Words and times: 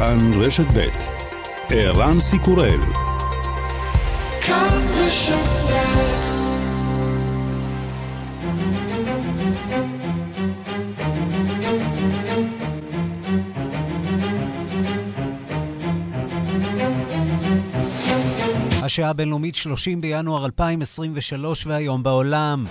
כאן 0.00 0.18
רשת 0.40 0.64
ב' 0.64 0.88
ערן 1.70 2.20
סיקורל 2.20 2.80
השעה 18.82 19.10
הבינלאומית 19.10 19.54
30 19.54 20.00
בינואר 20.00 20.46
2023 20.46 21.66
והיום 21.66 22.02
בעולם. 22.02 22.64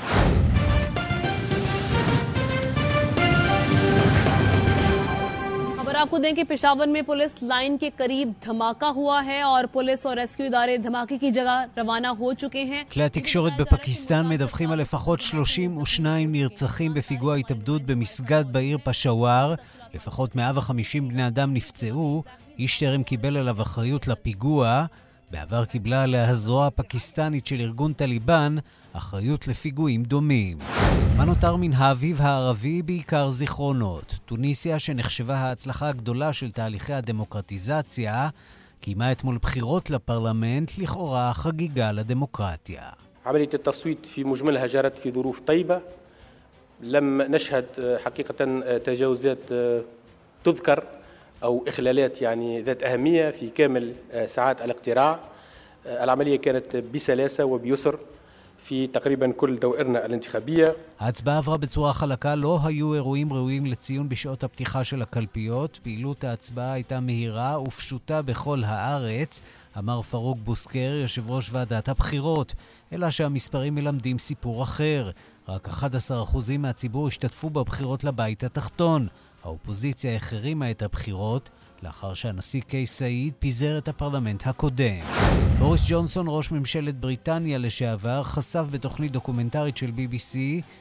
दें 6.19 6.35
कि 6.35 6.45
पेशावर 6.45 6.87
में 6.87 7.05
पुलिस 7.05 7.35
लाइन 7.43 7.77
के 7.77 7.91
करीब 7.91 8.35
धमाका 8.47 8.89
हुआ 8.89 9.21
है 9.21 9.43
और 9.45 9.67
पुलिस 9.67 10.07
और 10.07 10.17
रेस्क्यू 10.17 10.47
इदारे 10.47 10.79
धमाके 10.79 11.19
की 11.19 11.31
जगह 11.31 11.67
रवाना 11.79 12.09
हो 12.09 12.33
चुके 12.35 12.65
हैं. 12.65 12.87
כלי 12.93 13.05
התקשורת 13.05 13.53
בפקיסטן 13.59 14.29
מדווחים 14.29 14.71
על 14.71 14.79
לפחות 14.79 15.21
32 15.21 16.33
נרצחים 16.33 16.95
בפיגוע 16.95 17.37
התאבדות 17.37 17.83
במסגד 17.83 18.45
בעיר 18.53 18.79
פשוואר. 18.85 19.55
לפחות 19.95 20.37
150 20.37 21.09
בני 21.09 21.27
אדם 21.27 21.55
נפצעו. 21.55 22.23
איש 22.59 22.79
טרם 22.79 23.03
קיבל 23.03 23.37
עליו 23.37 23.63
אחריות 23.63 24.09
לפיגוע. 24.09 24.87
בעבר 25.31 25.65
קיבלה 25.65 26.03
עליה 26.03 26.29
הזרוע 26.29 26.67
הפקיסטנית 26.67 27.47
של 27.47 27.61
ארגון 27.61 27.93
טליבן 27.93 28.57
אחריות 28.93 29.49
לפיגועים 29.49 30.03
דומים. 30.03 30.59
מה 31.17 31.25
נותר 31.25 31.57
מן 31.57 31.73
האביב 31.73 32.23
הערבי? 32.23 32.83
בעיקר 32.83 33.31
זיכרונות. 33.31 34.19
טוניסיה, 34.27 34.79
שנחשבה 34.79 35.37
ההצלחה 35.37 35.89
הגדולה 35.89 36.33
של 36.33 36.51
תהליכי 36.51 36.93
הדמוקרטיזציה, 36.93 38.29
קיימה 38.81 39.13
אתמול 39.13 39.39
בחירות 39.43 39.91
לפרלמנט, 39.91 40.71
לכאורה 40.79 41.33
חגיגה 41.35 41.93
לדמוקרטיה. 41.93 42.83
عملية 43.27 43.49
التصويت 43.55 44.07
في 44.07 44.25
مجملها 44.25 44.67
جرت 44.67 44.99
في 44.99 45.11
ظروف 45.11 45.41
طيبة 45.41 45.81
لم 46.81 47.23
نشهد 47.23 47.99
حقيقة 48.05 48.61
تجاوزات 48.79 49.39
تذكر 50.45 50.85
أو 51.43 51.65
إخلالات 51.69 52.23
يعني 52.23 52.63
ذات 52.63 52.83
أهمية 52.83 53.31
في 53.31 53.49
كامل 53.49 53.95
ساعات 54.29 54.63
الاقتراع 54.63 55.21
العملية 55.87 56.37
كانت 56.37 56.77
بسلاسة 56.77 57.45
وبيسر 57.45 57.99
في 58.69 58.87
تقريبا 58.87 59.33
كل 59.33 59.59
دوائرنا 59.59 60.07
الانتخابية. 60.07 60.77
ההצבעה 61.01 61.39
עברה 61.39 61.57
בצורה 61.57 61.93
חלקה, 61.93 62.35
לא 62.35 62.59
היו 62.65 62.95
אירועים 62.95 63.33
ראויים 63.33 63.67
לציון 63.67 64.09
בשעות 64.09 64.45
הפתיחה 64.45 64.85
של 64.85 65.03
הקלפיות. 65.03 65.79
פעילות 65.83 66.25
ההצבעה 66.25 66.73
הייתה 66.73 67.01
מהירה 67.01 67.61
ופשוטה 67.61 68.23
בכל 68.23 68.63
הארץ, 68.65 69.43
אמר 69.79 70.03
פרוק 70.03 70.39
בוסקר, 70.45 70.99
יושב 71.03 71.31
ראש 71.31 71.51
ועדת 71.53 71.89
הבחירות. 71.89 72.55
אלא 72.93 73.11
שהמספרים 73.11 73.75
מלמדים 73.75 74.19
סיפור 74.19 74.63
אחר. 74.63 75.11
רק 75.49 75.69
11% 75.69 76.59
מהציבור 76.59 77.09
השתתפו 77.09 77.51
בבחירות 77.51 78.05
לבית 78.05 78.45
התחתון. 78.45 79.07
האופוזיציה 79.45 80.17
החרימה 80.17 80.71
את 80.71 80.83
הבחירות 80.83 81.51
לאחר 81.84 82.14
שהנשיא 82.14 82.62
קייס 82.62 82.86
סעיד 82.86 83.34
פיזר 83.40 83.78
את 83.78 83.88
הפרלמנט 83.88 84.48
הקודם. 84.48 85.00
בוריס 85.60 85.82
ג'ונסון, 85.88 86.26
ראש 86.30 86.52
ממשלת 86.52 87.00
בריטניה 87.00 87.58
לשעבר, 87.58 88.24
חשף 88.24 88.64
בתוכנית 88.72 89.12
דוקומנטרית 89.12 89.78
של 89.78 89.92
BBC, 89.98 90.38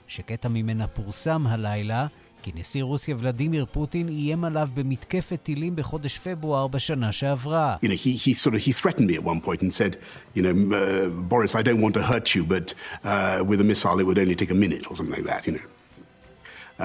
שקטע 0.09 0.49
ממנה 0.49 0.87
פורסם 0.87 1.47
הלילה, 1.47 2.07
כי 2.43 2.53
נשיא 2.55 2.83
רוסיה 2.83 3.17
ולדימיר 3.19 3.67
פוטין 3.73 4.09
איים 4.09 4.45
עליו 4.45 4.69
במתקפת 4.75 5.39
טילים 5.43 5.77
בחודש 5.77 6.19
פברואר 6.19 6.67
בשנה 6.67 7.13
שעברה. 7.13 7.77
Uh, 16.79 16.83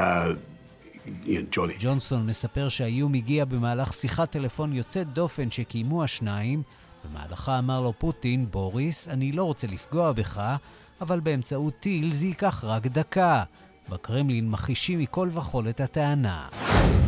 ג'וני. 1.51 1.73
ג'ונסון 1.79 2.25
מספר 2.25 2.69
שהאיום 2.69 3.13
הגיע 3.13 3.45
במהלך 3.45 3.93
שיחת 3.93 4.31
טלפון 4.31 4.73
יוצאת 4.73 5.13
דופן 5.13 5.51
שקיימו 5.51 6.03
השניים. 6.03 6.63
במהלכה 7.05 7.59
אמר 7.59 7.81
לו 7.81 7.93
פוטין, 7.97 8.45
בוריס, 8.51 9.07
אני 9.07 9.31
לא 9.31 9.43
רוצה 9.43 9.67
לפגוע 9.67 10.11
בך, 10.11 10.55
אבל 11.01 11.19
באמצעות 11.19 11.73
טיל 11.79 12.13
זה 12.13 12.25
ייקח 12.25 12.63
רק 12.63 12.87
דקה. 12.87 13.43
בקרמלין 13.89 14.49
מכחישים 14.49 14.99
מכל 14.99 15.29
וכול 15.33 15.69
את 15.69 15.81
הטענה. 15.81 16.47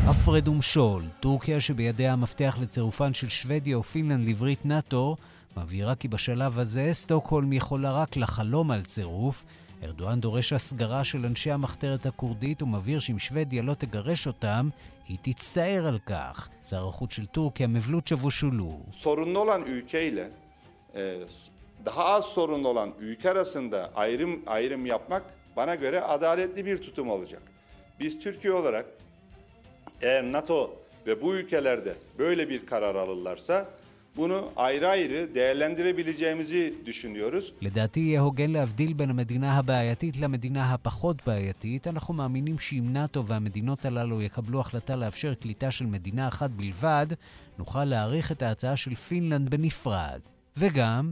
הפרד 0.06 0.48
ומשול, 0.48 1.04
טורקיה 1.20 1.62
שבידיה 1.62 2.14
המפתח 2.14 2.58
לצירופן 2.62 3.14
של 3.14 3.30
שוודיה 3.30 3.80
ופינלנד 3.80 4.30
לברית 4.30 4.66
נאט"ו, 4.66 5.16
מבהירה 5.58 5.96
כי 5.96 6.08
בשלב 6.08 6.60
הזה 6.60 6.90
סטוקהולם 6.94 7.54
יכולה 7.54 7.92
רק 7.92 8.18
לחלום 8.18 8.72
על 8.72 8.84
צירוף, 8.84 9.46
ארדואן 9.85 10.21
דורש 10.21 10.53
הסגרה 10.53 11.05
של 11.05 11.27
אנשי 11.27 11.51
המחתרת 11.51 12.07
הכורדית 12.07 12.63
ומבהיר 12.63 13.01
שאם 13.01 13.19
שוודיה 13.19 13.63
לא 13.63 13.75
תגרש 13.75 14.27
אותם, 14.27 14.69
היא 15.09 15.19
תצטער 15.23 15.87
על 15.87 15.99
כך. 16.07 16.49
שר 16.63 16.89
החוץ 16.89 17.13
של 17.13 17.27
טורקיה, 17.27 17.67
מבלוט 17.67 18.07
שבושולו. 18.07 18.79
sorunlu 18.93 19.39
olan 19.39 19.63
ülkeyle 19.67 20.31
daha 21.85 22.05
az 22.05 22.25
sorunlu 22.25 22.69
olan 22.69 22.95
ülke 23.01 23.31
arasında 23.31 23.91
ayrım 23.95 24.43
ayrım 24.47 24.87
yapmak 24.87 25.23
bana 25.57 25.75
göre 25.75 26.01
adaletli 26.01 26.67
bir 26.67 26.83
tutum 26.83 27.11
olacak. 27.11 27.43
Biz 28.01 28.19
Türkiye 28.19 28.53
olarak 28.53 28.87
eğer 30.03 30.33
NATO 30.33 30.75
ve 31.07 31.23
bu 31.23 31.35
ülkelerde 31.35 31.95
böyle 32.19 32.49
bir 32.49 32.67
karar 32.67 32.95
alırlarsa 32.95 33.69
bunu 34.18 34.52
ayrı 34.56 34.90
ayrı 34.90 35.36
değerlendirebileceğimizi 35.36 36.74
düşünüyoruz. 36.86 37.54
לדעתי 37.62 38.00
יהיה 38.00 38.22
הוגן 38.22 38.52
להבדיל 38.52 38.94
בין 38.94 39.10
המדינה 39.10 39.58
הבעייתית 39.58 40.18
למדינה 40.18 40.74
הפחות 40.74 41.26
בעייתית. 41.28 41.88
אנחנו 41.88 42.14
מאמינים 42.14 42.60
שאם 42.60 42.94
נאט"ו 42.94 43.26
והמדינות 43.26 43.86
הללו 43.86 44.22
יקבלו 44.22 44.60
החלטה 44.60 44.96
לאפשר 44.96 45.34
קליטה 45.34 45.72
של 45.72 45.86
מדינה 45.86 46.28
אחת 46.28 46.50
בלבד, 46.50 47.08
נוכל 47.60 47.86
להעריך 47.86 48.32
את 48.32 48.42
ההצעה 48.42 48.78
של 48.78 48.96
פינלנד 48.96 49.50
בנפרד. 49.50 50.20
וגם... 50.58 51.12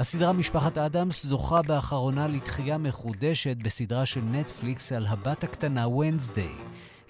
הסדרה 0.00 0.32
משפחת 0.32 0.78
אדמס 0.78 1.26
זוכה 1.26 1.62
באחרונה 1.62 2.26
לתחייה 2.28 2.78
מחודשת 2.78 3.56
בסדרה 3.56 4.06
של 4.06 4.20
נטפליקס 4.20 4.92
על 4.92 5.06
הבת 5.06 5.44
הקטנה 5.44 5.88
ונסדיי. 5.88 6.54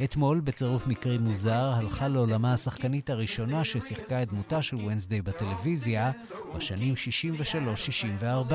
אתמול, 0.04 0.40
בצירוף 0.40 0.86
מקרי 0.86 1.18
מוזר, 1.18 1.70
הלכה 1.74 2.08
לעולמה 2.08 2.52
השחקנית 2.52 3.10
הראשונה 3.10 3.64
ששיחקה 3.64 4.22
את 4.22 4.28
דמותה 4.28 4.62
של 4.62 4.76
ונסדיי 4.76 5.22
בטלוויזיה 5.22 6.10
בשנים 6.56 6.94
63-64. 6.94 8.52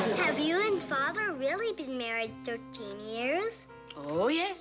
Have 0.00 0.38
you 0.38 0.56
and 0.68 0.82
father 0.90 1.26
really 1.38 1.72
been 1.82 1.98
married 1.98 2.32
13 2.44 3.00
years? 3.00 3.52
Oh, 3.96 4.28
yes. 4.28 4.58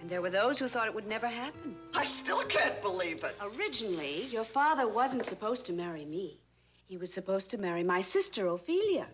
And 0.00 0.08
there 0.08 0.22
were 0.22 0.30
those 0.30 0.58
who 0.60 0.68
thought 0.68 0.86
it 0.86 0.94
would 0.94 1.08
never 1.08 1.28
happen. 1.28 1.74
I 1.94 2.06
still 2.06 2.44
can't 2.56 2.80
believe 2.80 3.18
it. 3.28 3.34
Originally, 3.50 4.16
your 4.36 4.44
father 4.44 4.86
wasn't 5.00 5.24
supposed 5.32 5.66
to 5.66 5.72
marry 5.72 6.04
me. 6.04 6.26
He 6.90 6.96
was 6.96 7.12
supposed 7.12 7.48
to 7.52 7.58
marry 7.58 7.84
my 7.84 8.00
sister, 8.00 8.42
Ophelia. 8.48 9.06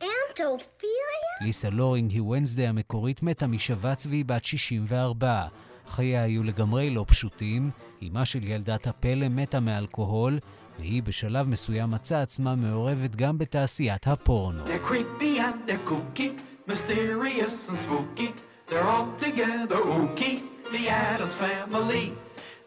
Aunt 0.00 0.38
Ophelia? 0.40 1.32
ליסה 1.40 1.70
לורינג 1.70 2.10
היא 2.10 2.22
ונסדי 2.22 2.66
המקורית 2.66 3.22
מתה 3.22 3.46
משבץ 3.46 4.06
והיא 4.06 4.24
בת 4.24 4.44
64. 4.44 5.46
חייה 5.88 6.22
היו 6.22 6.42
לגמרי 6.42 6.90
לא 6.90 7.04
פשוטים. 7.08 7.70
אמה 8.08 8.24
של 8.24 8.42
ילדת 8.44 8.86
הפלא 8.86 9.28
מתה 9.28 9.60
מאלכוהול, 9.60 10.38
והיא 10.78 11.02
בשלב 11.02 11.48
מסוים 11.48 11.90
מצאה 11.90 12.22
עצמה 12.22 12.54
מעורבת 12.54 13.16
גם 13.16 13.38
בתעשיית 13.38 14.06
הפורנו. 14.08 14.64
They're 14.64 14.90
creepy 14.90 15.38
and 15.38 15.70
they're 15.70 15.90
kooky, 15.90 16.28
mysterious 16.68 17.68
and 17.68 17.78
spooky. 17.78 18.30
They're 18.68 18.88
all 18.88 19.08
together 19.18 19.76
ooky, 19.76 20.52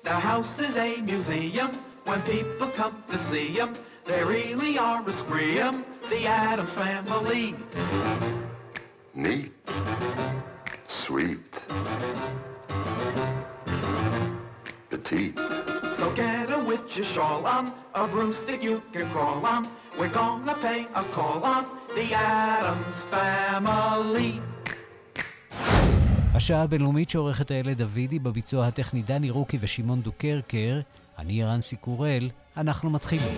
the 0.03 0.19
house 0.29 0.59
is 0.59 0.75
a 0.77 1.01
museum 1.01 1.71
when 2.03 2.21
people 2.21 2.67
come 2.77 2.95
to 3.09 3.17
see 3.17 3.57
them. 3.57 3.73
They 4.05 4.23
really 4.23 4.77
are 4.77 5.01
a 5.09 5.13
scream, 5.21 5.83
the 6.11 6.27
Addams 6.27 6.73
family. 6.81 7.55
Neat. 9.15 9.51
Sweet. 11.03 11.51
Petite. 14.91 15.39
So 15.99 16.05
get 16.21 16.51
a 16.57 16.59
witch's 16.69 17.07
shawl 17.13 17.43
on, 17.55 17.73
a 17.95 18.07
broomstick 18.07 18.61
you 18.61 18.83
can 18.93 19.09
crawl 19.13 19.43
on. 19.53 19.61
We're 19.97 20.15
gonna 20.21 20.55
pay 20.65 20.81
a 21.01 21.03
call 21.15 21.41
on 21.43 21.63
the 21.95 22.07
Addams 22.13 22.97
family. 23.13 24.41
השעה 26.33 26.63
הבינלאומית 26.63 27.09
שעורכת 27.09 27.51
הילד 27.51 27.77
דוידי 27.81 28.19
בביצוע 28.19 28.67
הטכני 28.67 29.01
דני 29.01 29.29
רוקי 29.29 29.57
ושמעון 29.59 30.01
דוקרקר, 30.01 30.79
אני 31.17 31.43
רנסי 31.43 31.75
קורל, 31.75 32.29
אנחנו 32.57 32.89
מתחילים. 32.89 33.37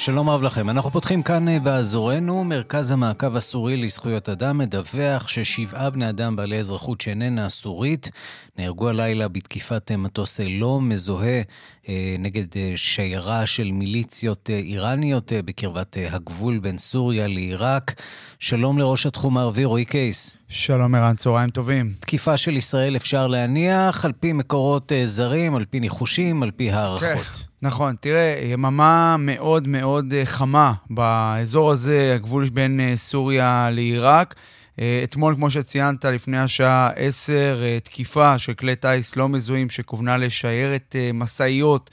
שלום 0.00 0.30
רב 0.30 0.42
לכם. 0.42 0.70
אנחנו 0.70 0.90
פותחים 0.90 1.22
כאן 1.22 1.48
אה, 1.48 1.58
באזורנו. 1.58 2.44
מרכז 2.44 2.90
המעקב 2.90 3.36
הסורי 3.36 3.76
לזכויות 3.76 4.28
אדם 4.28 4.58
מדווח 4.58 5.28
ששבעה 5.28 5.90
בני 5.90 6.08
אדם 6.08 6.36
בעלי 6.36 6.58
אזרחות 6.58 7.00
שאיננה 7.00 7.48
סורית 7.48 8.10
נהרגו 8.58 8.88
הלילה 8.88 9.28
בתקיפת 9.28 9.90
אה, 9.90 9.96
מטוס 9.96 10.40
לא 10.40 10.80
מזוהה 10.80 11.42
אה, 11.88 12.16
נגד 12.18 12.46
שיירה 12.76 13.46
של 13.46 13.70
מיליציות 13.72 14.50
איראניות 14.50 15.32
בקרבת 15.44 15.96
הגבול 16.10 16.58
בין 16.58 16.78
סוריה 16.78 17.28
לעיראק. 17.28 18.02
שלום 18.38 18.78
לראש 18.78 19.06
התחום 19.06 19.38
הערבי 19.38 19.64
רועי 19.64 19.84
קייס. 19.84 20.36
שלום 20.48 20.94
ערן, 20.94 21.16
צהריים 21.16 21.50
טובים. 21.50 21.92
תקיפה 22.00 22.36
של 22.36 22.56
ישראל 22.56 22.96
אפשר 22.96 23.26
להניח 23.26 24.04
על 24.04 24.12
פי 24.20 24.32
מקורות 24.32 24.92
זרים, 25.04 25.54
על 25.54 25.64
פי 25.64 25.80
ניחושים, 25.80 26.42
על 26.42 26.50
פי 26.50 26.70
הערכות. 26.70 27.49
נכון, 27.62 27.94
תראה, 28.00 28.40
יממה 28.44 29.16
מאוד 29.18 29.68
מאוד 29.68 30.12
אה, 30.12 30.26
חמה 30.26 30.72
באזור 30.90 31.70
הזה, 31.70 32.12
הגבול 32.14 32.48
בין 32.48 32.80
אה, 32.80 32.96
סוריה 32.96 33.70
לעיראק. 33.72 34.34
אה, 34.78 35.00
אתמול, 35.04 35.34
כמו 35.34 35.50
שציינת, 35.50 36.04
לפני 36.04 36.38
השעה 36.38 36.90
10, 36.96 37.58
תקיפה 37.84 38.38
של 38.38 38.54
כלי 38.54 38.76
טיס 38.76 39.16
לא 39.16 39.28
מזוהים 39.28 39.70
שכוונה 39.70 40.16
לשיירת 40.16 40.96
משאיות 41.14 41.90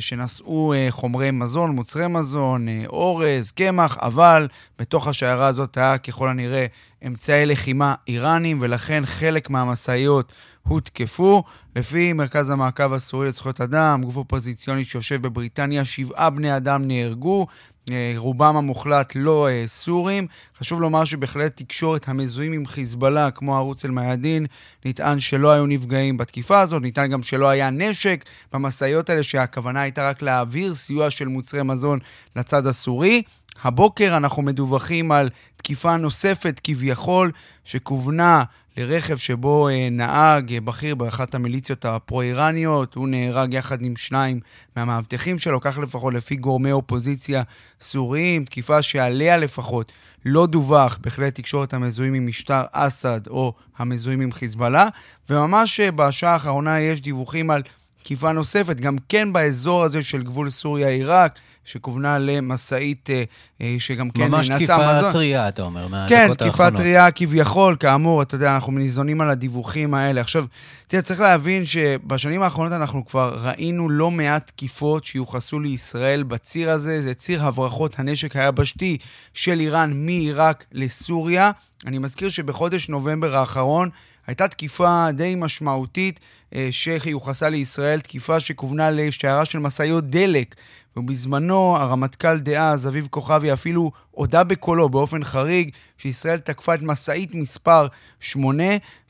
שנשאו 0.00 0.74
חומרי 0.90 1.30
מזון, 1.30 1.70
מוצרי 1.70 2.08
מזון, 2.08 2.68
אורז, 2.86 3.50
קמח, 3.50 3.96
אבל 4.00 4.48
בתוך 4.78 5.06
השיירה 5.08 5.46
הזאת 5.46 5.76
היה 5.76 5.98
ככל 5.98 6.28
הנראה 6.28 6.66
אמצעי 7.06 7.46
לחימה 7.46 7.94
איראנים, 8.08 8.58
ולכן 8.60 9.02
חלק 9.06 9.50
מהמשאיות 9.50 10.32
הותקפו. 10.62 11.42
לפי 11.76 12.12
מרכז 12.12 12.50
המעקב 12.50 12.92
הסורי 12.92 13.28
לזכויות 13.28 13.60
אדם, 13.60 14.02
גוף 14.04 14.16
אופוזיציוני 14.16 14.84
שיושב 14.84 15.22
בבריטניה, 15.22 15.84
שבעה 15.84 16.30
בני 16.30 16.56
אדם 16.56 16.84
נהרגו. 16.84 17.46
אה, 17.90 18.14
רובם 18.16 18.56
המוחלט 18.56 19.12
לא 19.16 19.48
אה, 19.48 19.64
סורים. 19.66 20.26
חשוב 20.58 20.80
לומר 20.80 21.04
שבהחלט 21.04 21.56
תקשורת 21.56 22.08
המזוהים 22.08 22.52
עם 22.52 22.66
חיזבאללה, 22.66 23.30
כמו 23.30 23.56
ערוץ 23.56 23.84
אל-מיאדין, 23.84 24.46
נטען 24.84 25.20
שלא 25.20 25.50
היו 25.50 25.66
נפגעים 25.66 26.16
בתקיפה 26.16 26.60
הזאת, 26.60 26.82
נטען 26.82 27.10
גם 27.10 27.22
שלא 27.22 27.48
היה 27.48 27.70
נשק 27.70 28.24
במשאיות 28.52 29.10
האלה, 29.10 29.22
שהכוונה 29.22 29.80
הייתה 29.80 30.08
רק 30.08 30.22
להעביר 30.22 30.74
סיוע 30.74 31.10
של 31.10 31.28
מוצרי 31.28 31.62
מזון 31.62 31.98
לצד 32.36 32.66
הסורי. 32.66 33.22
הבוקר 33.62 34.16
אנחנו 34.16 34.42
מדווחים 34.42 35.12
על 35.12 35.28
תקיפה 35.56 35.96
נוספת 35.96 36.60
כביכול, 36.64 37.30
שכוונה 37.64 38.44
לרכב 38.76 39.16
שבו 39.16 39.68
אה, 39.68 39.88
נהג 39.90 40.52
אה, 40.52 40.60
בכיר 40.60 40.94
באחת 40.94 41.34
המיליציות 41.34 41.84
הפרו-איראניות. 41.84 42.94
הוא 42.94 43.08
נהרג 43.08 43.54
יחד 43.54 43.82
עם 43.82 43.96
שניים 43.96 44.40
מהמאבטחים 44.76 45.38
שלו, 45.38 45.60
כך 45.60 45.78
לפחות 45.78 46.14
לפי 46.14 46.36
גורמי 46.36 46.72
אופוזיציה 46.72 47.42
סוריים. 47.80 48.44
תקיפה 48.44 48.82
שעליה 48.82 49.36
לפחות 49.36 49.92
לא 50.24 50.46
דווח 50.46 50.98
בכלי 51.02 51.30
תקשורת 51.30 51.74
המזוהים 51.74 52.14
עם 52.14 52.26
משטר 52.26 52.62
אסד 52.72 53.26
או 53.26 53.52
המזוהים 53.78 54.20
עם 54.20 54.32
חיזבאללה. 54.32 54.88
וממש 55.30 55.80
אה, 55.80 55.90
בשעה 55.90 56.32
האחרונה 56.32 56.80
יש 56.80 57.00
דיווחים 57.00 57.50
על 57.50 57.62
תקיפה 58.02 58.32
נוספת, 58.32 58.80
גם 58.80 58.96
כן 59.08 59.32
באזור 59.32 59.84
הזה 59.84 60.02
של 60.02 60.22
גבול 60.22 60.50
סוריה-עיראק. 60.50 61.38
שכוונה 61.64 62.18
למשאית 62.18 63.10
אה, 63.10 63.24
אה, 63.60 63.76
שגם 63.78 64.10
כן 64.10 64.34
נסע 64.34 64.38
מזון. 64.38 64.46
ממש 64.46 64.62
תקיפה 64.62 65.10
טרייה, 65.10 65.48
אתה 65.48 65.62
אומר, 65.62 65.88
מהדקות 65.88 66.08
כן, 66.08 66.14
האחרונות. 66.16 66.38
כן, 66.38 66.48
תקיפה 66.50 66.70
טרייה 66.70 67.10
כביכול, 67.10 67.76
כאמור, 67.80 68.22
אתה 68.22 68.34
יודע, 68.34 68.54
אנחנו 68.54 68.72
ניזונים 68.72 69.20
על 69.20 69.30
הדיווחים 69.30 69.94
האלה. 69.94 70.20
עכשיו, 70.20 70.44
תראה, 70.88 71.02
צריך 71.02 71.20
להבין 71.20 71.66
שבשנים 71.66 72.42
האחרונות 72.42 72.72
אנחנו 72.72 73.06
כבר 73.06 73.38
ראינו 73.42 73.88
לא 73.88 74.10
מעט 74.10 74.46
תקיפות 74.46 75.04
שיוחסו 75.04 75.60
לישראל 75.60 76.22
בציר 76.22 76.70
הזה, 76.70 77.02
זה 77.02 77.14
ציר 77.14 77.44
הברחות 77.44 77.98
הנשק 77.98 78.36
היבשתי 78.36 78.98
של 79.34 79.60
איראן 79.60 79.92
מעיראק 80.06 80.64
לסוריה. 80.72 81.50
אני 81.86 81.98
מזכיר 81.98 82.28
שבחודש 82.28 82.88
נובמבר 82.88 83.36
האחרון 83.36 83.90
הייתה 84.26 84.48
תקיפה 84.48 85.08
די 85.12 85.34
משמעותית 85.36 86.20
אה, 86.54 86.68
שיוחסה 86.70 87.48
לישראל, 87.48 88.00
תקיפה 88.00 88.40
שכוונה 88.40 88.90
לשיירה 88.90 89.44
של 89.44 89.58
משאיות 89.58 90.10
דלק 90.10 90.54
ובזמנו 90.96 91.76
הרמטכ"ל 91.76 92.38
דאז, 92.38 92.88
אביב 92.88 93.08
כוכבי, 93.10 93.52
אפילו 93.52 93.90
הודה 94.10 94.44
בקולו 94.44 94.88
באופן 94.88 95.24
חריג 95.24 95.70
שישראל 95.98 96.38
תקפה 96.38 96.74
את 96.74 96.82
משאית 96.82 97.34
מספר 97.34 97.86
8, 98.20 98.64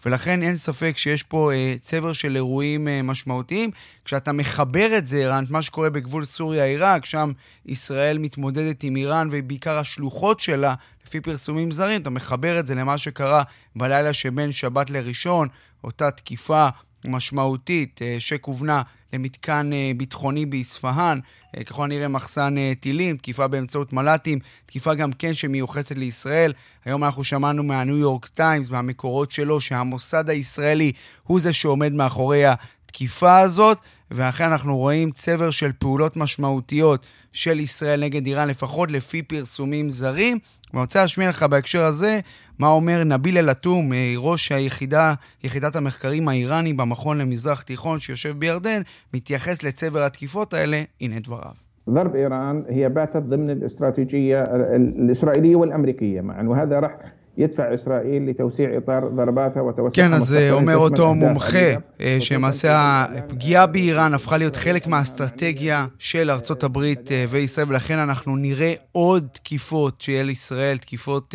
ולכן 0.07 0.43
אין 0.43 0.57
ספק 0.57 0.97
שיש 0.97 1.23
פה 1.23 1.53
אה, 1.53 1.75
צבר 1.81 2.13
של 2.13 2.37
אירועים 2.37 2.89
אה, 2.89 3.03
משמעותיים. 3.03 3.71
כשאתה 4.05 4.33
מחבר 4.33 4.99
את 4.99 5.07
זה, 5.07 5.25
ערן, 5.25 5.45
מה 5.51 5.63
שקורה 5.63 5.91
בגבול 5.91 6.25
סוריה-עיראק, 6.25 7.05
שם 7.05 7.33
ישראל 7.67 8.19
מתמודדת 8.19 8.83
עם 8.83 8.97
איראן 8.97 9.29
ובעיקר 9.31 9.79
השלוחות 9.79 10.41
שלה, 10.41 10.75
לפי 11.07 11.21
פרסומים 11.21 11.71
זרים, 11.71 12.03
אתה 12.03 12.11
מחבר 12.11 12.61
את 12.61 12.67
זה 12.67 12.75
למה 12.75 12.99
שקרה 12.99 13.43
בלילה 13.77 14.13
שבין 14.13 14.53
שבת 14.53 14.91
לראשון, 14.91 15.49
אותה 15.85 16.11
תקיפה 16.11 16.69
משמעותית 17.05 18.01
אה, 18.03 18.17
שכוונה 18.19 18.83
למתקן 19.15 19.71
אה, 19.73 19.93
ביטחוני 19.97 20.47
באספהאן, 20.47 21.19
אה, 21.57 21.65
ככל 21.65 21.85
הנראה 21.85 22.09
מחסן 22.09 22.55
טילים, 22.81 23.17
תקיפה 23.17 23.49
באמצעות 23.49 23.93
מל"טים, 23.93 24.39
תקיפה 24.67 24.95
גם 24.95 25.13
כן 25.13 25.35
שמיוחסת 25.35 25.99
לישראל. 25.99 26.53
היום 26.85 27.05
אנחנו 27.05 27.25
שמענו 27.25 27.63
מהניו 27.63 27.97
יורק 27.97 28.27
טיימס, 28.27 28.71
מהמקורות 28.71 29.33
שלו, 29.33 29.61
שהמוסד 29.61 30.31
הישראלי 30.31 30.93
הוא 31.23 31.41
זה 31.41 31.53
שעומד 31.53 31.93
מאחורי 31.93 32.43
התקיפה 32.47 33.39
הזאת, 33.39 33.79
ואכן 34.12 34.46
אנחנו 34.46 34.78
רואים 34.78 35.12
צבר 35.12 35.50
של 35.50 35.72
פעולות 35.72 36.18
משמעותיות 36.18 37.06
של 37.34 37.60
ישראל 37.60 38.00
נגד 38.00 38.26
איראן, 38.26 38.48
לפחות 38.48 38.92
לפי 38.92 39.22
פרסומים 39.22 39.90
זרים. 39.90 40.38
ואני 40.74 40.82
רוצה 40.82 41.02
להשמיע 41.02 41.30
לך 41.30 41.44
בהקשר 41.44 41.84
הזה 41.84 42.20
מה 42.60 42.68
אומר 42.68 43.04
נביל 43.04 43.38
אל-עטום, 43.38 43.92
ראש 44.18 44.52
היחידה, 44.52 45.14
יחידת 45.44 45.76
המחקרים 45.76 46.28
האיראני 46.28 46.74
במכון 46.74 47.18
למזרח 47.18 47.62
תיכון 47.62 48.00
שיושב 48.00 48.40
בירדן, 48.40 48.82
מתייחס 49.14 49.64
לצבר 49.64 50.04
התקיפות 50.04 50.54
האלה, 50.54 50.84
הנה 51.02 51.20
דבריו. 51.20 51.70
ضرب 51.90 52.16
ايران 52.16 52.64
هي 52.70 52.90
باتت 52.90 53.18
ضمن 53.18 53.50
الاستراتيجيه 53.50 54.44
الاسرائيليه 54.76 55.56
والامريكيه 55.56 56.22
معا 56.22 56.44
وهذا 56.44 56.80
راح 56.80 56.92
ידפע 57.37 57.75
ישראל 57.75 58.23
לתוסיע 58.29 58.69
איתר 58.69 59.01
דרבתה 59.17 59.63
ותוסיע... 59.63 60.05
כן, 60.05 60.15
אז 60.15 60.35
אה, 60.35 60.51
אומר 60.51 60.77
אותו 60.77 61.15
מומחה, 61.15 61.59
אה, 62.01 62.17
שלמעשה 62.21 63.05
הפגיעה 63.19 63.67
באיראן 63.67 64.15
הפכה 64.15 64.37
להיות 64.37 64.57
חלק 64.57 64.87
מהאסטרטגיה 64.87 65.87
של 65.99 66.31
ארצות 66.31 66.65
הברית 66.65 67.13
אה, 67.13 67.25
וישראל, 67.29 67.67
ולכן 67.69 67.99
אנחנו 67.99 68.37
נראה 68.37 68.73
עוד 68.93 69.27
תקיפות 69.33 70.01
של 70.01 70.31
ישראל, 70.31 70.79
תקיפות 70.79 71.35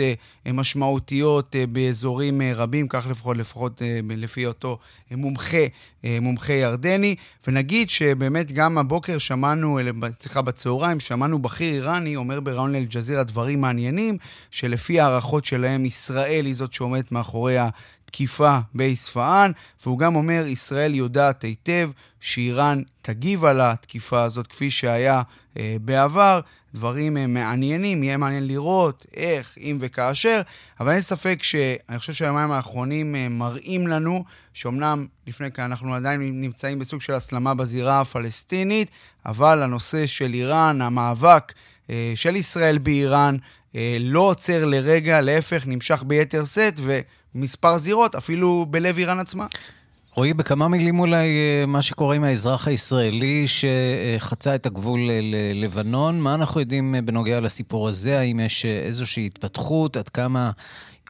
משמעותיות 0.53 1.55
באזורים 1.71 2.41
רבים, 2.55 2.87
כך 2.87 3.07
לפחות, 3.09 3.37
לפחות 3.37 3.81
לפי 4.03 4.45
אותו 4.45 4.77
מומחה, 5.11 5.57
מומחה 6.21 6.53
ירדני. 6.53 7.15
ונגיד 7.47 7.89
שבאמת 7.89 8.51
גם 8.51 8.77
הבוקר 8.77 9.17
שמענו, 9.17 9.79
סליחה, 10.19 10.41
בצהריים, 10.41 10.99
שמענו 10.99 11.39
בכיר 11.39 11.73
איראני 11.73 12.15
אומר 12.15 12.39
בראיון 12.39 12.71
לאל-ג'זירה 12.71 13.23
דברים 13.23 13.61
מעניינים, 13.61 14.17
שלפי 14.51 14.99
הערכות 14.99 15.45
שלהם 15.45 15.83
ישראל 15.89 16.45
היא 16.45 16.55
זאת 16.55 16.73
שעומדת 16.73 17.11
מאחורי 17.11 17.57
התקיפה 17.57 18.59
באספהאן, 18.73 19.51
והוא 19.83 19.99
גם 19.99 20.15
אומר, 20.15 20.43
ישראל 20.47 20.95
יודעת 20.95 21.43
היטב 21.43 21.89
שאיראן 22.19 22.81
תגיב 23.01 23.45
על 23.45 23.61
התקיפה 23.61 24.23
הזאת 24.23 24.47
כפי 24.47 24.71
שהיה 24.71 25.21
אה, 25.57 25.75
בעבר. 25.81 26.39
דברים 26.73 27.17
אה, 27.17 27.27
מעניינים, 27.27 28.03
יהיה 28.03 28.17
מעניין 28.17 28.47
לראות 28.47 29.05
איך, 29.15 29.57
אם 29.57 29.77
וכאשר, 29.79 30.41
אבל 30.79 30.91
אין 30.91 31.01
ספק 31.01 31.43
שאני 31.43 31.99
חושב 31.99 32.13
שהיומיים 32.13 32.51
האחרונים 32.51 33.15
אה, 33.15 33.29
מראים 33.29 33.87
לנו 33.87 34.23
שאומנם 34.53 35.07
לפני 35.27 35.51
כאן 35.51 35.63
אנחנו 35.63 35.95
עדיין 35.95 36.41
נמצאים 36.41 36.79
בסוג 36.79 37.01
של 37.01 37.13
הסלמה 37.13 37.53
בזירה 37.53 38.01
הפלסטינית, 38.01 38.91
אבל 39.25 39.63
הנושא 39.63 40.05
של 40.05 40.33
איראן, 40.33 40.81
המאבק 40.81 41.53
אה, 41.89 42.11
של 42.15 42.35
ישראל 42.35 42.77
באיראן, 42.77 43.37
לא 43.99 44.19
עוצר 44.19 44.65
לרגע, 44.65 45.21
להפך, 45.21 45.63
נמשך 45.67 46.03
ביתר 46.07 46.45
שאת, 46.45 46.79
ומספר 47.35 47.77
זירות, 47.77 48.15
אפילו 48.15 48.65
בלב 48.69 48.97
איראן 48.97 49.19
עצמה. 49.19 49.45
רועי, 50.15 50.33
בכמה 50.33 50.67
מילים 50.67 50.99
אולי 50.99 51.37
אה, 51.37 51.65
מה 51.65 51.81
שקורה 51.81 52.15
עם 52.15 52.23
האזרח 52.23 52.67
הישראלי 52.67 53.45
שחצה 53.47 54.55
את 54.55 54.65
הגבול 54.65 55.09
ללבנון, 55.21 56.21
מה 56.21 56.35
אנחנו 56.35 56.59
יודעים 56.59 56.95
בנוגע 57.05 57.39
לסיפור 57.39 57.87
הזה? 57.87 58.19
האם 58.19 58.39
יש 58.39 58.65
איזושהי 58.65 59.25
התפתחות? 59.25 59.97
עד 59.97 60.09
כמה 60.09 60.51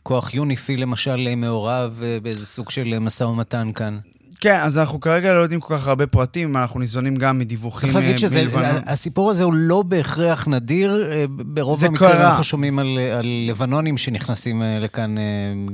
כוח 0.04 0.34
יוניפיל 0.34 0.82
למשל 0.82 1.36
מעורב 1.38 2.04
באיזה 2.22 2.46
סוג 2.46 2.70
של 2.70 3.00
משא 3.00 3.24
ומתן 3.24 3.72
כאן? 3.76 4.00
כן, 4.42 4.60
אז 4.62 4.78
אנחנו 4.78 5.00
כרגע 5.00 5.34
לא 5.34 5.40
יודעים 5.40 5.60
כל 5.60 5.78
כך 5.78 5.88
הרבה 5.88 6.08
פרטים, 6.08 6.58
אנחנו 6.58 6.80
ניזונים 6.80 7.16
גם 7.16 7.40
מדיווחים 7.40 7.92
צריך 7.92 7.96
להגיד 7.96 8.18
שהסיפור 8.18 9.32
הזה 9.32 9.44
הוא 9.44 9.54
לא 9.54 9.82
בהכרח 9.82 10.48
נדיר. 10.48 11.12
ברוב 11.30 11.84
המקרים 11.84 12.12
אנחנו 12.12 12.44
שומעים 12.44 12.80
על, 12.80 13.00
על 13.20 13.26
לבנונים 13.50 13.98
שנכנסים 13.98 14.62
לכאן 14.80 15.16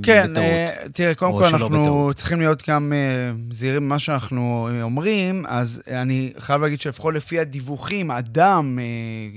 כן, 0.03 0.27
בטעות. 0.31 0.45
כן, 0.45 0.67
תראה, 0.93 1.15
קודם 1.15 1.31
כל 1.31 1.45
אנחנו 1.45 1.69
בטעות. 1.69 2.15
צריכים 2.15 2.39
להיות 2.39 2.69
גם 2.69 2.93
זהירים 3.51 3.83
במה 3.83 3.99
שאנחנו 3.99 4.69
אומרים, 4.81 5.43
אז 5.47 5.81
אני 5.91 6.33
חייב 6.39 6.61
להגיד 6.61 6.81
שלפחות 6.81 7.13
לפי 7.13 7.39
הדיווחים, 7.39 8.11
אדם 8.11 8.79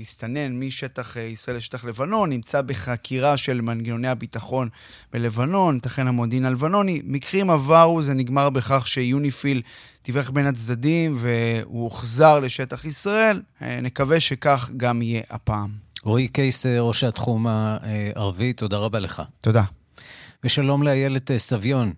הסתנן 0.01 0.59
משטח 0.59 1.15
ישראל 1.15 1.57
לשטח 1.57 1.85
לבנון, 1.85 2.29
נמצא 2.29 2.61
בחקירה 2.61 3.37
של 3.37 3.61
מנגנוני 3.61 4.07
הביטחון 4.07 4.69
בלבנון, 5.13 5.75
ייתכן 5.75 6.07
המודיעין 6.07 6.45
הלבנוני. 6.45 7.01
מקרים 7.05 7.49
עברו, 7.49 8.01
זה 8.01 8.13
נגמר 8.13 8.49
בכך 8.49 8.87
שיוניפיל 9.19 9.61
תיווך 10.01 10.31
בין 10.31 10.47
הצדדים 10.47 11.11
והוא 11.15 11.83
הוחזר 11.83 12.39
לשטח 12.39 12.85
ישראל. 12.85 13.41
נקווה 13.61 14.19
שכך 14.19 14.69
גם 14.77 15.01
יהיה 15.01 15.21
הפעם. 15.29 15.69
רועי 16.03 16.27
קייס, 16.27 16.65
ראש 16.65 17.03
התחום 17.03 17.47
הערבי, 17.47 18.53
תודה 18.53 18.77
רבה 18.77 18.99
לך. 18.99 19.21
תודה. 19.41 19.63
ושלום 20.43 20.83
לאיילת 20.83 21.31
סביון. 21.37 21.93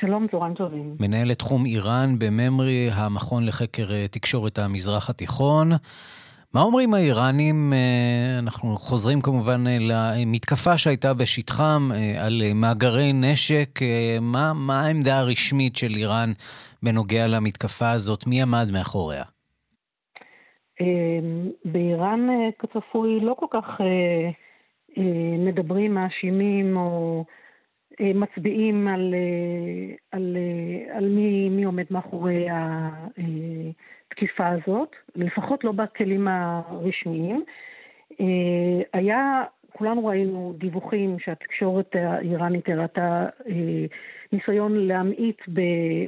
שלום, 0.00 0.26
צהריים 0.30 0.54
טובים. 0.54 0.96
מנהלת 1.00 1.38
תחום 1.38 1.66
איראן 1.66 2.18
בממרי, 2.18 2.90
המכון 2.92 3.46
לחקר 3.46 4.06
תקשורת 4.10 4.58
המזרח 4.58 5.10
התיכון. 5.10 5.72
מה 6.54 6.60
אומרים 6.62 6.94
האיראנים? 6.94 7.72
אנחנו 8.38 8.76
חוזרים 8.76 9.20
כמובן 9.20 9.64
למתקפה 9.80 10.78
שהייתה 10.78 11.14
בשטחם 11.14 11.88
על 12.18 12.42
מאגרי 12.54 13.12
נשק. 13.12 13.80
מה, 14.20 14.52
מה 14.54 14.80
העמדה 14.80 15.18
הרשמית 15.18 15.76
של 15.76 15.92
איראן 15.96 16.32
בנוגע 16.82 17.26
למתקפה 17.26 17.90
הזאת? 17.90 18.26
מי 18.26 18.42
עמד 18.42 18.70
מאחוריה? 18.72 19.24
באיראן, 21.64 22.28
כצפוי, 22.58 23.20
לא 23.20 23.34
כל 23.38 23.46
כך 23.50 23.64
מדברים, 25.38 25.94
מאשימים 25.94 26.76
או 26.76 27.24
מצביעים 28.00 28.88
על, 28.88 29.14
על, 30.12 30.36
על 30.96 31.08
מי, 31.08 31.48
מי 31.48 31.64
עומד 31.64 31.84
מאחורי 31.90 32.50
ה... 32.50 32.90
התקיפה 34.22 34.48
הזאת, 34.48 34.96
לפחות 35.16 35.64
לא 35.64 35.72
בכלים 35.72 36.28
הרשמיים. 36.28 37.44
היה, 38.92 39.44
כולנו 39.72 40.06
ראינו 40.06 40.54
דיווחים 40.58 41.18
שהתקשורת 41.18 41.96
האיראנית 41.96 42.68
הראתה 42.68 43.26
ניסיון 44.32 44.76
להמעיט 44.76 45.42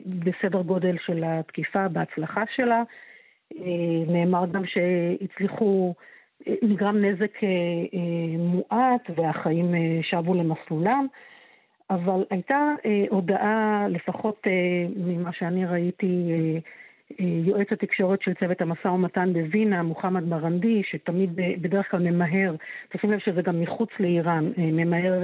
בסדר 0.07 0.63
גודל 0.63 0.97
של 1.07 1.25
התקיפה, 1.27 1.89
בהצלחה 1.89 2.43
שלה. 2.55 2.83
נאמר 4.07 4.45
גם 4.53 4.63
שהצליחו, 4.67 5.95
נגרם 6.63 7.05
נזק 7.05 7.39
מועט 8.39 9.11
והחיים 9.17 9.75
שבו 10.03 10.35
למסלולם. 10.35 11.07
אבל 11.91 12.25
הייתה 12.31 12.73
הודעה, 13.11 13.87
לפחות 13.89 14.47
ממה 14.97 15.33
שאני 15.33 15.67
ראיתי, 15.67 16.33
יועץ 17.19 17.73
התקשורת 17.73 18.23
של 18.23 18.35
צוות 18.35 18.61
המשא 18.61 18.89
ומתן 18.89 19.33
בווינה, 19.33 19.83
מוחמד 19.83 20.25
מרנדי, 20.25 20.83
שתמיד 20.85 21.31
בדרך 21.37 21.91
כלל 21.91 22.11
ממהר, 22.11 22.55
תשים 22.89 23.13
לב 23.13 23.19
שזה 23.19 23.43
גם 23.43 23.61
מחוץ 23.61 23.89
לאיראן, 24.01 24.53
ממהר 24.57 25.23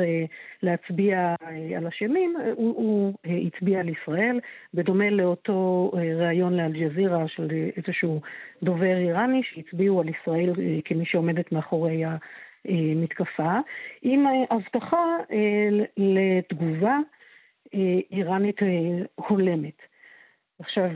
להצביע 0.63 1.35
על 1.77 1.87
אשמים, 1.87 2.37
הוא, 2.55 2.77
הוא 2.77 3.15
הצביע 3.47 3.81
על 3.81 3.89
ישראל, 3.89 4.41
בדומה 4.75 5.11
לאותו 5.11 5.91
ראיון 6.19 6.57
לאלג'זירה 6.57 7.29
של 7.29 7.49
איזשהו 7.77 8.21
דובר 8.63 8.97
איראני, 8.97 9.43
שהצביעו 9.43 10.01
על 10.01 10.09
ישראל 10.09 10.53
כמי 10.85 11.05
שעומדת 11.05 11.53
מאחורי 11.53 12.03
המתקפה, 12.65 13.59
עם 14.03 14.25
הבטחה 14.51 15.17
לתגובה 15.97 16.99
איראנית 18.13 18.61
הולמת. 19.15 19.83
עכשיו, 20.61 20.91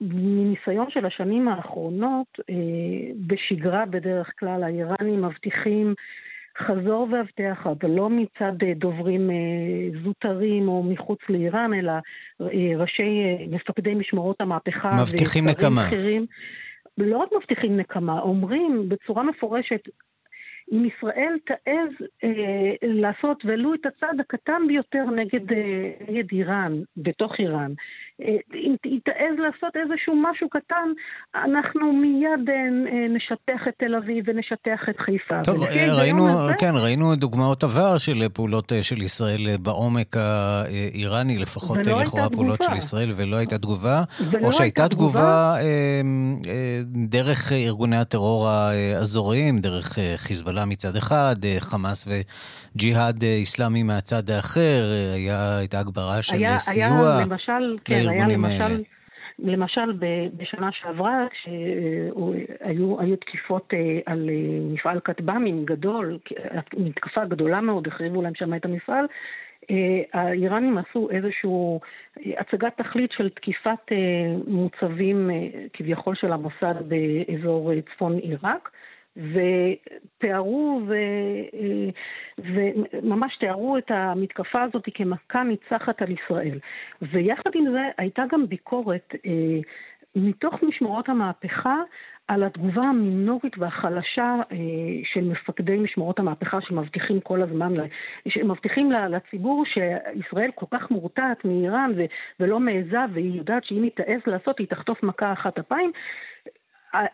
מניסיון 0.00 0.90
של 0.90 1.06
השנים 1.06 1.48
האחרונות, 1.48 2.26
בשגרה 3.26 3.86
בדרך 3.86 4.30
כלל 4.38 4.62
האיראנים 4.62 5.24
מבטיחים 5.24 5.94
חזור 6.58 7.08
והבטח, 7.12 7.66
אבל 7.66 7.90
לא 7.90 8.10
מצד 8.10 8.52
דוברים 8.76 9.30
זוטרים 10.04 10.68
או 10.68 10.82
מחוץ 10.82 11.18
לאיראן, 11.28 11.74
אלא 11.74 11.92
ראשי 12.76 13.36
מפקדי 13.50 13.94
משמרות 13.94 14.40
המהפכה. 14.40 14.90
מבטיחים 15.02 15.48
נקמה. 15.48 15.88
אחרים, 15.88 16.26
לא 16.98 17.18
רק 17.18 17.28
מבטיחים 17.38 17.76
נקמה, 17.76 18.20
אומרים 18.20 18.88
בצורה 18.88 19.22
מפורשת, 19.22 19.88
אם 20.72 20.84
ישראל 20.84 21.36
תעז 21.46 22.06
אה, 22.24 22.72
לעשות 22.82 23.42
ולו 23.44 23.74
את 23.74 23.86
הצעד 23.86 24.20
הקטן 24.20 24.62
ביותר 24.68 25.04
נגד, 25.16 25.52
אה, 25.52 25.90
נגד 26.08 26.24
איראן, 26.32 26.82
בתוך 26.96 27.32
איראן, 27.38 27.72
אה, 27.72 27.74
אם 28.54 28.74
היא 28.84 29.00
תעז 29.04 29.38
לעשות 29.38 29.76
איזשהו 29.76 30.14
משהו 30.16 30.48
קטן, 30.48 30.88
אנחנו 31.34 31.92
מיד 31.92 32.50
אה, 32.50 32.54
נשטח 33.08 33.68
את 33.68 33.74
תל 33.78 33.94
אביב 33.94 34.24
ונשטח 34.28 34.88
את 34.90 34.98
חיפה. 34.98 35.42
טוב, 35.44 35.64
ראינו, 35.90 36.28
הזה... 36.28 36.54
כן, 36.58 36.72
ראינו 36.74 37.16
דוגמאות 37.16 37.64
עבר 37.64 37.98
של 37.98 38.28
פעולות 38.32 38.72
של 38.82 39.02
ישראל 39.02 39.56
בעומק 39.62 40.16
האיראני, 40.16 41.38
לפחות 41.38 41.78
לכאורה 41.78 42.30
פעולות 42.30 42.62
של 42.62 42.76
ישראל, 42.76 43.12
ולא 43.16 43.36
הייתה 43.36 43.58
תגובה, 43.58 44.02
או 44.42 44.52
שהייתה 44.52 44.88
תגובה 44.88 45.54
אה, 45.56 45.62
אה, 46.48 46.80
דרך 46.84 47.52
ארגוני 47.52 47.96
הטרור 47.96 48.48
האזוריים, 48.48 49.58
דרך 49.58 49.98
חיזבאללה 50.16 50.64
מצד 50.64 50.96
אחד, 50.96 51.36
חמאס 51.60 52.08
וג'יהאד 52.74 53.22
איסלאמי 53.22 53.82
מהצד 53.82 54.30
האחר, 54.30 54.82
היה, 55.14 55.58
הייתה 55.58 55.78
הגברה 55.78 56.22
של 56.22 56.36
היה, 56.36 56.58
סיוע. 56.58 56.86
היה 56.86 57.26
למשל, 57.26 57.78
כן, 57.84 58.08
היה 58.08 58.28
למשל, 58.28 58.62
האלה. 58.62 58.76
למשל 59.38 59.92
בשנה 60.36 60.70
שעברה, 60.72 61.26
כשהיו 61.30 63.16
תקיפות 63.16 63.72
על 64.06 64.30
מפעל 64.72 65.00
כטב"מים 65.00 65.64
גדול, 65.64 66.18
מתקפה 66.76 67.24
גדולה 67.24 67.60
מאוד, 67.60 67.88
החריבו 67.88 68.22
להם 68.22 68.34
שם 68.34 68.54
את 68.54 68.64
המפעל, 68.64 69.04
האיראנים 70.12 70.78
עשו 70.78 71.08
איזושהי 71.10 71.50
הצגת 72.38 72.72
תכלית 72.76 73.12
של 73.12 73.28
תקיפת 73.28 73.92
מוצבים 74.46 75.30
כביכול 75.72 76.14
של 76.14 76.32
המוסד 76.32 76.74
באזור 76.88 77.72
צפון 77.94 78.18
עיראק. 78.18 78.70
ותיארו 79.16 80.80
ו... 80.88 80.94
וממש 82.38 83.36
תיארו 83.36 83.78
את 83.78 83.90
המתקפה 83.90 84.62
הזאת 84.62 84.88
כמכה 84.94 85.42
ניצחת 85.42 86.02
על 86.02 86.08
ישראל. 86.10 86.58
ויחד 87.02 87.50
עם 87.54 87.64
זה 87.72 87.82
הייתה 87.98 88.22
גם 88.32 88.46
ביקורת 88.46 89.14
אה, 89.26 89.60
מתוך 90.16 90.62
משמרות 90.62 91.08
המהפכה 91.08 91.76
על 92.28 92.42
התגובה 92.42 92.82
המינורית 92.82 93.58
והחלשה 93.58 94.34
אה, 94.52 94.56
של 95.12 95.24
מפקדי 95.24 95.76
משמרות 95.76 96.18
המהפכה 96.18 96.60
שמבטיחים 96.60 97.20
כל 97.20 97.42
הזמן, 97.42 97.74
שמבטיחים 98.28 98.92
לציבור 98.92 99.64
שישראל 99.64 100.50
כל 100.54 100.66
כך 100.70 100.90
מורתעת 100.90 101.44
מאיראן 101.44 101.92
ולא 102.40 102.60
מעיזה 102.60 102.98
והיא 103.12 103.38
יודעת 103.38 103.64
שאם 103.64 103.82
היא 103.82 103.90
תעז 103.94 104.20
לעשות 104.26 104.58
היא 104.58 104.66
תחטוף 104.66 105.02
מכה 105.02 105.32
אחת 105.32 105.58
אפיים. 105.58 105.92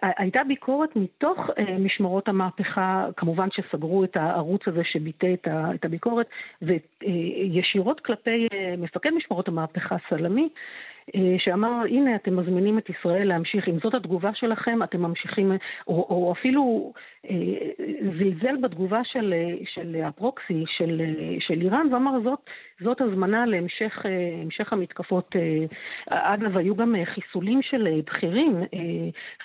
הייתה 0.00 0.45
ביקורת 0.45 0.97
מתוך 0.97 1.38
משמרות 1.78 2.28
המהפכה, 2.28 3.06
כמובן 3.16 3.49
שסגרו 3.50 4.04
את 4.04 4.16
הערוץ 4.16 4.68
הזה 4.68 4.83
שביטא 4.85 5.35
את 5.75 5.85
הביקורת, 5.85 6.26
וישירות 6.62 8.00
כלפי 8.00 8.47
מפקד 8.78 9.11
משמרות 9.11 9.49
המהפכה, 9.49 9.97
סלמי, 10.09 10.49
שאמר, 11.38 11.82
הנה, 11.90 12.16
אתם 12.16 12.36
מזמינים 12.36 12.78
את 12.78 12.90
ישראל 12.90 13.28
להמשיך, 13.28 13.68
אם 13.68 13.78
זאת 13.82 13.94
התגובה 13.94 14.30
שלכם, 14.34 14.82
אתם 14.82 15.02
ממשיכים, 15.02 15.52
או, 15.88 15.94
או 15.94 16.34
אפילו 16.38 16.92
זלזל 18.18 18.56
בתגובה 18.62 19.00
של, 19.04 19.34
של 19.75 19.96
הפרוקסי, 20.04 20.64
של, 20.76 21.02
של 21.40 21.60
איראן, 21.60 21.86
ואמר, 21.92 22.10
זאת, 22.25 22.38
זאת 22.84 23.00
הזמנה 23.00 23.46
להמשך 23.46 24.72
המתקפות. 24.72 25.36
אגב, 26.10 26.56
היו 26.56 26.76
גם 26.76 26.94
חיסולים 27.14 27.62
של 27.62 27.88
בכירים, 28.06 28.62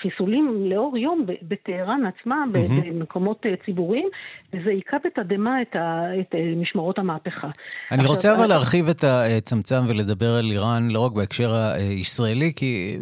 חיסולים 0.01 0.69
לאור 0.69 0.97
יום 0.97 1.25
בטהרן 1.41 2.01
עצמה, 2.05 2.43
mm-hmm. 2.47 2.85
במקומות 2.85 3.45
ציבוריים, 3.65 4.07
וזה 4.53 4.69
היכה 4.69 4.97
בתדהמה 5.05 5.61
את, 5.61 5.75
את 6.19 6.35
משמרות 6.57 6.99
המהפכה. 6.99 7.47
אני 7.91 7.99
עכשיו, 7.99 8.11
רוצה 8.13 8.35
אבל 8.35 8.47
להרחיב 8.49 8.89
את 8.89 9.03
הצמצם 9.03 9.81
ולדבר 9.89 10.35
על 10.39 10.51
איראן, 10.51 10.91
לא 10.91 10.99
רק 11.05 11.11
בהקשר 11.11 11.50
בהקשר 11.51 11.75
הישראלי, 11.75 12.53
כי 12.55 12.97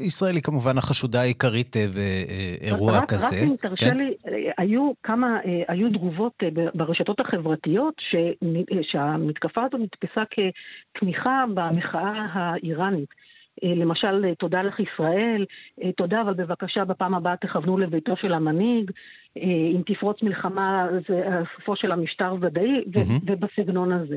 ישראל 0.00 0.34
היא 0.34 0.42
כמובן 0.42 0.78
החשודה 0.78 1.20
העיקרית 1.20 1.76
באירוע 1.94 2.98
רק, 2.98 3.08
כזה. 3.08 3.36
רק 3.36 3.42
אם 3.42 3.56
תרשה 3.60 3.90
כן? 3.90 3.96
לי, 3.96 4.14
היו 4.58 4.90
כמה, 5.02 5.38
היו 5.68 5.88
תגובות 5.88 6.32
ברשתות 6.74 7.20
החברתיות 7.20 7.94
ש, 7.98 8.16
שהמתקפה 8.82 9.60
הזאת 9.64 9.80
נתפסה 9.80 10.22
כתמיכה 10.94 11.44
במחאה 11.54 12.26
האיראנית. 12.32 13.08
למשל, 13.62 14.34
תודה 14.38 14.62
לך 14.62 14.80
ישראל, 14.80 15.44
תודה, 15.96 16.20
אבל 16.20 16.34
בבקשה 16.34 16.84
בפעם 16.84 17.14
הבאה 17.14 17.36
תכוונו 17.36 17.78
לביתו 17.78 18.16
של 18.16 18.32
המנהיג, 18.32 18.90
אם 19.36 19.80
תפרוץ 19.86 20.22
מלחמה 20.22 20.86
זה 21.08 21.22
סופו 21.56 21.76
של 21.76 21.92
המשטר 21.92 22.34
ודאי, 22.40 22.80
mm-hmm. 22.80 23.22
ובסגנון 23.26 23.92
הזה. 23.92 24.16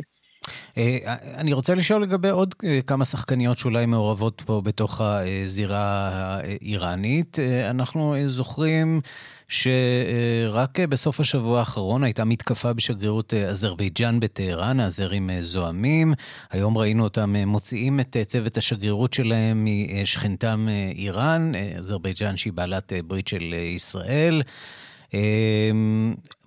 אני 1.38 1.53
רוצה 1.53 1.75
לשאול 1.75 2.03
לגבי 2.03 2.29
עוד 2.29 2.55
כמה 2.88 3.05
שחקניות 3.05 3.58
שאולי 3.58 3.86
מעורבות 3.86 4.43
פה 4.46 4.62
בתוך 4.62 5.01
הזירה 5.01 6.10
האיראנית. 6.12 7.39
אנחנו 7.69 8.15
זוכרים 8.27 9.01
שרק 9.48 10.79
בסוף 10.79 11.19
השבוע 11.19 11.60
האחרון 11.60 12.03
הייתה 12.03 12.25
מתקפה 12.25 12.74
בשגרירות 12.74 13.34
אזרבייג'אן 13.34 14.19
בטהרן, 14.19 14.79
האזרים 14.79 15.29
זועמים. 15.39 16.13
היום 16.51 16.77
ראינו 16.77 17.03
אותם 17.03 17.36
מוציאים 17.48 18.00
את 18.00 18.17
צוות 18.27 18.58
השגרירות 18.58 19.13
שלהם 19.13 19.67
משכנתם 20.03 20.67
איראן, 20.96 21.51
אזרבייג'אן 21.77 22.38
שהיא 22.38 22.53
בעלת 22.53 22.93
ברית 23.08 23.27
של 23.27 23.53
ישראל. 23.53 24.41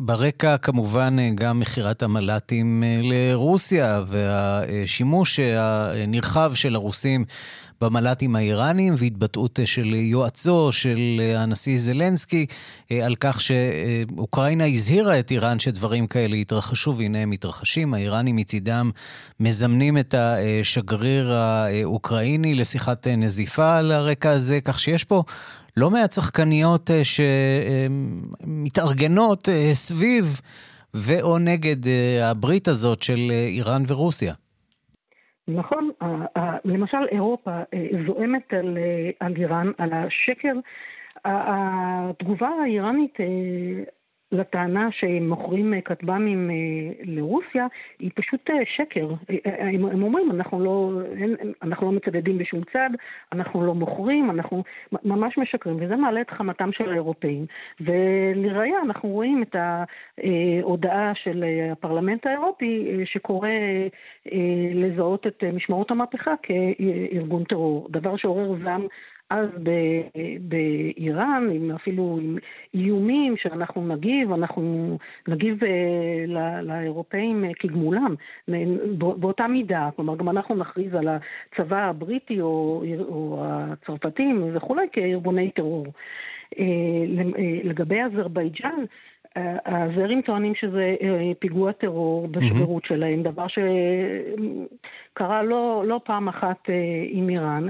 ברקע 0.00 0.56
כמובן 0.56 1.16
גם 1.34 1.60
מכירת 1.60 2.02
המל"טים 2.02 2.82
לרוסיה 3.02 4.02
והשימוש 4.06 5.40
הנרחב 5.40 6.54
של 6.54 6.74
הרוסים 6.74 7.24
במל"טים 7.80 8.36
האיראנים 8.36 8.94
והתבטאות 8.98 9.58
של 9.64 9.94
יועצו 9.94 10.72
של 10.72 11.20
הנשיא 11.36 11.78
זלנסקי 11.78 12.46
על 12.90 13.14
כך 13.20 13.40
שאוקראינה 13.40 14.66
הזהירה 14.66 15.18
את 15.18 15.30
איראן 15.30 15.58
שדברים 15.58 16.06
כאלה 16.06 16.36
יתרחשו 16.36 16.94
והנה 16.96 17.18
הם 17.18 17.30
מתרחשים. 17.30 17.94
האיראנים 17.94 18.36
מצידם 18.36 18.90
מזמנים 19.40 19.98
את 19.98 20.14
השגריר 20.18 21.32
האוקראיני 21.32 22.54
לשיחת 22.54 23.06
נזיפה 23.06 23.76
על 23.76 23.92
הרקע 23.92 24.30
הזה, 24.30 24.60
כך 24.60 24.80
שיש 24.80 25.04
פה 25.04 25.22
לא 25.76 25.90
מעט 25.90 26.12
שחקניות 26.12 26.90
שמתארגנות 28.42 29.48
סביב 29.72 30.40
ואו 30.94 31.38
נגד 31.38 31.76
הברית 32.22 32.68
הזאת 32.68 33.02
של 33.02 33.30
איראן 33.30 33.82
ורוסיה. 33.88 34.34
נכון, 35.48 35.90
למשל 36.64 37.04
אירופה 37.12 37.50
זועמת 38.06 38.52
על, 38.52 38.78
על 39.20 39.34
איראן, 39.36 39.70
על 39.78 39.90
השקר. 39.92 40.52
התגובה 41.24 42.48
האיראנית 42.62 43.14
לטענה 44.32 44.88
שהם 44.92 45.28
מוכרים 45.28 45.74
כטב"מים 45.84 46.50
לרוסיה 47.04 47.66
היא 47.98 48.10
פשוט 48.14 48.50
שקר. 48.76 49.08
הם, 49.44 49.86
הם 49.86 50.02
אומרים, 50.02 50.30
אנחנו 50.30 50.64
לא, 50.64 50.92
אנחנו 51.62 51.86
לא 51.86 51.92
מצדדים 51.92 52.38
בשום 52.38 52.60
צד, 52.72 52.90
אנחנו 53.32 53.66
לא 53.66 53.74
מוכרים, 53.74 54.30
אנחנו 54.30 54.64
ממש 55.04 55.38
משקרים, 55.38 55.76
וזה 55.80 55.96
מעלה 55.96 56.20
את 56.20 56.30
חמתם 56.30 56.72
של 56.72 56.90
האירופאים. 56.90 57.46
ולראיה, 57.80 58.80
אנחנו 58.82 59.08
רואים 59.08 59.42
את 59.42 59.56
ההודעה 59.56 61.12
של 61.14 61.44
הפרלמנט 61.72 62.26
האירופי 62.26 63.00
שקורא 63.04 63.48
לזהות 64.74 65.26
את 65.26 65.44
משמרות 65.52 65.90
המהפכה 65.90 66.34
כארגון 66.42 67.44
טרור, 67.44 67.88
דבר 67.90 68.16
שעורר 68.16 68.54
זעם 68.64 68.86
אז 69.32 69.48
באיראן, 70.40 71.48
עם 71.52 71.70
אפילו 71.70 72.18
עם 72.22 72.38
איומים 72.74 73.36
שאנחנו 73.36 73.86
נגיב, 73.86 74.32
אנחנו 74.32 74.98
נגיב 75.28 75.58
לאירופאים 76.62 77.44
כגמולם, 77.58 78.14
באותה 78.98 79.46
מידה, 79.46 79.88
כלומר 79.96 80.16
גם 80.16 80.28
אנחנו 80.28 80.54
נכריז 80.54 80.94
על 80.94 81.08
הצבא 81.08 81.88
הבריטי 81.88 82.40
או, 82.40 82.84
או 83.08 83.44
הצרפתים 83.48 84.50
וכולי 84.52 84.86
כארגוני 84.92 85.50
טרור. 85.50 85.86
לגבי 87.64 88.00
אזרבייג'אן, 88.02 88.84
הזרים 89.66 90.22
טוענים 90.22 90.54
שזה 90.54 90.96
פיגוע 91.38 91.72
טרור 91.72 92.28
בשגרירות 92.28 92.84
שלהם, 92.84 93.22
דבר 93.22 93.46
שקרה 95.12 95.42
לא, 95.42 95.84
לא 95.86 96.00
פעם 96.04 96.28
אחת 96.28 96.68
עם 97.10 97.28
איראן. 97.28 97.68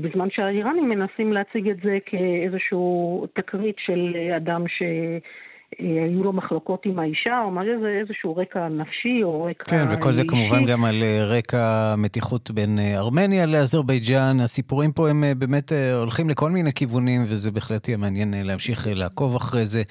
בזמן 0.00 0.28
שהאיראנים 0.30 0.88
מנסים 0.88 1.32
להציג 1.32 1.68
את 1.68 1.76
זה 1.84 1.98
כאיזשהו 2.06 3.26
תקרית 3.34 3.76
של 3.78 4.16
אדם 4.36 4.64
שהיו 4.68 6.24
לו 6.24 6.32
מחלוקות 6.32 6.86
עם 6.86 6.98
האישה, 6.98 7.40
או 7.44 7.50
מה 7.50 7.62
זה 7.82 7.98
איזשהו 8.00 8.36
רקע 8.36 8.68
נפשי 8.68 9.22
או 9.22 9.44
רקע 9.44 9.64
כן, 9.64 9.84
וכל 9.90 10.08
אישי. 10.08 10.12
זה 10.12 10.24
כמובן 10.28 10.66
גם 10.66 10.84
על 10.84 11.02
רקע 11.26 11.94
מתיחות 11.98 12.50
בין 12.50 12.78
ארמניה 12.96 13.46
לאזרבייג'אן. 13.46 14.40
הסיפורים 14.44 14.92
פה 14.92 15.10
הם 15.10 15.24
באמת 15.38 15.72
הולכים 16.00 16.30
לכל 16.30 16.50
מיני 16.50 16.72
כיוונים, 16.72 17.22
וזה 17.22 17.50
בהחלט 17.50 17.88
יהיה 17.88 17.98
מעניין 17.98 18.34
להמשיך 18.46 18.86
לעקוב 18.90 19.36
אחרי 19.36 19.66
זה. 19.66 19.82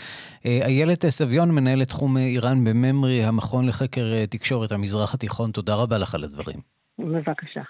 איילת 0.46 1.06
סביון, 1.06 1.52
מנהלת 1.52 1.88
תחום 1.88 2.18
איראן 2.18 2.64
בממרי, 2.64 3.24
המכון 3.24 3.68
לחקר 3.68 4.26
תקשורת 4.26 4.72
המזרח 4.72 5.14
התיכון, 5.14 5.52
תודה 5.52 5.76
רבה 5.76 5.98
לך 5.98 6.16
על 6.16 6.24
הדברים. 6.24 6.58
בבקשה. 7.00 7.62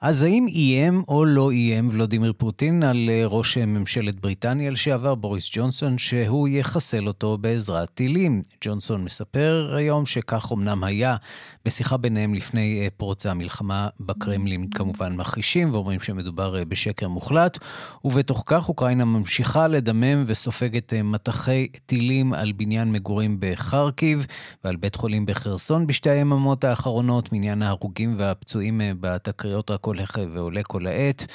אז 0.00 0.22
האם 0.22 0.46
איים 0.48 1.02
או 1.08 1.24
לא 1.24 1.50
איים 1.50 1.88
ולודימיר 1.88 2.32
פוטין 2.36 2.82
על 2.82 3.10
ראש 3.24 3.58
ממשלת 3.58 4.20
בריטניה 4.20 4.70
לשעבר, 4.70 5.14
בוריס 5.14 5.50
ג'ונסון, 5.52 5.98
שהוא 5.98 6.48
יחסל 6.48 7.06
אותו 7.06 7.38
בעזרת 7.38 7.90
טילים? 7.94 8.42
ג'ונסון 8.64 9.04
מספר 9.04 9.74
היום 9.76 10.06
שכך 10.06 10.52
אמנם 10.52 10.84
היה 10.84 11.16
בשיחה 11.64 11.96
ביניהם 11.96 12.34
לפני 12.34 12.88
פרוץ 12.96 13.26
המלחמה 13.26 13.88
בקרמלין, 14.00 14.70
כמובן 14.70 15.16
מכחישים 15.16 15.72
ואומרים 15.72 16.00
שמדובר 16.00 16.64
בשקר 16.68 17.08
מוחלט, 17.08 17.58
ובתוך 18.04 18.42
כך 18.46 18.68
אוקראינה 18.68 19.04
ממשיכה 19.04 19.68
לדמם 19.68 20.24
וסופגת 20.26 20.94
מטחי 20.94 21.66
טילים 21.86 22.32
על 22.32 22.52
בניין 22.52 22.92
מגורים 22.92 23.36
בחרקיב 23.40 24.26
ועל 24.64 24.76
בית 24.76 24.96
חולים 24.96 25.26
בחרסון 25.26 25.86
בשתי 25.86 26.10
היממות 26.10 26.64
האחרונות, 26.64 27.32
מניין 27.32 27.62
ההרוגים 27.62 28.14
והפצועים 28.18 28.80
בתקריות 29.00 29.70
רק 29.70 29.87
הולך 29.88 30.18
ועולה 30.34 30.62
כל 30.62 30.86
העת. 30.86 31.26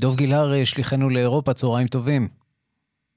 דוב 0.00 0.16
גילהר, 0.16 0.64
שליחנו 0.64 1.10
לאירופה, 1.10 1.52
צהריים 1.54 1.88
טובים. 1.88 2.28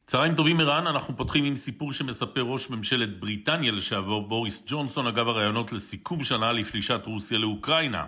צהריים 0.07 0.35
טובים 0.35 0.59
ערן, 0.59 0.87
אנחנו 0.87 1.17
פותחים 1.17 1.45
עם 1.45 1.55
סיפור 1.55 1.93
שמספר 1.93 2.41
ראש 2.41 2.69
ממשלת 2.69 3.19
בריטניה 3.19 3.71
לשעבר 3.71 4.19
בוריס 4.19 4.63
ג'ונסון 4.67 5.07
אגב 5.07 5.27
הראיונות 5.27 5.73
לסיכום 5.73 6.23
שנה 6.23 6.51
לפלישת 6.51 7.01
רוסיה 7.05 7.37
לאוקראינה. 7.37 8.05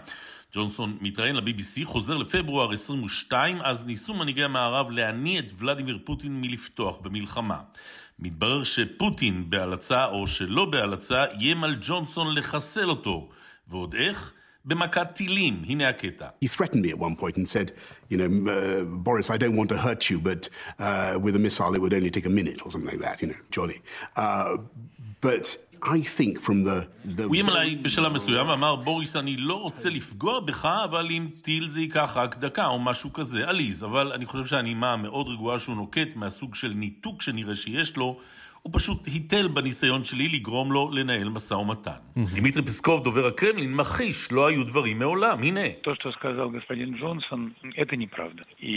ג'ונסון 0.53 0.97
מתראיין 1.01 1.35
ל-BBC, 1.35 1.85
חוזר 1.85 2.17
לפברואר 2.17 2.73
22, 2.73 3.61
אז 3.61 3.85
ניסו 3.85 4.13
מנהיגי 4.13 4.43
המערב 4.43 4.91
להניע 4.91 5.39
את 5.39 5.51
ולדימיר 5.57 5.99
פוטין 6.03 6.41
מלפתוח 6.41 6.97
במלחמה. 7.01 7.59
מתברר 8.19 8.63
שפוטין 8.63 9.49
בהלצה 9.49 10.05
או 10.05 10.27
שלא 10.27 10.65
בהלצה 10.65 11.25
איים 11.25 11.63
על 11.63 11.75
ג'ונסון 11.81 12.35
לחסל 12.35 12.89
אותו. 12.89 13.29
ועוד 13.67 13.95
איך? 13.95 14.33
במכת 14.65 15.08
טילים, 15.13 15.63
הנה 15.67 15.89
הקטע. 15.89 16.28
He 16.43 16.47
threatened 16.47 16.82
me 16.86 16.89
at 16.89 16.99
one 16.99 17.15
point 17.15 17.36
and 17.38 17.47
said, 17.47 17.71
you 18.10 18.17
know, 18.17 18.30
uh, 18.51 18.84
Boris, 19.06 19.30
I 19.30 19.38
don't 19.38 19.56
want 19.56 19.69
to 19.69 19.78
hurt 19.78 20.10
you, 20.10 20.19
but 20.19 20.49
uh, 20.80 21.19
with 21.25 21.36
a 21.36 21.39
missile 21.39 21.73
it 21.75 21.82
would 21.82 21.93
only 21.93 22.12
take 22.17 22.25
a 22.25 22.36
minute 22.39 22.60
or 22.63 22.71
something 22.71 22.91
like 22.93 23.04
that, 23.08 23.21
you 23.21 23.28
know, 23.32 23.41
jolly. 23.51 23.80
Uh, 24.15 24.58
but 25.21 25.45
I 25.97 26.01
think 26.17 26.39
from 26.39 26.63
the... 26.63 26.88
the 27.17 27.23
הוא 27.23 27.34
איים 27.34 27.49
עליי 27.49 27.75
בשלב 27.75 28.13
מסוים 28.13 28.47
ואמר, 28.47 28.75
בוריס, 28.75 29.15
אני 29.15 29.38
לא 29.38 29.56
רוצה 29.56 29.89
לפגוע 29.89 30.39
בך, 30.39 30.65
אבל 30.84 31.08
אם 31.12 31.28
טיל 31.41 31.69
זה 31.69 31.82
ייקח 31.82 32.12
רק 32.15 32.38
דקה 32.38 32.67
או 32.67 32.80
משהו 32.80 33.13
כזה, 33.13 33.47
עליז. 33.47 33.84
אבל 33.84 34.12
אני 34.12 34.25
חושב 34.25 34.45
שהנימה 34.45 34.93
המאוד 34.93 35.28
רגועה 35.28 35.60
שהוא 35.60 35.75
נוקט 35.75 36.15
מהסוג 36.15 36.56
של 36.56 36.73
ניתוק 36.75 37.21
שנראה 37.21 37.56
שיש 37.56 37.97
לו, 37.97 38.19
הוא 38.64 38.72
פשוט 38.76 39.07
היטל 39.07 39.48
בניסיון 39.48 40.05
שלי 40.05 40.29
לגרום 40.29 40.72
לו 40.72 40.90
לנהל 40.92 41.29
משא 41.29 41.55
ומתן. 41.55 41.90
דימיטרי 42.35 42.62
פסקוב, 42.62 43.05
דובר 43.05 43.26
הקרמלין, 43.26 43.74
מכחיש, 43.74 44.33
לא 44.33 44.46
היו 44.46 44.64
דברים 44.64 44.98
מעולם, 44.98 45.42
הנה. 45.42 45.61
То, 45.83 45.94
что 45.94 46.12
сказал 46.12 46.50
господин 46.50 46.94
Джонсон, 46.98 47.55
это 47.83 47.96
неправда. 47.96 48.42
И, 48.59 48.74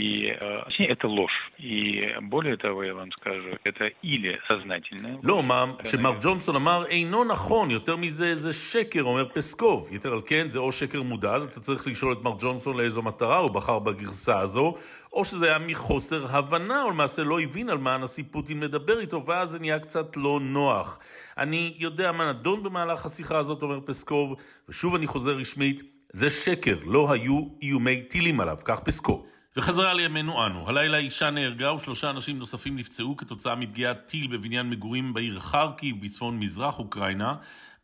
точнее, 0.65 0.87
это 0.95 1.07
ложь. 1.07 1.39
И 1.59 2.01
более 2.21 2.57
того, 2.57 2.83
я 2.83 2.93
вам 2.93 3.11
скажу, 3.11 3.49
это 3.65 3.85
или 4.03 4.31
сознательное... 4.49 5.17
לא, 5.23 5.43
מה 5.43 5.65
שמר 5.83 6.13
ג'ונסון 6.21 6.55
אמר 6.55 6.85
אינו 6.85 7.23
נכון, 7.23 7.71
יותר 7.71 7.95
מזה 7.95 8.35
זה 8.35 8.53
שקר, 8.53 9.03
אומר 9.03 9.25
פסקוב. 9.33 9.89
יתר 9.91 10.13
על 10.13 10.21
כן, 10.25 10.49
זה 10.49 10.59
או 10.59 10.71
שקר 10.71 11.01
מודע, 11.01 11.35
אז 11.35 11.43
אתה 11.43 11.59
צריך 11.59 11.87
לשאול 11.87 12.13
את 12.13 12.23
מר 12.23 12.35
ג'ונסון 12.39 12.77
לאיזו 12.77 13.01
מטרה 13.01 13.37
הוא 13.37 13.51
בחר 13.51 13.79
בגרסה 13.79 14.39
הזו, 14.39 14.73
או 15.12 15.24
שזה 15.24 15.46
היה 15.46 15.58
מחוסר 15.58 16.36
הבנה, 16.36 16.82
או 16.82 16.90
למעשה 16.90 17.22
לא 17.22 17.40
הבין 17.40 17.68
על 17.68 17.78
מה 17.78 17.94
הנשיא 17.94 18.24
פוטין 18.30 18.60
מדבר 18.60 19.00
איתו, 19.00 19.24
ואז 19.26 19.50
זה 19.50 19.58
נהיה 19.58 19.78
קצת 19.78 20.16
לא 20.16 20.40
נוח. 20.42 20.98
אני 21.38 21.74
יודע 21.78 22.12
מה 22.12 22.32
נדון 22.32 22.62
במהלך 22.62 23.06
השיחה 23.06 23.38
הזאת, 23.38 23.62
אומר 23.62 23.80
פסקוב, 23.84 24.34
ושוב 24.68 24.94
אני 24.94 25.06
חוזר 25.06 25.30
רשמית, 25.30 25.82
זה 26.12 26.30
שקר, 26.30 26.78
לא 26.84 27.12
היו 27.12 27.48
איומי 27.62 28.02
טילים 28.02 28.40
עליו, 28.40 28.56
כך 28.64 28.80
פסקו. 28.80 29.24
וחזרה 29.56 29.94
לימינו 29.94 30.46
אנו. 30.46 30.68
הלילה 30.68 30.98
אישה 30.98 31.30
נהרגה 31.30 31.74
ושלושה 31.74 32.10
אנשים 32.10 32.38
נוספים 32.38 32.76
נפצעו 32.76 33.16
כתוצאה 33.16 33.54
מפגיעת 33.54 34.06
טיל 34.06 34.26
בבניין 34.26 34.70
מגורים 34.70 35.14
בעיר 35.14 35.40
חרקי 35.40 35.92
בצפון 35.92 36.38
מזרח 36.38 36.78
אוקראינה. 36.78 37.34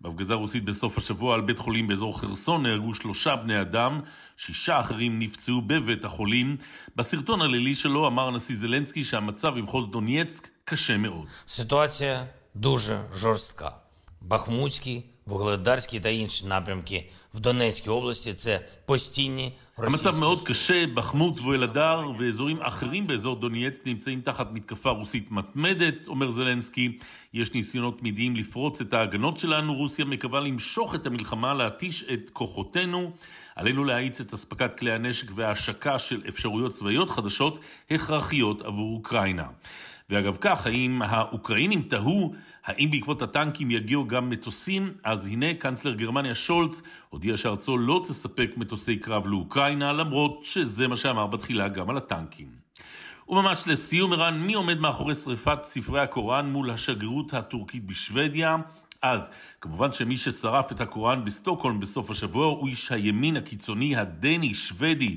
בהפגזה 0.05 0.35
רוסית 0.35 0.65
בסוף 0.65 0.99
השבוע 0.99 1.35
על 1.35 1.41
בית 1.41 1.59
חולים 1.59 1.89
באזור 1.89 2.21
חרסון 2.21 2.63
נהרגו 2.63 2.95
שלושה 2.95 3.37
בני 3.37 3.61
אדם, 3.61 4.01
שישה 4.37 4.81
אחרים 4.81 5.19
נפצעו 5.19 5.63
בבית 5.63 6.05
החולים. 6.05 6.57
בסרטון 6.97 7.43
הלילי 7.43 7.75
שלו 7.75 8.07
אמר 8.07 8.29
הנשיא 8.29 8.57
זלנסקי 8.57 9.05
שהמצב 9.05 9.49
במחוז 9.49 9.89
דונייצק 9.91 10.49
קשה 10.65 10.97
מאוד. 10.97 11.27
סיטואציה 11.49 12.25
דוז'ה 12.57 13.03
ז'ורסקה. 13.13 13.69
בחמוצקי 14.29 15.03
Вугледарський 15.28 16.00
та 16.00 16.10
інші 16.10 16.46
напрямки 16.46 17.10
в 17.34 17.40
Донецькій 17.40 17.90
області 17.90 18.34
це 18.34 18.60
постійні 18.86 19.54
російські... 19.78 20.08
המצב 20.08 20.20
מאוד 20.20 20.44
קשה, 20.44 20.88
בחמות 20.88 21.40
ואלעדר 21.40 22.12
ואזורים 22.18 22.62
אחרים 22.62 23.08
באזור 23.08 23.36
דונייצק 23.36 23.88
נמצאים 23.88 24.22
תחת 24.22 24.52
מתקפה 24.52 24.90
רוסית 24.90 25.32
מתמדת, 25.32 26.08
אומר 26.08 26.32
זלנסקי. 26.32 26.98
יש 27.34 27.54
ניסיונות 27.54 28.00
תמידיים 28.00 28.36
לפרוץ 28.36 28.82
את 28.82 28.94
ההגנות 28.94 29.40
שלנו, 29.40 29.76
רוסיה 29.76 30.06
מקווה 30.06 30.40
למשוך 30.40 30.96
את 30.96 31.06
המלחמה, 31.06 31.54
להתיש 31.54 32.04
את 32.14 32.30
כוחותינו. 32.34 33.12
עלינו 33.56 33.84
להאיץ 33.84 34.22
את 34.22 34.34
אספקת 34.34 34.80
כלי 34.80 34.92
הנשק 34.92 35.28
וההשקה 35.36 36.00
של 36.00 36.22
אפשרויות 36.30 36.72
צבאיות 36.72 37.10
חדשות 37.10 37.60
הכרחיות 37.92 38.62
עבור 38.62 38.96
אוקראינה. 38.96 39.48
ואגב 40.11 40.37
כך, 40.41 40.67
האם 40.67 41.03
האוקראינים 41.03 41.83
תהו 41.83 42.35
האם 42.65 42.91
בעקבות 42.91 43.23
הטנקים 43.23 43.71
יגיעו 43.71 44.07
גם 44.07 44.31
מטוסים? 44.31 44.93
אז 45.05 45.27
הנה 45.27 45.55
קנצלר 45.55 45.95
גרמניה 45.95 46.35
שולץ 46.35 46.83
הודיע 47.09 47.37
שארצו 47.37 47.79
לא 47.79 48.03
תספק 48.07 48.51
מטוסי 48.57 48.97
קרב 48.97 49.27
לאוקראינה, 49.27 49.93
למרות 49.93 50.45
שזה 50.45 50.89
מה 50.89 50.97
שאמר 50.97 51.27
בתחילה 51.27 51.69
גם 51.69 51.91
על 51.91 51.97
הטנקים. 51.97 52.49
וממש 53.29 53.63
לסיום, 53.67 54.13
ערן, 54.13 54.41
מי 54.41 54.55
עומד 54.55 54.79
מאחורי 54.79 55.15
שריפת 55.15 55.59
ספרי 55.63 56.01
הקוראן 56.01 56.47
מול 56.51 56.71
השגרירות 56.71 57.35
הטורקית 57.35 57.87
בשוודיה? 57.87 58.57
אז, 59.03 59.31
כמובן 59.61 59.93
שמי 59.93 60.17
ששרף 60.17 60.73
את 60.73 60.81
הקוראן 60.81 61.25
בסטוקהולם 61.25 61.81
בסוף 61.81 62.11
השבוע 62.11 62.47
הוא 62.47 62.69
איש 62.69 62.93
הימין 62.93 63.37
הקיצוני 63.37 63.97
הדני-שוודי 63.97 65.17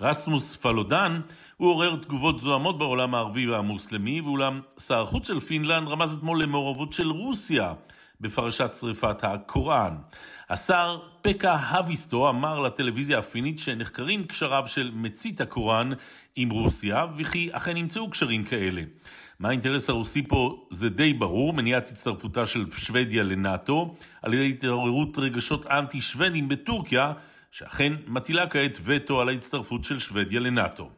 רסמוס 0.00 0.56
פלודן, 0.56 1.20
הוא 1.56 1.70
עורר 1.70 1.96
תגובות 1.96 2.40
זועמות 2.40 2.78
בעולם 2.78 3.14
הערבי 3.14 3.46
והמוסלמי, 3.46 4.20
ואולם 4.20 4.60
שר 4.78 5.02
החוץ 5.02 5.26
של 5.26 5.40
פינלנד 5.40 5.88
רמז 5.88 6.14
אתמול 6.14 6.42
למעורבות 6.42 6.92
של 6.92 7.10
רוסיה 7.10 7.72
בפרשת 8.20 8.74
שריפת 8.80 9.24
הקוראן. 9.24 9.96
השר 10.50 10.98
פקה 11.22 11.56
האוויסטו 11.56 12.30
אמר 12.30 12.60
לטלוויזיה 12.60 13.18
הפינית 13.18 13.58
שנחקרים 13.58 14.24
קשריו 14.24 14.62
של 14.66 14.90
מצית 14.94 15.40
הקוראן 15.40 15.90
עם 16.36 16.50
רוסיה, 16.50 17.06
וכי 17.16 17.48
אכן 17.52 17.74
נמצאו 17.74 18.10
קשרים 18.10 18.44
כאלה. 18.44 18.82
מה 19.38 19.48
האינטרס 19.48 19.90
הרוסי 19.90 20.26
פה 20.28 20.66
זה 20.70 20.88
די 20.88 21.12
ברור, 21.12 21.52
מניעת 21.52 21.88
הצטרפותה 21.88 22.46
של 22.46 22.66
שוודיה 22.72 23.22
לנאט"ו, 23.22 23.94
על 24.22 24.34
ידי 24.34 24.48
התעוררות 24.48 25.18
רגשות 25.18 25.66
אנטי-שוודים 25.66 26.48
בטורקיה, 26.48 27.12
שאכן 27.50 27.92
מטילה 28.06 28.48
כעת 28.48 28.78
וטו 28.84 29.20
על 29.20 29.28
ההצטרפות 29.28 29.84
של 29.84 29.98
שוודיה 29.98 30.40
לנאט"ו. 30.40 30.90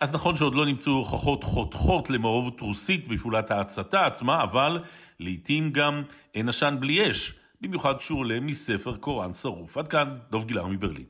אז 0.00 0.12
נכון 0.14 0.36
שעוד 0.36 0.54
לא 0.54 0.66
נמצאו 0.66 0.92
הוכחות 0.92 1.44
חותכות 1.44 2.10
למעורבות 2.10 2.60
רוסית 2.60 3.08
בפעולת 3.08 3.50
ההצתה 3.50 4.06
עצמה, 4.06 4.42
אבל 4.42 4.82
לעיתים 5.20 5.70
גם 5.72 6.02
אין 6.34 6.48
עשן 6.48 6.76
בלי 6.80 7.10
אש, 7.10 7.40
במיוחד 7.60 7.98
כשהוא 7.98 8.18
עולה 8.18 8.40
מספר 8.40 8.96
קוראן 8.96 9.34
שרוף. 9.34 9.76
עד 9.76 9.88
כאן, 9.88 10.18
דב 10.30 10.44
גילר 10.44 10.66
מברלין. 10.66 11.04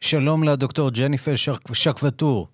שלום 0.00 0.44
לדוקטור 0.44 0.90
ג'ניפר 0.90 1.34
שקבטור. 1.72 2.48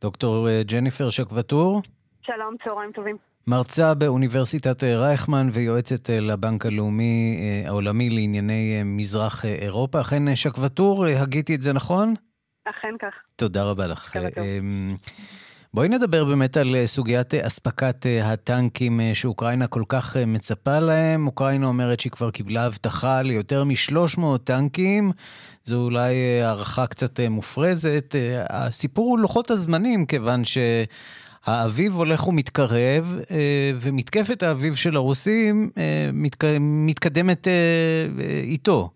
דוקטור 0.00 0.48
אה, 0.48 0.62
ג'ניפר 0.62 1.10
שקבטור. 1.10 1.82
שלום, 2.26 2.54
צהריים 2.64 2.92
טובים. 2.92 3.16
מרצה 3.46 3.94
באוניברסיטת 3.94 4.84
אה, 4.84 4.96
רייכמן 4.96 5.48
ויועצת 5.52 6.10
אה, 6.10 6.20
לבנק 6.20 6.66
הלאומי 6.66 7.38
העולמי 7.66 8.10
לענייני 8.10 8.82
מזרח 8.84 9.44
אירופה. 9.44 10.00
אכן 10.00 10.36
שקבטור, 10.36 11.06
הגיתי 11.06 11.54
את 11.54 11.62
זה 11.62 11.72
נכון? 11.72 12.14
אכן 12.70 12.94
כך. 13.00 13.14
תודה 13.36 13.64
רבה 13.64 13.86
לך. 13.86 14.16
אמ, 14.16 14.96
בואי 15.74 15.88
נדבר 15.88 16.24
באמת 16.24 16.56
על 16.56 16.76
סוגיית 16.86 17.34
אספקת 17.34 18.06
הטנקים 18.22 19.00
שאוקראינה 19.14 19.66
כל 19.66 19.82
כך 19.88 20.16
מצפה 20.16 20.80
להם. 20.80 21.26
אוקראינה 21.26 21.66
אומרת 21.66 22.00
שהיא 22.00 22.12
כבר 22.12 22.30
קיבלה 22.30 22.66
הבטחה 22.66 23.22
ליותר 23.22 23.64
מ-300 23.64 24.20
טנקים. 24.44 25.12
זו 25.64 25.76
אולי 25.76 26.42
הערכה 26.42 26.86
קצת 26.86 27.20
מופרזת. 27.20 28.14
הסיפור 28.48 29.10
הוא 29.10 29.18
לוחות 29.18 29.50
הזמנים, 29.50 30.06
כיוון 30.06 30.42
שהאביב 30.44 31.94
הולך 31.94 32.28
ומתקרב, 32.28 33.20
ומתקפת 33.80 34.42
האביב 34.42 34.74
של 34.74 34.96
הרוסים 34.96 35.70
מתקדמת 36.60 37.48
איתו. 38.42 38.90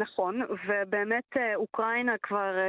נכון, 0.00 0.42
ובאמת 0.66 1.36
אוקראינה 1.54 2.18
כבר 2.22 2.68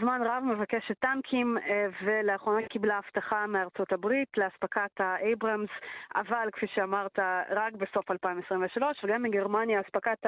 זמן 0.00 0.20
רב 0.24 0.42
מבקשת 0.44 0.98
טנקים, 0.98 1.56
ולאחרונה 2.04 2.66
קיבלה 2.68 2.98
הבטחה 2.98 3.46
מארצות 3.46 3.92
הברית 3.92 4.28
לאספקת 4.36 5.00
האייברמס, 5.00 5.70
אבל 6.14 6.48
כפי 6.52 6.66
שאמרת, 6.66 7.18
רק 7.50 7.72
בסוף 7.72 8.10
2023, 8.10 9.04
וגם 9.04 9.22
מגרמניה 9.22 9.80
אספקת 9.80 10.26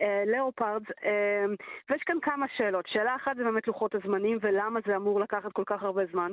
הלאופרדס, 0.00 0.86
ויש 1.90 2.02
כאן 2.02 2.16
כמה 2.22 2.46
שאלות. 2.56 2.86
שאלה 2.86 3.16
אחת 3.16 3.36
זה 3.36 3.44
באמת 3.44 3.68
לוחות 3.68 3.94
הזמנים, 3.94 4.38
ולמה 4.40 4.80
זה 4.86 4.96
אמור 4.96 5.20
לקחת 5.20 5.52
כל 5.52 5.64
כך 5.66 5.82
הרבה 5.82 6.02
זמן. 6.12 6.32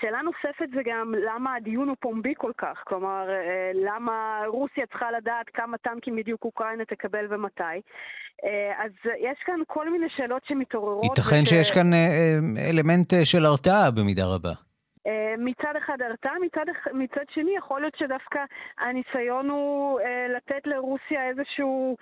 שאלה 0.00 0.20
נוספת 0.22 0.68
זה 0.74 0.80
גם 0.84 1.14
למה 1.26 1.54
הדיון 1.54 1.88
הוא 1.88 1.96
פומבי 2.00 2.34
כל 2.36 2.52
כך, 2.58 2.82
כלומר 2.84 3.28
למה 3.74 4.42
רוסיה 4.46 4.86
צריכה 4.86 5.10
לדעת 5.10 5.46
כמה 5.54 5.78
טנקים 5.78 6.16
בדיוק 6.16 6.44
אוקראינה 6.44 6.84
תקבל 6.84 7.26
ומתי. 7.30 7.80
אז 8.78 8.90
יש 9.18 9.38
כאן 9.46 9.60
כל 9.66 9.90
מיני 9.90 10.06
שאלות 10.16 10.42
שמתעוררות. 10.44 11.04
ייתכן 11.04 11.42
וש... 11.42 11.48
שיש 11.48 11.70
כאן 11.70 11.90
אלמנט 12.70 13.12
של 13.24 13.44
הרתעה 13.44 13.90
במידה 13.90 14.26
רבה. 14.34 14.52
מצד 15.38 15.76
אחד 15.78 16.02
הרתעה, 16.02 16.32
מצד, 16.46 16.64
מצד 16.92 17.24
שני 17.34 17.56
יכול 17.56 17.80
להיות 17.80 17.96
שדווקא 17.96 18.40
הניסיון 18.78 19.50
הוא 19.50 20.00
לתת 20.36 20.66
לרוסיה 20.66 21.28
איזשהו 21.28 21.96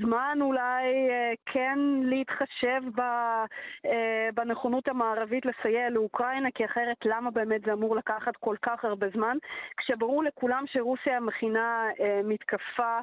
זמן 0.00 0.38
אולי 0.40 1.08
כן 1.46 1.78
להתחשב 2.02 2.82
בנכונות 4.34 4.88
המערבית 4.88 5.46
לסייע 5.46 5.90
לאוקראינה, 5.90 6.48
כי 6.54 6.64
אחרת 6.64 6.96
למה 7.04 7.30
באמת 7.30 7.60
זה 7.64 7.72
אמור 7.72 7.96
לקחת 7.96 8.36
כל 8.36 8.56
כך 8.62 8.84
הרבה 8.84 9.06
זמן? 9.08 9.36
כשברור 9.76 10.24
לכולם 10.24 10.64
שרוסיה 10.66 11.20
מכינה 11.20 11.88
מתקפה 12.24 12.98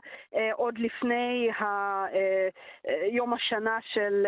עוד 0.54 0.78
לפני 0.78 1.50
יום 3.12 3.34
השנה 3.34 3.78
של, 3.82 4.26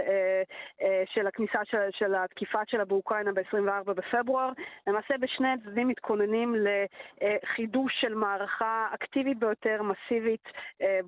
של 1.06 1.28
הכניסה 1.28 1.60
של, 1.66 1.78
של 1.92 2.16
התקיפה 2.16 2.60
שלה 2.68 2.86
באוקראינה 2.86 3.32
ב-24 3.32 3.94
בפברואר. 3.94 4.50
למעשה 4.88 5.18
בשני 5.18 5.50
הצדדים 5.50 5.88
מתכוננים 5.88 6.56
לחידוש 6.56 7.94
של 8.02 8.14
מערכה 8.16 8.88
אקטיבית 8.94 9.40
ביותר, 9.40 9.82
מסיבית, 9.84 10.44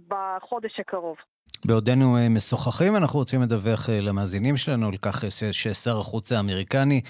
בחודש 0.08 0.80
הקרוב. 0.80 1.18
בעודנו 1.66 2.18
משוחחים, 2.30 2.96
אנחנו 2.96 3.20
רוצים 3.20 3.42
לדווח 3.42 3.90
למאזינים 3.90 4.58
שלנו 4.58 4.88
על 4.88 4.98
כך 5.02 5.24
ששר 5.52 6.00
החוץ 6.00 6.32
האמריקני 6.32 7.02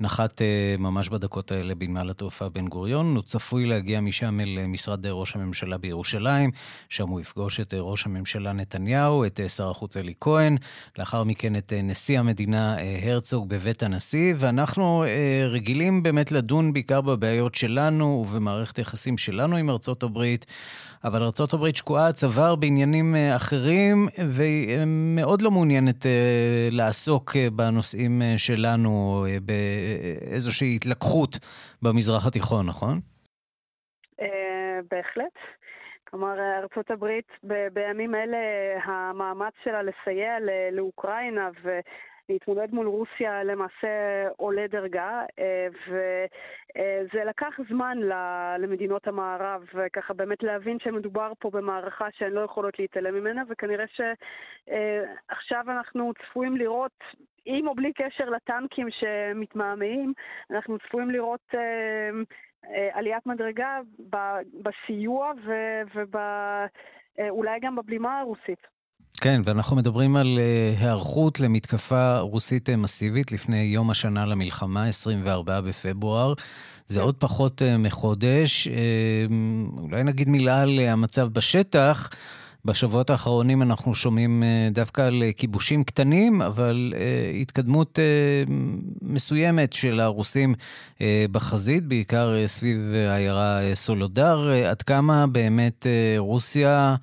נחת 0.00 0.42
ממש 0.78 1.08
בדקות 1.08 1.52
האלה 1.52 1.74
בנמל 1.74 2.10
התעופה 2.10 2.48
בן 2.48 2.68
גוריון. 2.68 3.16
הוא 3.16 3.22
צפוי 3.22 3.66
להגיע 3.66 4.00
משם 4.00 4.40
אל 4.40 4.66
משרד 4.66 5.06
ראש 5.06 5.36
הממשלה 5.36 5.78
בירושלים, 5.78 6.50
שם 6.88 7.08
הוא 7.08 7.20
יפגוש 7.20 7.60
את 7.60 7.74
ראש 7.78 8.06
הממשלה 8.06 8.52
נתניהו, 8.52 9.24
את 9.24 9.40
שר 9.48 9.70
החוץ 9.70 9.96
אלי 9.96 10.14
כהן, 10.20 10.56
לאחר 10.98 11.24
מכן 11.24 11.56
את 11.56 11.72
נשיא 11.82 12.18
המדינה 12.18 12.76
הרצוג 13.02 13.48
בבית 13.48 13.82
הנשיא, 13.82 14.34
ואנחנו 14.36 15.04
רגילים 15.48 16.02
באמת 16.02 16.32
לדון 16.32 16.72
בעיקר 16.72 17.00
בבעיות 17.00 17.54
שלנו 17.54 18.24
ובמערכת 18.26 18.76
היחסים 18.76 19.18
שלנו 19.18 19.56
עם 19.56 19.70
ארצות 19.70 20.02
הברית. 20.02 20.46
אבל 21.04 21.22
ארה"ב 21.22 21.74
שקועה 21.74 22.12
צוואר 22.12 22.56
בעניינים 22.56 23.14
אחרים, 23.36 24.06
והיא 24.30 24.78
מאוד 25.16 25.42
לא 25.42 25.50
מעוניינת 25.50 26.06
לעסוק 26.70 27.30
בנושאים 27.52 28.22
שלנו 28.36 29.24
באיזושהי 29.42 30.76
התלקחות 30.76 31.38
במזרח 31.82 32.26
התיכון, 32.26 32.66
נכון? 32.66 33.00
בהחלט. 34.90 35.36
כלומר, 36.10 36.34
ארצות 36.62 36.90
הברית 36.90 37.28
בימים 37.72 38.14
אלה, 38.14 38.38
המאמץ 38.84 39.52
שלה 39.64 39.82
לסייע 39.82 40.32
לאוקראינה 40.72 41.48
להתמודד 42.28 42.74
מול 42.74 42.86
רוסיה 42.86 43.44
למעשה 43.44 43.88
עולה 44.36 44.66
דרגה, 44.66 45.22
וזה 45.88 47.24
לקח 47.24 47.54
זמן 47.68 47.98
למדינות 48.58 49.06
המערב, 49.08 49.64
ככה 49.92 50.14
באמת 50.14 50.42
להבין 50.42 50.78
שמדובר 50.78 51.32
פה 51.38 51.50
במערכה 51.50 52.08
שהן 52.12 52.32
לא 52.32 52.40
יכולות 52.40 52.78
להתעלם 52.78 53.14
ממנה, 53.14 53.42
וכנראה 53.48 53.84
שעכשיו 53.86 55.64
אנחנו 55.68 56.12
צפויים 56.14 56.56
לראות 56.56 57.04
עם 57.44 57.68
או 57.68 57.74
בלי 57.74 57.92
קשר 57.92 58.30
לטנקים 58.30 58.88
שמתמהמהים, 58.90 60.12
אנחנו 60.50 60.78
צפויים 60.78 61.10
לראות 61.10 61.54
אה, 61.54 61.60
אה, 62.70 62.88
עליית 62.92 63.26
מדרגה 63.26 63.80
בסיוע 64.62 65.32
ואולי 67.18 67.50
אה, 67.50 67.58
גם 67.60 67.76
בבלימה 67.76 68.20
הרוסית. 68.20 68.73
כן, 69.24 69.42
ואנחנו 69.44 69.76
מדברים 69.76 70.16
על 70.16 70.38
היערכות 70.78 71.40
למתקפה 71.40 72.18
רוסית 72.18 72.70
מסיבית 72.70 73.32
לפני 73.32 73.62
יום 73.62 73.90
השנה 73.90 74.26
למלחמה, 74.26 74.88
24 74.88 75.60
בפברואר. 75.60 76.34
זה 76.86 77.00
עוד 77.00 77.14
פחות 77.18 77.62
מחודש. 77.78 78.68
אולי 79.76 80.02
נגיד 80.02 80.28
מילה 80.28 80.62
על 80.62 80.78
המצב 80.78 81.28
בשטח. 81.28 82.10
בשבועות 82.64 83.10
האחרונים 83.10 83.62
אנחנו 83.62 83.94
שומעים 83.94 84.42
אה, 84.42 84.68
דווקא 84.72 85.02
על 85.02 85.22
אה, 85.22 85.32
כיבושים 85.32 85.84
קטנים, 85.84 86.42
אבל 86.42 86.94
אה, 86.96 87.30
התקדמות 87.40 87.98
מסוימת 89.02 89.72
של 89.72 90.00
הרוסים 90.00 90.54
בחזית, 91.30 91.84
בעיקר 91.84 92.34
סביב 92.46 92.78
העיירה 93.08 93.60
סולודר. 93.74 94.50
עד 94.70 94.82
כמה 94.82 95.26
באמת 95.26 95.86
רוסיה 96.18 96.96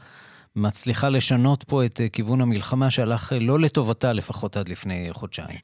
מצליחה 0.56 1.10
לשנות 1.10 1.64
פה 1.64 1.86
את 1.86 2.02
כיוון 2.14 2.42
המלחמה 2.42 2.92
שהלך 2.92 3.34
לא 3.42 3.60
לטובתה 3.60 4.14
לפחות 4.14 4.58
עד 4.58 4.70
לפני 4.70 5.08
חודשיים? 5.12 5.60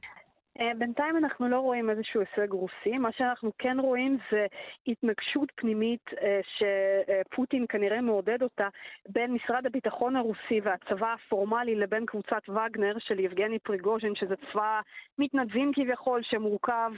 אה, 0.60 0.72
בינתיים 0.78 1.17
אנחנו 1.17 1.50
לא 1.50 1.60
רואים 1.60 1.89
איזשהו 1.89 2.22
הישג 2.22 2.52
רוסי, 2.52 2.98
מה 2.98 3.12
שאנחנו 3.12 3.52
כן 3.58 3.80
רואים 3.80 4.17
זה 4.32 4.46
התנגשות 4.88 5.52
פנימית 5.56 6.10
אה, 6.22 6.39
שפוטין 6.43 7.65
כנראה 7.70 8.02
מעודד 8.02 8.43
אותה 8.43 8.67
בין 9.10 9.34
משרד 9.34 9.65
הביטחון 9.65 10.15
הרוסי 10.15 10.62
והצבא 10.63 11.13
הפורמלי 11.13 11.76
לבין 11.76 12.06
קבוצת 12.06 12.50
וגנר 12.50 12.96
של 13.00 13.20
יבגני 13.20 13.60
פריגוז'ין, 13.60 14.15
שזה 14.15 14.36
צבא 14.52 14.82
מתנדבים 15.20 15.72
כביכול 15.76 16.22
שמורכב 16.24 16.91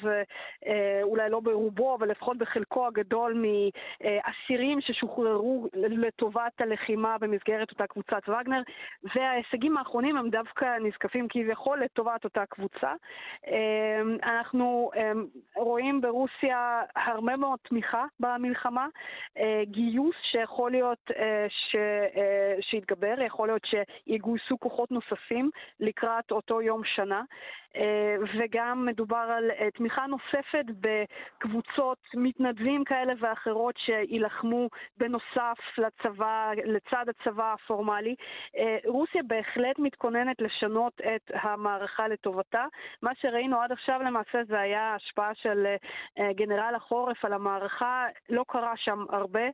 אה, 0.67 0.99
אולי 1.03 1.29
לא 1.29 1.39
ברובו, 1.39 1.95
אבל 1.95 2.09
לפחות 2.09 2.37
בחלקו 2.37 2.87
הגדול 2.87 3.43
מאסירים 3.43 4.81
ששוחררו 4.81 5.67
לטובת 5.73 6.61
הלחימה 6.61 7.17
במסגרת 7.17 7.71
אותה 7.71 7.87
קבוצת 7.87 8.29
וגנר, 8.29 8.61
וההישגים 9.15 9.77
האחרונים 9.77 10.17
הם 10.17 10.29
דווקא 10.29 10.77
נזקפים 10.81 11.27
כביכול 11.29 11.83
לטובת 11.83 12.23
אותה 12.23 12.45
קבוצה. 12.45 12.93
אמ, 13.49 14.17
אנחנו 14.23 14.91
אמ, 14.95 15.25
רואים 15.55 16.01
ברוסיה 16.01 16.81
הרבה 16.95 17.35
מאוד 17.35 17.59
תמיכה 17.69 18.05
במלחמה, 18.19 18.87
אה, 19.37 19.61
גיוס 19.65 20.15
שיכול 20.31 20.71
להיות 20.71 21.11
אה, 21.15 21.45
ש... 21.49 21.75
אה, 22.15 22.55
שיתגבר, 22.61 23.21
יכול 23.21 23.47
להיות 23.47 23.65
שיגויסו 23.65 24.59
כוחות 24.59 24.91
נוספים 24.91 25.49
לקראת 25.79 26.31
אותו 26.31 26.61
יום 26.61 26.81
שנה. 26.83 27.21
וגם 28.39 28.85
מדובר 28.85 29.17
על 29.37 29.51
תמיכה 29.73 30.05
נוספת 30.05 30.65
בקבוצות 30.81 31.97
מתנדבים 32.13 32.83
כאלה 32.83 33.13
ואחרות 33.19 33.75
שיילחמו 33.77 34.69
בנוסף 34.97 35.57
לצבא, 35.77 36.51
לצד 36.65 37.05
הצבא 37.09 37.53
הפורמלי. 37.53 38.15
רוסיה 38.85 39.21
בהחלט 39.27 39.79
מתכוננת 39.79 40.41
לשנות 40.41 41.01
את 41.15 41.31
המערכה 41.33 42.07
לטובתה. 42.07 42.65
מה 43.01 43.11
שראינו 43.21 43.38
עד 43.61 43.71
עכשיו 43.71 43.99
למעשה 44.05 44.39
זה 44.47 44.59
היה 44.59 44.95
השפעה 44.95 45.31
של 45.41 45.65
גנרל 46.35 46.73
החורף 46.75 47.25
על 47.25 47.33
המערכה, 47.33 48.05
לא 48.29 48.45
קרה 48.47 48.73
שם 48.75 49.05
הרבה. 49.09 49.45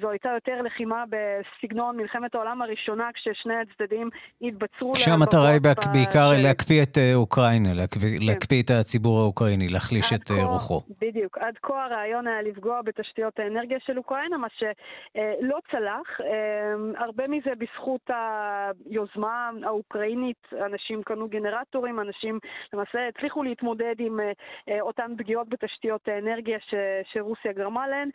זו 0.00 0.10
הייתה 0.10 0.28
יותר 0.28 0.62
לחימה 0.62 1.04
בסגנון 1.10 1.96
מלחמת 1.96 2.34
העולם 2.34 2.62
הראשונה, 2.62 3.08
כששני 3.14 3.54
הצדדים 3.54 4.08
התבצרו... 4.42 4.92
כשהמטרה 4.92 5.48
היא 5.48 5.60
בעיקר 5.92 6.30
להקפיא 6.42 6.82
את 6.82 6.98
אוקראינה. 7.14 7.50
אוקראינה, 7.50 7.74
להקפיא, 7.74 8.18
כן. 8.18 8.26
להקפיא 8.26 8.62
את 8.62 8.70
הציבור 8.70 9.20
האוקראיני, 9.20 9.68
להחליש 9.68 10.12
את 10.12 10.30
אה, 10.30 10.36
כה, 10.36 10.42
רוחו. 10.42 10.80
בדיוק. 11.00 11.38
עד 11.38 11.54
כה 11.62 11.84
הרעיון 11.84 12.26
היה 12.26 12.42
לפגוע 12.42 12.82
בתשתיות 12.82 13.38
האנרגיה 13.38 13.78
של 13.86 13.98
אוקראינה, 13.98 14.36
מה 14.38 14.46
שלא 14.58 15.58
צלח. 15.70 16.20
אה, 16.20 17.04
הרבה 17.04 17.28
מזה 17.28 17.50
בזכות 17.58 18.10
היוזמה 18.10 19.50
האוקראינית, 19.64 20.46
אנשים 20.66 21.02
קנו 21.02 21.28
גנרטורים, 21.28 22.00
אנשים 22.00 22.38
למעשה 22.72 22.98
הצליחו 23.16 23.42
להתמודד 23.42 23.94
עם 23.98 24.20
אה, 24.20 24.80
אותן 24.80 25.12
פגיעות 25.18 25.48
בתשתיות 25.48 26.08
האנרגיה 26.08 26.58
ש, 26.60 26.74
שרוסיה 27.12 27.52
גרמה 27.52 27.88
להן. 27.88 28.10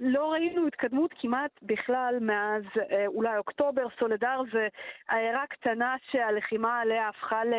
לא 0.00 0.32
ראינו 0.32 0.66
התקדמות 0.66 1.10
כמעט 1.20 1.50
בכלל 1.62 2.18
מאז 2.20 2.62
אולי 3.06 3.38
אוקטובר. 3.38 3.86
סולדר 3.98 4.40
זה 4.52 4.68
עיירה 5.08 5.46
קטנה 5.46 5.96
שהלחימה 6.10 6.80
עליה 6.80 7.08
הפכה 7.08 7.44
ל... 7.44 7.54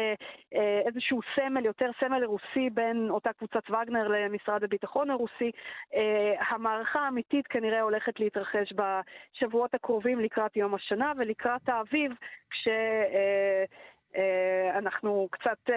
איזשהו 0.85 1.19
סמל, 1.35 1.65
יותר 1.65 1.89
סמל 1.99 2.23
רוסי 2.23 2.69
בין 2.69 3.07
אותה 3.09 3.33
קבוצת 3.33 3.69
וגנר 3.69 4.07
למשרד 4.07 4.63
הביטחון 4.63 5.09
הרוסי. 5.09 5.51
אה, 5.95 6.33
המערכה 6.49 6.99
האמיתית 6.99 7.47
כנראה 7.47 7.81
הולכת 7.81 8.19
להתרחש 8.19 8.73
בשבועות 8.73 9.73
הקרובים 9.73 10.19
לקראת 10.19 10.57
יום 10.57 10.75
השנה 10.75 11.13
ולקראת 11.17 11.69
האביב, 11.69 12.11
כש... 12.49 12.67
אה, 14.15 14.21
אה, 14.21 14.79
אנחנו 14.79 15.27
קצת, 15.31 15.73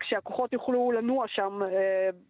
כשהכוחות 0.00 0.52
יוכלו 0.52 0.92
לנוע 0.92 1.24
שם 1.28 1.60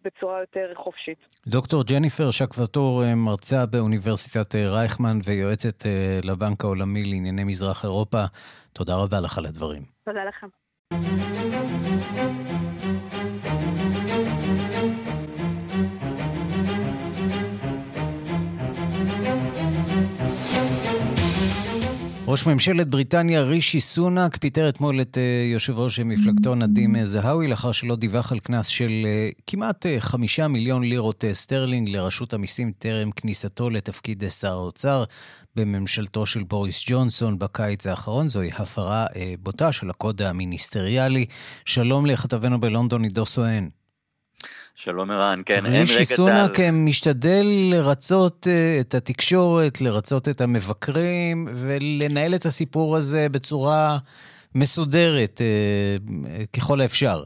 בצורה 0.03 0.39
יותר 0.39 0.73
חופשית. 0.75 1.17
דוקטור 1.47 1.83
ג'ניפר 1.83 2.31
שקבטור, 2.31 3.03
מרצה 3.15 3.65
באוניברסיטת 3.65 4.55
רייכמן 4.55 5.17
ויועצת 5.25 5.85
לבנק 6.23 6.63
העולמי 6.63 7.03
לענייני 7.03 7.43
מזרח 7.43 7.83
אירופה, 7.83 8.23
תודה 8.73 8.95
רבה 8.95 9.19
לך 9.19 9.37
על 9.37 9.45
הדברים. 9.45 9.83
תודה 10.05 10.21
לכם. 10.23 10.47
ראש 22.29 22.45
ממשלת 22.45 22.87
בריטניה 22.87 23.41
רישי 23.41 23.79
סונאק 23.79 24.37
פיטר 24.37 24.69
אתמול 24.69 25.01
את 25.01 25.17
אה, 25.17 25.51
יושב 25.51 25.79
ראש 25.79 25.99
מפלגתו 25.99 26.55
נדים 26.55 26.95
אה, 26.95 27.05
זהאווי 27.05 27.47
לאחר 27.47 27.71
שלא 27.71 27.95
דיווח 27.95 28.31
על 28.31 28.39
קנס 28.39 28.67
של 28.67 28.91
אה, 29.05 29.29
כמעט 29.47 29.85
חמישה 29.99 30.47
מיליון 30.47 30.83
לירות 30.83 31.23
סטרלינג 31.33 31.89
לרשות 31.89 32.33
המיסים 32.33 32.71
טרם 32.79 33.11
כניסתו 33.11 33.69
לתפקיד 33.69 34.23
שר 34.39 34.53
האוצר. 34.53 35.03
בממשלתו 35.55 36.25
של 36.25 36.43
בוריס 36.43 36.83
ג'ונסון 36.87 37.39
בקיץ 37.39 37.87
האחרון. 37.87 38.29
זוהי 38.29 38.51
הפרה 38.57 39.05
בוטה 39.39 39.71
של 39.71 39.89
הקוד 39.89 40.21
המיניסטריאלי. 40.21 41.25
שלום 41.65 42.05
לכתבנו 42.05 42.59
בלונדון, 42.59 43.03
עידו 43.03 43.25
סואן. 43.25 43.67
שלום 44.79 45.11
ערן, 45.11 45.39
כן, 45.45 45.65
אין 45.65 45.73
רגע 45.73 45.79
רישי 45.81 46.05
סונאק 46.05 46.59
משתדל 46.73 47.45
לרצות 47.71 48.47
אה, 48.47 48.77
את 48.79 48.95
התקשורת, 48.95 49.81
לרצות 49.81 50.27
את 50.27 50.41
המבקרים 50.41 51.47
ולנהל 51.55 52.35
את 52.35 52.45
הסיפור 52.45 52.95
הזה 52.95 53.29
בצורה 53.29 53.97
מסודרת 54.55 55.41
אה, 55.41 56.45
ככל 56.55 56.81
האפשר. 56.81 57.23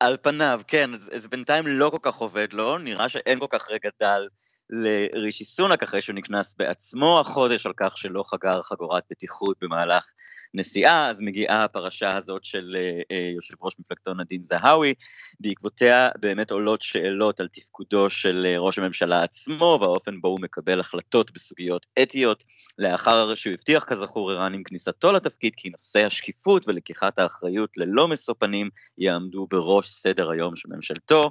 על 0.00 0.16
פניו, 0.22 0.60
כן, 0.68 0.90
זה 1.14 1.28
בינתיים 1.28 1.66
לא 1.66 1.90
כל 1.90 1.98
כך 2.02 2.14
עובד 2.14 2.52
לו, 2.52 2.78
נראה 2.78 3.08
שאין 3.08 3.38
כל 3.38 3.46
כך 3.50 3.70
רגע 3.70 3.90
דל 4.00 4.28
לרישי 4.70 5.44
סונאק 5.44 5.82
אחרי 5.82 6.00
שהוא 6.00 6.14
נקנס 6.14 6.54
בעצמו 6.58 7.20
החודש 7.20 7.66
על 7.66 7.72
כך 7.76 7.98
שלא 7.98 8.24
חגר 8.26 8.62
חגורת 8.62 9.02
בטיחות 9.10 9.56
במהלך 9.60 10.10
נסיעה, 10.54 11.10
אז 11.10 11.20
מגיעה 11.20 11.64
הפרשה 11.64 12.16
הזאת 12.16 12.44
של 12.44 12.76
uh, 12.76 13.14
יושב 13.34 13.54
ראש 13.62 13.74
מפלגתו 13.78 14.14
נדין 14.14 14.42
זהאווי, 14.42 14.94
בעקבותיה 15.40 16.08
באמת 16.20 16.50
עולות 16.50 16.82
שאלות 16.82 17.40
על 17.40 17.48
תפקודו 17.48 18.10
של 18.10 18.54
uh, 18.54 18.58
ראש 18.58 18.78
הממשלה 18.78 19.22
עצמו 19.22 19.78
והאופן 19.80 20.20
בו 20.20 20.28
הוא 20.28 20.40
מקבל 20.40 20.80
החלטות 20.80 21.32
בסוגיות 21.32 21.86
אתיות, 22.02 22.44
לאחר 22.78 23.34
שהוא 23.34 23.54
הבטיח 23.54 23.84
כזכור 23.84 24.30
ערן 24.30 24.54
עם 24.54 24.62
כניסתו 24.62 25.12
לתפקיד 25.12 25.52
כי 25.56 25.70
נושא 25.70 26.04
השקיפות 26.04 26.68
ולקיחת 26.68 27.18
האחריות 27.18 27.70
ללא 27.76 28.08
משוא 28.08 28.34
פנים 28.38 28.70
יעמדו 28.98 29.46
בראש 29.50 29.88
סדר 29.88 30.30
היום 30.30 30.56
של 30.56 30.68
ממשלתו, 30.72 31.22
אה, 31.22 31.28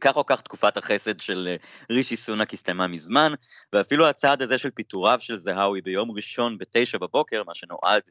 כך 0.00 0.16
או 0.16 0.26
כך 0.26 0.40
תקופת 0.40 0.76
החסד 0.76 1.20
של 1.20 1.48
אה, 1.50 1.56
רישי 1.90 2.16
סונאק 2.16 2.52
הסתיימה 2.52 2.86
מזמן, 2.86 3.32
ואפילו 3.72 4.06
הצעד 4.06 4.42
הזה 4.42 4.58
של 4.58 4.70
פיטוריו 4.70 5.18
של 5.20 5.36
זהאווי 5.36 5.80
ביום 5.80 6.10
ראשון 6.10 6.58
בתשע 6.58 6.98
בבוקר, 6.98 7.42
מה 7.46 7.54
שנועד 7.54 8.02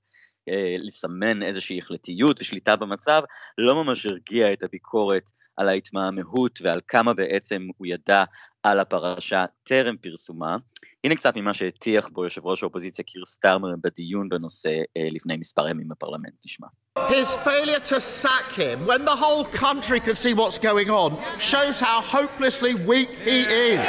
אה, 0.49 0.75
לסמן 0.79 1.43
איזושהי 1.43 1.79
החלטיות 1.79 2.41
ושליטה 2.41 2.75
במצב, 2.75 3.21
לא 3.57 3.83
ממש 3.83 4.05
הרגיע 4.05 4.53
את 4.53 4.63
הביקורת 4.63 5.31
על 5.57 5.69
ההתמהמהות 5.69 6.59
ועל 6.61 6.81
כמה 6.87 7.13
בעצם 7.13 7.67
הוא 7.77 7.87
ידע 7.87 8.23
על 8.63 8.79
הפרשה 8.79 9.45
טרם 9.63 9.97
פרסומה. 9.97 10.57
הנה 11.03 11.15
קצת 11.15 11.35
ממה 11.35 11.53
שהטיח 11.53 12.09
בו 12.09 12.23
יושב 12.23 12.45
ראש 12.45 12.63
האופוזיציה 12.63 13.05
קיר 13.05 13.25
סטארמר 13.25 13.69
בדיון 13.83 14.29
בנושא 14.29 14.81
לפני 15.11 15.37
מספר 15.37 15.69
ימים 15.69 15.87
בפרלמנט, 15.87 16.45
נשמע. 16.45 16.67
His 17.09 17.33
failure 17.37 17.79
to 17.79 18.01
sack 18.01 18.51
him 18.51 18.85
when 18.85 19.05
the 19.05 19.15
whole 19.15 19.45
country 19.45 19.99
can 19.99 20.15
see 20.15 20.33
what's 20.33 20.59
going 20.59 20.89
on 20.89 21.17
shows 21.39 21.79
how 21.79 22.01
hopelessly 22.01 22.75
weak 22.75 23.09
he 23.23 23.41
is. 23.41 23.79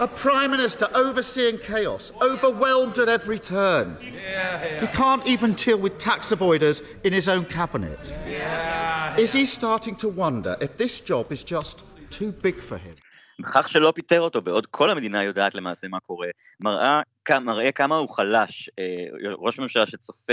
A 0.00 0.08
prime 0.08 0.50
minister 0.50 0.88
overseeing 0.92 1.58
chaos, 1.58 2.12
overwhelmed 2.20 2.98
at 2.98 3.08
every 3.08 3.38
turn. 3.38 3.96
He 4.00 4.86
can't 4.88 5.24
even 5.26 5.52
deal 5.52 5.78
with 5.78 5.98
tax 5.98 6.30
avoiders 6.30 6.82
in 7.04 7.12
his 7.12 7.28
own 7.28 7.44
cabinet. 7.44 8.00
Is 9.16 9.32
he 9.32 9.44
starting 9.44 9.94
to 9.96 10.08
wonder 10.08 10.56
if 10.60 10.76
this 10.76 10.98
job 10.98 11.30
is 11.30 11.44
just 11.44 11.84
too 12.10 12.32
big 12.32 12.56
for 12.60 12.76
him? 12.76 12.96
בכך 13.40 13.68
שלא 13.68 13.92
פיטר 13.94 14.20
אותו, 14.20 14.42
בעוד 14.42 14.66
כל 14.66 14.90
המדינה 14.90 15.22
יודעת 15.22 15.54
למעשה 15.54 15.88
מה 15.88 16.00
קורה, 16.00 16.28
מראה, 16.60 17.00
מראה 17.30 17.72
כמה 17.72 17.96
הוא 17.96 18.08
חלש. 18.08 18.70
ראש 19.38 19.58
ממשלה 19.58 19.86
שצופה 19.86 20.32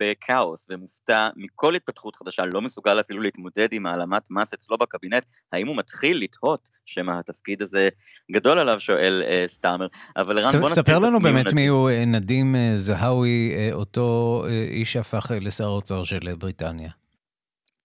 בכאוס 0.00 0.66
ומופתע 0.70 1.28
מכל 1.36 1.74
התפתחות 1.74 2.16
חדשה, 2.16 2.44
לא 2.44 2.62
מסוגל 2.62 3.00
אפילו 3.00 3.22
להתמודד 3.22 3.68
עם 3.72 3.86
העלמת 3.86 4.30
מס 4.30 4.54
אצלו 4.54 4.78
בקבינט, 4.78 5.24
האם 5.52 5.66
הוא 5.66 5.76
מתחיל 5.76 6.20
לתהות 6.22 6.68
שמא 6.86 7.12
התפקיד 7.18 7.62
הזה 7.62 7.88
גדול 8.32 8.58
עליו, 8.58 8.80
שואל 8.80 9.22
סטאמר. 9.46 9.86
אבל 10.16 10.38
ערן, 10.38 10.60
בוא 10.60 10.68
ספר 10.68 10.98
לנו 10.98 11.20
באמת 11.20 11.52
מי 11.52 11.66
הוא 11.66 11.90
נדים 12.06 12.54
זהאווי, 12.74 13.52
אותו 13.72 14.44
איש 14.70 14.92
שהפך 14.92 15.30
לשר 15.40 15.64
האוצר 15.64 16.02
של 16.02 16.34
בריטניה. 16.38 16.90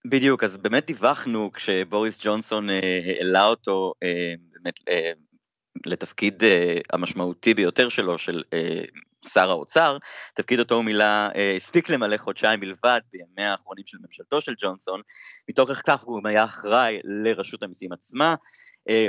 בדיוק, 0.06 0.44
אז 0.44 0.56
באמת 0.56 0.86
דיווחנו 0.86 1.50
כשבוריס 1.52 2.18
ג'ונסון 2.22 2.68
העלה 3.18 3.44
אותו 3.44 3.92
באמת 4.52 4.74
לתפקיד 5.86 6.42
המשמעותי 6.92 7.54
ביותר 7.54 7.88
שלו, 7.88 8.18
של 8.18 8.42
שר 9.26 9.50
האוצר, 9.50 9.98
תפקיד 10.34 10.58
אותו 10.58 10.74
הוא 10.74 10.84
מילא, 10.84 11.04
הספיק 11.56 11.88
למלא 11.88 12.16
חודשיים 12.16 12.60
בלבד 12.60 13.00
בימיה 13.12 13.52
האחרונים 13.52 13.84
של 13.86 13.98
ממשלתו 14.06 14.40
של 14.40 14.54
ג'ונסון, 14.58 15.00
מתוקף 15.48 15.80
כך 15.86 16.00
הוא 16.00 16.20
היה 16.24 16.44
אחראי 16.44 16.98
לרשות 17.04 17.62
המיסים 17.62 17.92
עצמה, 17.92 18.34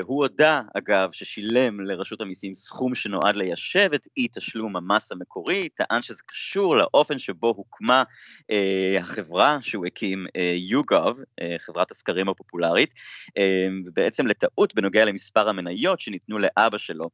הוא 0.02 0.24
הודה, 0.24 0.62
אגב, 0.78 1.12
ששילם 1.12 1.82
לרשות 1.82 2.22
המיסים 2.22 2.56
סכום 2.56 2.96
שנועד 2.96 3.36
ליישב 3.36 3.90
את 3.96 4.08
אי 4.18 4.28
תשלום 4.28 4.76
המס 4.76 5.12
המקורי, 5.12 5.70
טען 5.70 6.02
שזה 6.02 6.24
קשור 6.28 6.78
לאופן 6.78 7.20
שבו 7.20 7.48
הוקמה 7.48 8.04
אה, 8.52 8.96
החברה 9.00 9.58
שהוא 9.62 9.86
הקים, 9.86 10.26
אה, 10.36 10.56
YouGov, 10.70 11.18
אה, 11.42 11.56
חברת 11.60 11.92
הסקרים 11.92 12.30
הפופולרית, 12.30 12.94
אה, 13.38 13.68
ובעצם 13.86 14.28
לטעות 14.28 14.76
בנוגע 14.76 15.06
למספר 15.06 15.50
המניות 15.50 16.00
שניתנו 16.00 16.40
לאבא 16.40 16.78
שלו. 16.78 17.10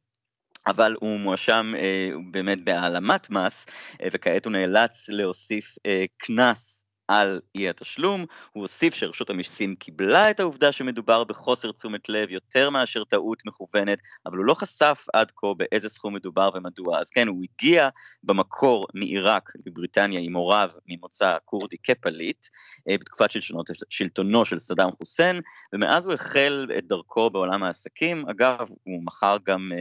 אבל 0.66 0.94
הוא 1.00 1.20
מואשם 1.20 1.72
אה, 1.76 2.10
באמת 2.30 2.64
בהעלמת 2.64 3.30
מס, 3.30 3.66
אה, 4.02 4.08
וכעת 4.12 4.44
הוא 4.44 4.52
נאלץ 4.52 5.08
להוסיף 5.08 5.74
קנס 6.18 6.82
אה, 6.82 6.85
על 7.08 7.40
אי 7.54 7.68
התשלום, 7.68 8.24
הוא 8.52 8.62
הוסיף 8.62 8.94
שרשות 8.94 9.30
המיסים 9.30 9.76
קיבלה 9.76 10.30
את 10.30 10.40
העובדה 10.40 10.72
שמדובר 10.72 11.24
בחוסר 11.24 11.72
תשומת 11.72 12.08
לב 12.08 12.30
יותר 12.30 12.70
מאשר 12.70 13.04
טעות 13.04 13.46
מכוונת, 13.46 13.98
אבל 14.26 14.36
הוא 14.36 14.44
לא 14.44 14.54
חשף 14.54 15.06
עד 15.12 15.32
כה 15.36 15.46
באיזה 15.56 15.88
סכום 15.88 16.14
מדובר 16.14 16.50
ומדוע. 16.54 17.00
אז 17.00 17.10
כן, 17.10 17.28
הוא 17.28 17.42
הגיע 17.42 17.88
במקור 18.22 18.86
מעיראק 18.94 19.52
לבריטניה 19.66 20.20
עם 20.20 20.36
הוריו 20.36 20.70
ממוצא 20.86 21.36
כורדי 21.44 21.76
כפליט, 21.82 22.46
בתקופת 22.88 23.30
שלשונות, 23.30 23.70
שלטונו 23.90 24.44
של 24.44 24.58
סדאם 24.58 24.90
חוסיין, 24.98 25.40
ומאז 25.72 26.06
הוא 26.06 26.14
החל 26.14 26.66
את 26.78 26.86
דרכו 26.86 27.30
בעולם 27.30 27.62
העסקים. 27.62 28.28
אגב, 28.28 28.68
הוא 28.82 29.02
מכר 29.04 29.36
גם 29.46 29.72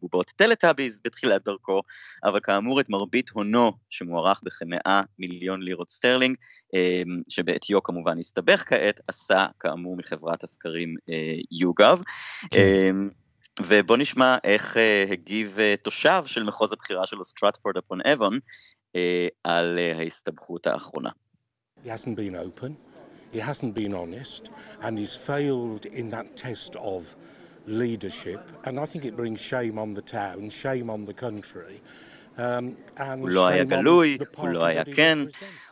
בובות 0.00 0.32
טלטאביז 0.36 1.00
בתחילת 1.04 1.44
דרכו, 1.44 1.82
אבל 2.24 2.40
כאמור 2.40 2.80
את 2.80 2.88
מרבית 2.88 3.30
הונו, 3.30 3.72
שמוערך 3.90 4.40
בכמאה 4.42 5.00
מיליון 5.18 5.62
לירות 5.62 5.90
סטרלינג, 5.90 6.36
שבעטיו 7.28 7.82
כמובן 7.82 8.18
הסתבך 8.18 8.64
כעת, 8.68 9.00
עשה 9.08 9.46
כאמור 9.60 9.96
מחברת 9.96 10.44
הסקרים 10.44 10.94
YouGov. 11.50 12.00
ובוא 13.66 13.96
נשמע 13.96 14.36
איך 14.44 14.76
הגיב 15.10 15.58
תושב 15.82 16.22
של 16.26 16.42
מחוז 16.42 16.72
הבחירה 16.72 17.06
שלו, 17.06 17.24
סטרטפורד 17.24 17.76
אפון 17.76 18.00
אבון, 18.00 18.38
על 19.44 19.78
ההסתבכות 19.98 20.66
האחרונה. 20.66 21.10
He 21.84 21.88
hasn't 21.88 22.16
been 22.16 22.34
open, 22.34 22.76
he 23.32 23.38
hasn't 23.38 23.74
been 23.74 23.94
honest, 23.94 24.50
and 24.82 24.98
he's 24.98 25.16
failed 25.16 25.86
in 25.86 26.10
that 26.10 26.36
test 26.36 26.76
of 26.76 27.16
leadership, 27.66 28.42
and 28.66 28.74
I 28.78 28.86
think 28.90 29.02
it 29.04 29.14
brings 29.16 29.40
shame 29.52 29.76
on 29.84 29.90
the 29.98 30.04
town, 30.18 30.40
shame 30.50 30.88
on 30.94 31.00
the 31.10 31.16
country. 31.24 31.76
הוא 33.18 33.28
לא 33.30 33.48
היה 33.48 33.64
גלוי, 33.64 34.18
הוא 34.36 34.48
לא 34.48 34.64
היה 34.66 34.84
כן, 34.84 35.18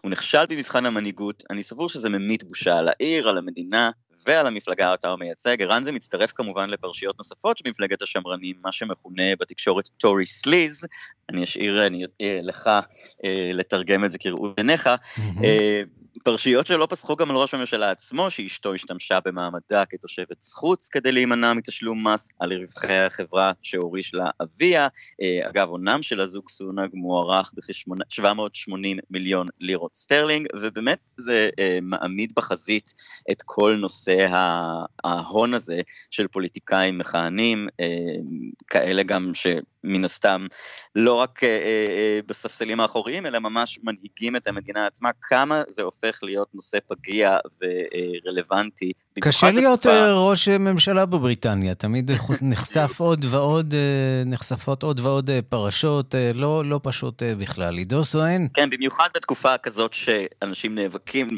הוא 0.03 0.11
נכשל 0.11 0.47
במבחן 0.49 0.87
המנהיגות, 0.87 1.45
אני 1.51 1.63
סבור 1.63 1.89
שזה 1.89 2.09
ממית 2.09 2.45
בושה 2.45 2.77
על 2.79 2.89
העיר, 2.89 3.29
על 3.29 3.39
המדינה 3.39 3.91
ועל 4.27 4.47
המפלגה 4.47 4.93
אותה 4.93 5.09
הוא 5.09 5.19
מייצג. 5.19 5.63
ערן 5.63 5.85
זה 5.85 5.93
מצטרף 5.93 6.33
כמובן 6.33 6.71
לפרשיות 6.71 7.19
נוספות 7.19 7.59
של 7.59 7.65
מפלגת 7.69 8.03
השמרנים, 8.03 8.57
מה 8.65 8.73
שמכונה 8.73 9.37
בתקשורת 9.41 9.89
טורי 9.97 10.27
סליז, 10.27 10.87
אני 11.29 11.45
אשאיר 11.45 11.87
אני, 11.87 12.05
לך 12.43 12.71
לתרגם 13.55 14.05
את 14.05 14.11
זה 14.11 14.19
כראות 14.19 14.59
עיניך. 14.59 14.91
פרשיות 16.25 16.67
שלא 16.67 16.87
פסחו 16.91 17.17
גם 17.17 17.31
על 17.31 17.37
ראש 17.37 17.55
הממשלה 17.55 17.91
עצמו, 17.91 18.31
שאשתו 18.31 18.75
השתמשה 18.75 19.19
במעמדה 19.25 19.85
כתושבת 19.85 20.43
חוץ 20.43 20.89
כדי 20.89 21.13
להימנע 21.13 21.53
מתשלום 21.53 22.07
מס 22.07 22.29
על 22.39 22.53
רווחי 22.53 22.93
החברה 22.93 23.53
שהוריש 23.63 24.15
לה 24.15 24.31
אביה. 24.43 24.89
אגב, 25.51 25.69
הונם 25.69 26.03
של 26.03 26.21
הזוג 26.21 26.49
סונאק 26.49 26.91
מוערך 26.93 27.53
בכ-780 27.55 28.73
מיליון 29.11 29.47
לירות 29.61 29.95
סטרלינג, 29.95 30.47
ובאמת 30.61 30.99
זה 31.17 31.51
מעמיד 31.83 32.33
בחזית 32.37 32.95
את 33.31 33.43
כל 33.45 33.77
נושא 33.81 34.27
ההון 35.05 35.55
הזה 35.55 35.81
של 36.11 36.29
פוליטיקאים 36.29 36.99
מכהנים, 36.99 37.69
כאלה 38.69 39.03
גם 39.03 39.35
ש... 39.35 39.47
מן 39.85 40.05
הסתם, 40.05 40.47
לא 40.95 41.15
רק 41.15 41.45
אה, 41.45 41.49
אה, 41.49 42.21
בספסלים 42.27 42.81
האחוריים, 42.81 43.27
אלא 43.27 43.39
ממש 43.39 43.79
מנהיגים 43.83 44.37
את 44.37 44.47
המדינה 44.47 44.87
עצמה, 44.87 45.11
כמה 45.23 45.63
זה 45.69 45.83
הופך 45.83 46.08
להיות 46.23 46.49
נושא 46.55 46.79
פגיע 46.87 47.37
ורלוונטי. 48.25 48.93
קשה 49.21 49.51
להיות 49.51 49.79
התקופה... 49.79 50.13
ראש 50.13 50.49
ממשלה 50.49 51.07
בבריטניה, 51.07 51.75
תמיד 51.75 52.11
נחשף 52.43 53.01
עוד 53.01 53.25
ועוד, 53.31 53.75
נחשפות 54.27 54.83
עוד 54.83 55.01
ועוד 55.01 55.31
פרשות, 55.49 56.15
לא, 56.35 56.65
לא 56.65 56.81
פשוט 56.83 57.23
בכלל. 57.23 57.77
עידו 57.77 58.05
סואן? 58.05 58.47
כן, 58.55 58.71
במיוחד 58.71 59.09
בתקופה 59.15 59.59
כזאת 59.59 59.95
שאנשים 59.95 60.75
נאבקים 60.75 61.29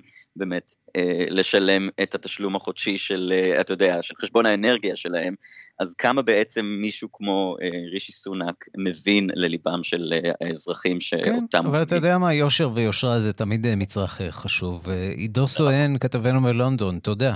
באמת 0.41 0.75
אה, 0.97 1.25
לשלם 1.29 1.89
את 2.03 2.15
התשלום 2.15 2.57
החודשי 2.57 2.97
של, 2.97 3.33
אה, 3.37 3.61
אתה 3.61 3.73
יודע, 3.73 4.03
של 4.03 4.15
חשבון 4.17 4.47
האנרגיה 4.47 4.97
שלהם, 4.97 5.35
אז 5.81 5.95
כמה 5.95 6.23
בעצם 6.23 6.67
מישהו 6.81 7.09
כמו 7.13 7.57
אה, 7.63 7.69
רישי 7.93 8.13
סונאק 8.13 8.65
מבין 8.77 9.31
לליבם 9.35 9.83
של 9.83 10.13
אה, 10.13 10.31
האזרחים 10.41 11.01
שאותם... 11.01 11.63
כן, 11.63 11.67
אבל 11.67 11.83
אתה 11.83 11.97
יודע 11.97 12.19
מה, 12.19 12.35
יושר 12.35 12.71
ויושרה 12.75 13.19
זה 13.21 13.33
תמיד 13.33 13.67
אה, 13.67 13.77
מצרך 13.77 14.21
אה, 14.21 14.33
חשוב. 14.33 14.89
אה, 14.91 15.13
עידו 15.17 15.49
סואן, 15.49 15.99
כתבנו 15.99 16.41
מלונדון, 16.41 16.99
תודה. 16.99 17.35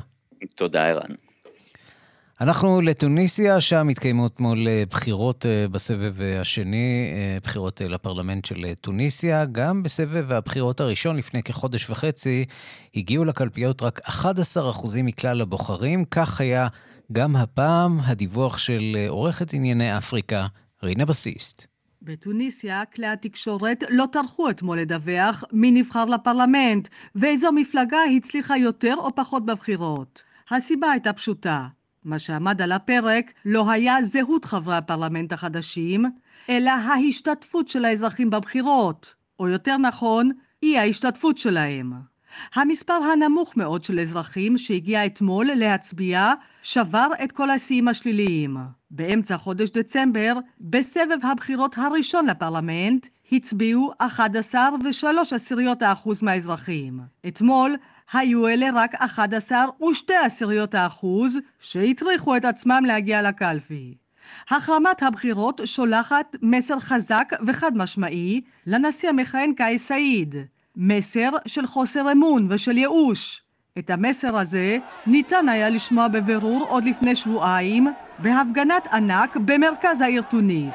תודה, 0.54 0.88
ערן. 0.88 1.14
אנחנו 2.40 2.80
לתוניסיה, 2.80 3.60
שם 3.60 3.88
התקיימו 3.88 4.26
אתמול 4.26 4.66
בחירות 4.90 5.46
בסבב 5.70 6.14
השני, 6.40 7.12
בחירות 7.42 7.80
לפרלמנט 7.80 8.44
של 8.44 8.74
תוניסיה. 8.80 9.44
גם 9.44 9.82
בסבב 9.82 10.32
הבחירות 10.32 10.80
הראשון, 10.80 11.16
לפני 11.16 11.42
כחודש 11.42 11.90
וחצי, 11.90 12.44
הגיעו 12.94 13.24
לקלפיות 13.24 13.82
רק 13.82 14.00
11% 14.08 14.12
מכלל 15.02 15.40
הבוחרים. 15.40 16.04
כך 16.04 16.40
היה 16.40 16.68
גם 17.12 17.36
הפעם 17.36 18.00
הדיווח 18.00 18.58
של 18.58 18.96
עורכת 19.08 19.54
ענייני 19.54 19.98
אפריקה, 19.98 20.46
רינה 20.82 21.04
בסיסט. 21.04 21.66
בתוניסיה 22.02 22.82
כלי 22.94 23.06
התקשורת 23.06 23.84
לא 23.90 24.04
טרחו 24.12 24.50
אתמול 24.50 24.80
לדווח 24.80 25.44
מי 25.52 25.70
נבחר 25.70 26.04
לפרלמנט 26.04 26.88
ואיזו 27.14 27.52
מפלגה 27.52 27.98
הצליחה 28.16 28.56
יותר 28.56 28.94
או 28.98 29.14
פחות 29.14 29.46
בבחירות. 29.46 30.22
הסיבה 30.50 30.90
הייתה 30.90 31.12
פשוטה, 31.12 31.66
מה 32.04 32.18
שעמד 32.18 32.62
על 32.62 32.72
הפרק 32.72 33.32
לא 33.44 33.70
היה 33.70 34.02
זהות 34.02 34.44
חברי 34.44 34.76
הפרלמנט 34.76 35.32
החדשים, 35.32 36.04
אלא 36.48 36.70
ההשתתפות 36.70 37.68
של 37.68 37.84
האזרחים 37.84 38.30
בבחירות, 38.30 39.14
או 39.40 39.48
יותר 39.48 39.76
נכון, 39.76 40.30
אי 40.62 40.78
ההשתתפות 40.78 41.38
שלהם. 41.38 41.92
המספר 42.54 42.94
הנמוך 42.94 43.56
מאוד 43.56 43.84
של 43.84 44.00
אזרחים 44.00 44.58
שהגיע 44.58 45.06
אתמול 45.06 45.46
להצביע 45.46 46.32
שבר 46.62 47.08
את 47.24 47.32
כל 47.32 47.50
השיאים 47.50 47.88
השליליים. 47.88 48.56
באמצע 48.90 49.36
חודש 49.36 49.70
דצמבר, 49.70 50.34
בסבב 50.60 51.18
הבחירות 51.22 51.78
הראשון 51.78 52.26
לפרלמנט, 52.26 53.06
הצביעו 53.32 53.92
11 53.98 54.68
ו-3 54.84 55.34
עשיריות 55.34 55.82
האחוז 55.82 56.22
מהאזרחים. 56.22 57.00
אתמול 57.28 57.76
היו 58.12 58.48
אלה 58.48 58.66
רק 58.74 58.94
11 58.94 59.64
ושתי 59.90 60.14
עשיריות 60.14 60.74
האחוז 60.74 61.38
שהטריחו 61.60 62.36
את 62.36 62.44
עצמם 62.44 62.82
להגיע 62.86 63.22
לקלפי. 63.22 63.94
החרמת 64.50 65.02
הבחירות 65.02 65.60
שולחת 65.64 66.36
מסר 66.42 66.80
חזק 66.80 67.32
וחד 67.46 67.76
משמעי 67.76 68.40
לנשיא 68.66 69.08
המכהן 69.08 69.52
קאיס 69.54 69.86
סעיד. 69.86 70.34
מסר 70.76 71.30
של 71.46 71.66
חוסר 71.66 72.12
אמון 72.12 72.52
ושל 72.52 72.78
ייאוש. 72.78 73.42
את 73.78 73.90
המסר 73.90 74.36
הזה 74.36 74.78
ניתן 75.06 75.48
היה 75.48 75.68
לשמוע 75.68 76.08
בבירור 76.08 76.66
עוד 76.68 76.84
לפני 76.84 77.16
שבועיים 77.16 77.86
בהפגנת 78.18 78.86
ענק 78.92 79.36
במרכז 79.36 80.00
העיר 80.00 80.22
תוניס. 80.22 80.74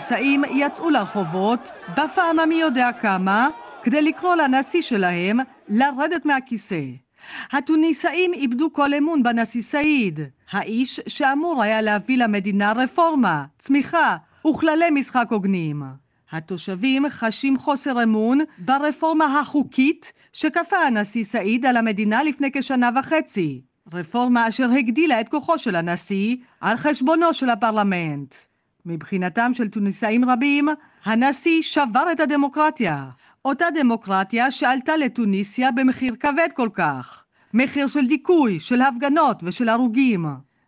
התוניסאים 0.00 0.44
יצאו 0.50 0.90
לרחובות 0.90 1.70
בפעם 1.96 2.38
המי 2.38 2.54
יודע 2.54 2.90
כמה 3.00 3.48
כדי 3.82 4.02
לקרוא 4.02 4.34
לנשיא 4.34 4.82
שלהם 4.82 5.38
לרדת 5.68 6.24
מהכיסא. 6.24 6.80
התוניסאים 7.52 8.34
איבדו 8.34 8.72
כל 8.72 8.94
אמון 8.94 9.22
בנשיא 9.22 9.62
סעיד, 9.62 10.20
האיש 10.50 11.00
שאמור 11.06 11.62
היה 11.62 11.82
להביא 11.82 12.18
למדינה 12.18 12.72
רפורמה, 12.72 13.44
צמיחה 13.58 14.16
וכללי 14.46 14.90
משחק 14.90 15.26
הוגנים. 15.30 15.82
התושבים 16.32 17.04
חשים 17.10 17.58
חוסר 17.58 18.02
אמון 18.02 18.38
ברפורמה 18.58 19.40
החוקית 19.40 20.12
שכפה 20.32 20.76
הנשיא 20.76 21.24
סעיד 21.24 21.66
על 21.66 21.76
המדינה 21.76 22.22
לפני 22.22 22.50
כשנה 22.52 22.90
וחצי, 22.98 23.62
רפורמה 23.92 24.48
אשר 24.48 24.70
הגדילה 24.78 25.20
את 25.20 25.28
כוחו 25.28 25.58
של 25.58 25.76
הנשיא 25.76 26.36
על 26.60 26.76
חשבונו 26.76 27.34
של 27.34 27.50
הפרלמנט. 27.50 28.34
מבחינתם 28.86 29.54
של 29.54 29.68
תוניסאים 29.68 30.30
רבים, 30.30 30.68
הנשיא 31.04 31.62
שבר 31.62 32.12
את 32.12 32.20
הדמוקרטיה, 32.20 33.04
אותה 33.44 33.66
דמוקרטיה 33.74 34.50
שעלתה 34.50 34.96
לתוניסיה 34.96 35.70
במחיר 35.70 36.14
כבד 36.20 36.48
כל 36.54 36.68
כך, 36.74 37.24
מחיר 37.54 37.86
של 37.86 38.06
דיכוי, 38.06 38.60
של 38.60 38.82
הפגנות 38.82 39.42
ושל 39.42 39.68
הרוגים. 39.68 40.26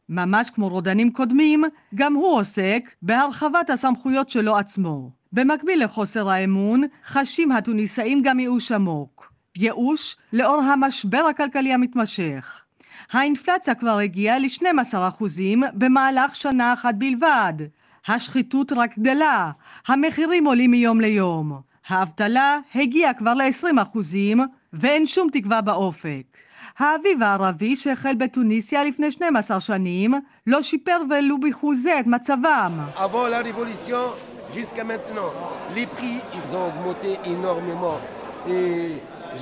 ממש 0.09 0.51
כמו 0.51 0.69
רודנים 0.69 1.13
קודמים, 1.13 1.65
גם 1.95 2.15
הוא 2.15 2.39
עוסק 2.39 2.91
בהרחבת 3.03 3.71
הסמכויות 3.71 4.29
שלו 4.29 4.57
עצמו. 4.57 5.11
במקביל 5.33 5.85
לחוסר 5.85 6.29
האמון, 6.29 6.83
חשים 7.07 7.53
התוניסאים 7.53 8.23
גם 8.23 8.41
ייאוש 8.41 8.73
עמוק. 8.73 9.33
ייאוש 9.57 10.17
לאור 10.33 10.63
המשבר 10.63 11.25
הכלכלי 11.31 11.73
המתמשך. 11.73 12.63
האינפלציה 13.13 13.75
כבר 13.75 13.99
הגיעה 13.99 14.39
ל-12% 14.39 15.25
במהלך 15.75 16.37
שנה 16.37 16.73
אחת 16.73 16.95
בלבד. 16.95 17.55
השחיתות 18.09 18.73
רק 18.73 18.99
גדלה, 18.99 19.51
המחירים 19.87 20.47
עולים 20.47 20.71
מיום 20.71 21.01
ליום. 21.01 21.61
האבטלה 21.89 22.59
הגיעה 22.75 23.15
כבר 23.15 23.35
ל-20% 23.35 23.99
ואין 24.73 25.07
שום 25.07 25.29
תקווה 25.33 25.61
באופק. 25.61 26.23
האביב 26.79 27.23
הערבי 27.23 27.77
שהחל 27.77 28.15
בתוניסיה 28.15 28.85
לפני 28.85 29.11
12 29.11 29.61
שנים 29.61 30.15
לא 30.47 30.63
שיפר 30.63 31.03
ולו 31.11 31.41
בחוזה 31.41 32.01
את 32.01 32.07
מצבם. 32.07 32.73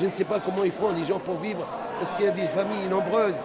Je 0.01 0.05
ne 0.05 0.11
sais 0.11 0.25
pas 0.25 0.39
comment 0.39 0.65
ils 0.65 0.71
font 0.81 0.93
les 0.99 1.05
gens 1.11 1.19
pour 1.19 1.39
vivre 1.39 1.67
parce 1.99 2.15
qu'il 2.15 2.27
y 2.27 2.29
a 2.29 2.37
des 2.43 2.49
familles 2.59 2.89
nombreuses 2.89 3.43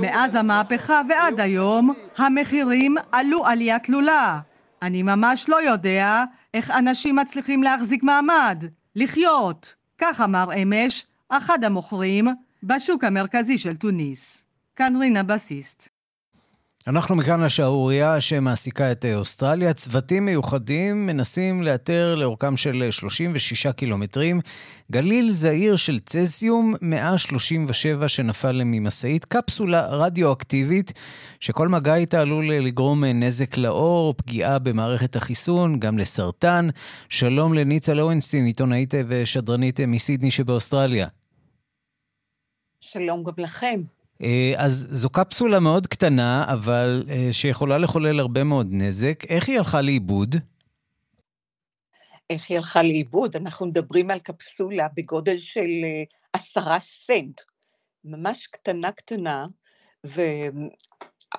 מאז 0.00 0.34
המהפכה 0.34 1.02
ועד 1.08 1.40
היום, 1.40 1.94
המחירים 2.16 2.96
עלו 3.12 3.46
עלייה 3.46 3.78
תלולה. 3.78 4.40
אני 4.82 5.02
ממש 5.02 5.48
לא 5.48 5.62
יודע 5.62 6.24
איך 6.54 6.70
אנשים 6.70 7.16
מצליחים 7.16 7.62
להחזיק 7.62 8.02
מעמד, 8.02 8.64
לחיות. 8.96 9.74
כך 9.98 10.20
אמר 10.20 10.62
אמש 10.62 11.06
אחד 11.28 11.64
המוכרים 11.64 12.28
בשוק 12.62 13.04
המרכזי 13.04 13.58
של 13.58 13.76
תוניס. 13.76 14.44
כאן 14.76 14.96
רינה 14.96 15.22
בסיסט. 15.22 15.88
אנחנו 16.88 17.16
מכאן 17.16 17.40
לשערורייה 17.40 18.20
שמעסיקה 18.20 18.92
את 18.92 19.04
אוסטרליה. 19.14 19.74
צוותים 19.74 20.24
מיוחדים 20.24 21.06
מנסים 21.06 21.62
לאתר 21.62 22.14
לאורכם 22.14 22.56
של 22.56 22.90
36 22.90 23.66
קילומטרים 23.66 24.40
גליל 24.92 25.30
זעיר 25.30 25.76
של 25.76 25.98
צזיום 25.98 26.74
137 26.82 28.08
שנפל 28.08 28.62
ממשאית, 28.64 29.24
קפסולה 29.24 29.86
רדיואקטיבית 29.86 30.92
שכל 31.40 31.68
מגע 31.68 31.94
איתה 31.94 32.20
עלול 32.20 32.54
לגרום 32.54 33.04
נזק 33.04 33.56
לעור, 33.56 34.14
פגיעה 34.14 34.58
במערכת 34.58 35.16
החיסון, 35.16 35.80
גם 35.80 35.98
לסרטן. 35.98 36.68
שלום 37.08 37.54
לניצה 37.54 37.94
לוינסטין, 37.94 38.44
עיתונאית 38.44 38.94
ושדרנית 39.08 39.80
מסידני 39.80 40.30
שבאוסטרליה. 40.30 41.08
שלום 42.80 43.24
גם 43.24 43.32
לכם. 43.38 43.99
אז 44.56 44.88
זו 44.90 45.10
קפסולה 45.10 45.60
מאוד 45.60 45.86
קטנה, 45.86 46.44
אבל 46.52 47.02
שיכולה 47.32 47.78
לחולל 47.78 48.20
הרבה 48.20 48.44
מאוד 48.44 48.66
נזק. 48.70 49.24
איך 49.28 49.48
היא 49.48 49.58
הלכה 49.58 49.82
לאיבוד? 49.82 50.36
איך 52.30 52.50
היא 52.50 52.56
הלכה 52.56 52.82
לאיבוד? 52.82 53.36
אנחנו 53.36 53.66
מדברים 53.66 54.10
על 54.10 54.18
קפסולה 54.18 54.86
בגודל 54.96 55.38
של 55.38 55.68
עשרה 56.32 56.80
סנט, 56.80 57.40
ממש 58.04 58.46
קטנה 58.46 58.92
קטנה, 58.92 59.46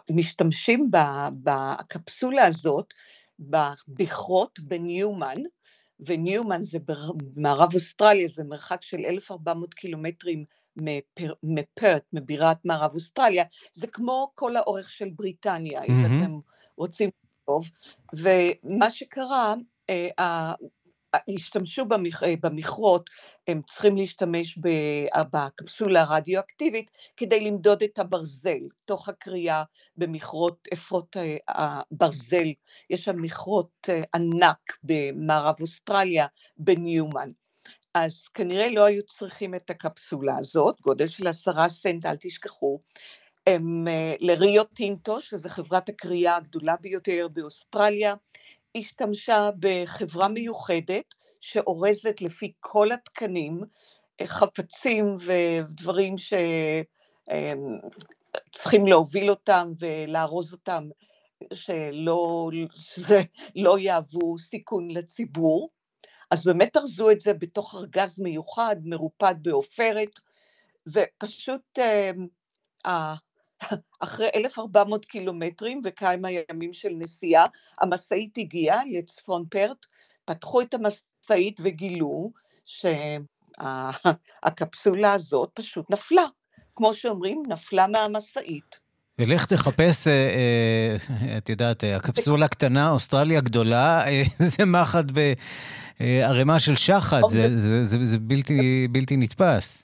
ומשתמשים 0.09 0.91
בקפסולה 1.43 2.45
הזאת 2.45 2.93
במכרות 3.39 4.59
בניומן, 4.59 5.37
וניומן 5.99 6.63
זה 6.63 6.79
במערב 6.85 7.73
אוסטרליה, 7.73 8.27
זה 8.27 8.43
מרחק 8.43 8.81
של 8.81 8.97
1,400 9.05 9.73
קילומטרים 9.73 10.45
מפרט, 11.43 12.03
מבירת 12.13 12.57
מערב 12.65 12.95
אוסטרליה, 12.95 13.43
זה 13.73 13.87
כמו 13.87 14.31
כל 14.35 14.55
האורך 14.55 14.89
של 14.89 15.09
בריטניה, 15.15 15.81
mm-hmm. 15.81 15.91
אם 15.91 16.05
אתם 16.05 16.39
רוצים 16.77 17.09
טוב, 17.45 17.69
ומה 18.13 18.91
שקרה, 18.91 19.53
השתמשו 21.35 21.85
במכרות, 22.41 23.09
הם 23.47 23.61
צריכים 23.67 23.97
להשתמש 23.97 24.59
בקפסולה 25.31 26.01
הרדיואקטיבית 26.01 26.91
כדי 27.17 27.39
למדוד 27.39 27.83
את 27.83 27.99
הברזל, 27.99 28.59
תוך 28.85 29.09
הקריאה 29.09 29.63
במכרות 29.97 30.67
אפרות 30.73 31.15
הברזל, 31.47 32.47
יש 32.89 33.03
שם 33.03 33.21
מכרות 33.21 33.89
ענק 34.15 34.77
במערב 34.83 35.55
אוסטרליה, 35.61 36.27
בניומן. 36.57 37.31
אז 37.93 38.27
כנראה 38.27 38.69
לא 38.69 38.83
היו 38.83 39.03
צריכים 39.03 39.55
את 39.55 39.69
הקפסולה 39.69 40.37
הזאת, 40.39 40.81
גודל 40.81 41.07
של 41.07 41.27
עשרה 41.27 41.69
סנט, 41.69 42.05
אל 42.05 42.15
תשכחו. 42.19 42.79
הם 43.47 43.87
לריו 44.19 44.63
טינטו, 44.63 45.21
שזו 45.21 45.49
חברת 45.49 45.89
הקריאה 45.89 46.35
הגדולה 46.35 46.75
ביותר 46.81 47.27
באוסטרליה, 47.33 48.13
השתמשה 48.75 49.49
בחברה 49.59 50.27
מיוחדת 50.27 51.15
שאורזת 51.39 52.21
לפי 52.21 52.51
כל 52.59 52.91
התקנים 52.91 53.61
חפצים 54.23 55.15
ודברים 55.19 56.15
שצריכים 58.49 58.87
להוביל 58.87 59.29
אותם 59.29 59.71
ולארוז 59.79 60.53
אותם, 60.53 60.89
שלא, 61.53 62.49
לא 63.55 63.79
יהוו 63.79 64.39
סיכון 64.39 64.91
לציבור. 64.91 65.69
אז 66.31 66.45
באמת 66.45 66.77
ארזו 66.77 67.11
את 67.11 67.21
זה 67.21 67.33
בתוך 67.33 67.75
ארגז 67.75 68.19
מיוחד, 68.19 68.75
מרופד 68.83 69.35
בעופרת, 69.41 70.19
ופשוט 70.87 71.79
אה, 72.85 73.13
אחרי 73.99 74.29
1,400 74.35 75.05
קילומטרים 75.05 75.81
וכמה 75.83 76.29
ימים 76.31 76.73
של 76.73 76.89
נסיעה, 76.97 77.45
המשאית 77.81 78.37
הגיעה 78.37 78.81
לצפון 78.91 79.45
פרט, 79.49 79.85
פתחו 80.25 80.61
את 80.61 80.73
המשאית 80.73 81.59
וגילו 81.63 82.31
שהקפסולה 84.35 85.13
הזאת 85.13 85.49
פשוט 85.53 85.91
נפלה. 85.91 86.25
כמו 86.75 86.93
שאומרים, 86.93 87.43
נפלה 87.47 87.87
מהמשאית. 87.87 88.79
ולך 89.19 89.45
תחפש, 89.45 90.07
אה, 90.07 90.13
אה, 91.09 91.37
את 91.37 91.49
יודעת, 91.49 91.83
הקפסולה 91.83 92.47
קטנה, 92.47 92.91
אוסטרליה 92.91 93.41
גדולה, 93.41 94.05
זה 94.57 94.65
מחט 94.65 95.05
בערימה 95.99 96.59
של 96.59 96.75
שחת, 96.75 97.29
זה, 97.29 97.57
זה, 97.57 97.83
זה, 97.83 97.97
זה 98.05 98.19
בלתי, 98.19 98.87
בלתי 98.91 99.17
נתפס. 99.17 99.83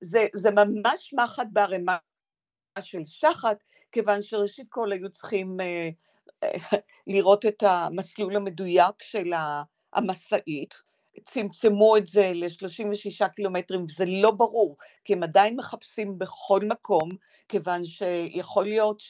זה, 0.00 0.24
זה 0.34 0.50
ממש 0.50 1.14
מחט 1.14 1.46
בערימה 1.52 1.96
של 2.80 3.02
שחת, 3.06 3.56
כיוון 3.92 4.22
שראשית 4.22 4.66
כל 4.68 4.92
היו 4.92 5.10
צריכים 5.10 5.56
לראות 7.06 7.46
את 7.46 7.62
המסלול 7.62 8.36
המדויק 8.36 9.02
של 9.02 9.32
המשאית, 9.92 10.74
צמצמו 11.24 11.96
את 11.96 12.06
זה 12.06 12.32
ל-36 12.34 13.28
קילומטרים, 13.28 13.84
וזה 13.84 14.04
לא 14.06 14.30
ברור, 14.30 14.76
כי 15.04 15.12
הם 15.12 15.22
עדיין 15.22 15.56
מחפשים 15.56 16.18
בכל 16.18 16.60
מקום, 16.64 17.08
כיוון 17.48 17.84
שיכול 17.84 18.64
להיות 18.64 19.00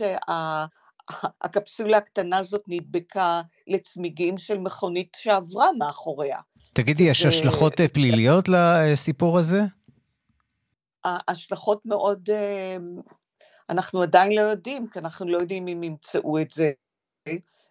שהקפסולה 1.41 1.97
הקטנה 1.97 2.39
הזאת 2.39 2.63
נדבקה 2.69 3.43
לצמיגים 3.67 4.39
של 4.39 4.59
מכונית 4.59 5.17
שעברה 5.21 5.67
מאחוריה. 5.79 6.39
תגידי, 6.73 7.03
יש 7.03 7.27
השלכות 7.27 7.81
פליליות 7.93 8.49
לסיפור 8.49 9.39
הזה? 9.39 9.61
השלכות 11.05 11.81
מאוד, 11.85 12.29
אנחנו 13.71 14.03
עדיין 14.03 14.33
לא 14.33 14.41
יודעים, 14.41 14.87
כי 14.93 14.99
אנחנו 14.99 15.29
לא 15.29 15.39
יודעים 15.39 15.69
אם 15.69 15.83
ימצאו 15.83 16.39
את 16.39 16.51
זה, 16.51 16.71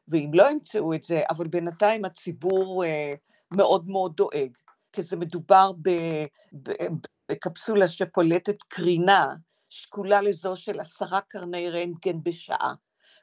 ואם 0.07 0.31
לא 0.33 0.51
ימצאו 0.51 0.93
את 0.93 1.03
זה, 1.03 1.21
אבל 1.29 1.47
בינתיים 1.47 2.05
הציבור 2.05 2.85
אה, 2.85 3.13
מאוד 3.51 3.87
מאוד 3.87 4.13
דואג, 4.15 4.49
כי 4.93 5.03
זה 5.03 5.15
מדובר 5.17 5.71
בקפסולה 7.31 7.87
שפולטת 7.87 8.61
קרינה 8.67 9.35
שקולה 9.69 10.21
לזו 10.21 10.55
של 10.55 10.79
עשרה 10.79 11.21
קרני 11.21 11.69
רנטגן 11.69 12.23
בשעה. 12.23 12.73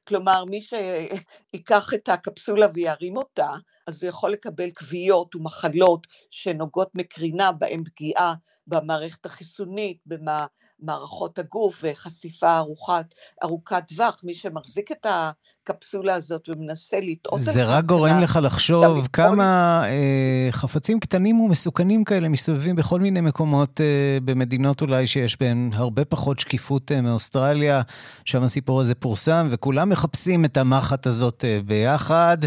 כלומר, 0.08 0.44
מי 0.44 0.60
שיקח 0.60 1.94
את 1.94 2.08
הקפסולה 2.08 2.66
וירים 2.74 3.16
אותה, 3.16 3.50
אז 3.86 4.02
הוא 4.02 4.08
יכול 4.08 4.30
לקבל 4.30 4.70
כוויות 4.70 5.34
ומחלות 5.34 6.06
שנוגעות 6.30 6.90
מקרינה, 6.94 7.52
בהן 7.52 7.84
פגיעה 7.84 8.34
במערכת 8.66 9.26
החיסונית, 9.26 9.98
במה, 10.06 10.46
מערכות 10.80 11.38
הגוף 11.38 11.80
וחשיפה 11.82 12.58
ארוכת, 12.58 13.14
ארוכת 13.44 13.82
טווח, 13.88 14.20
מי 14.24 14.34
שמחזיק 14.34 14.92
את 14.92 15.06
הקפסולה 15.08 16.14
הזאת 16.14 16.48
ומנסה 16.48 16.96
לטעות... 17.02 17.40
זה 17.40 17.64
רק 17.64 17.84
גורם 17.84 18.20
לך 18.20 18.38
לחשוב 18.42 19.06
כמה 19.12 19.82
אה, 19.84 20.48
חפצים 20.50 21.00
קטנים 21.00 21.40
ומסוכנים 21.40 22.04
כאלה 22.04 22.28
מסתובבים 22.28 22.76
בכל 22.76 23.00
מיני 23.00 23.20
מקומות 23.20 23.80
אה, 23.80 24.18
במדינות 24.24 24.82
אולי 24.82 25.06
שיש 25.06 25.40
בהן 25.40 25.70
הרבה 25.74 26.04
פחות 26.04 26.38
שקיפות 26.38 26.92
אה, 26.92 27.00
מאוסטרליה, 27.00 27.82
שם 28.24 28.42
הסיפור 28.42 28.80
הזה 28.80 28.94
פורסם, 28.94 29.48
וכולם 29.50 29.88
מחפשים 29.88 30.44
את 30.44 30.56
המחט 30.56 31.06
הזאת 31.06 31.44
אה, 31.44 31.60
ביחד. 31.64 32.38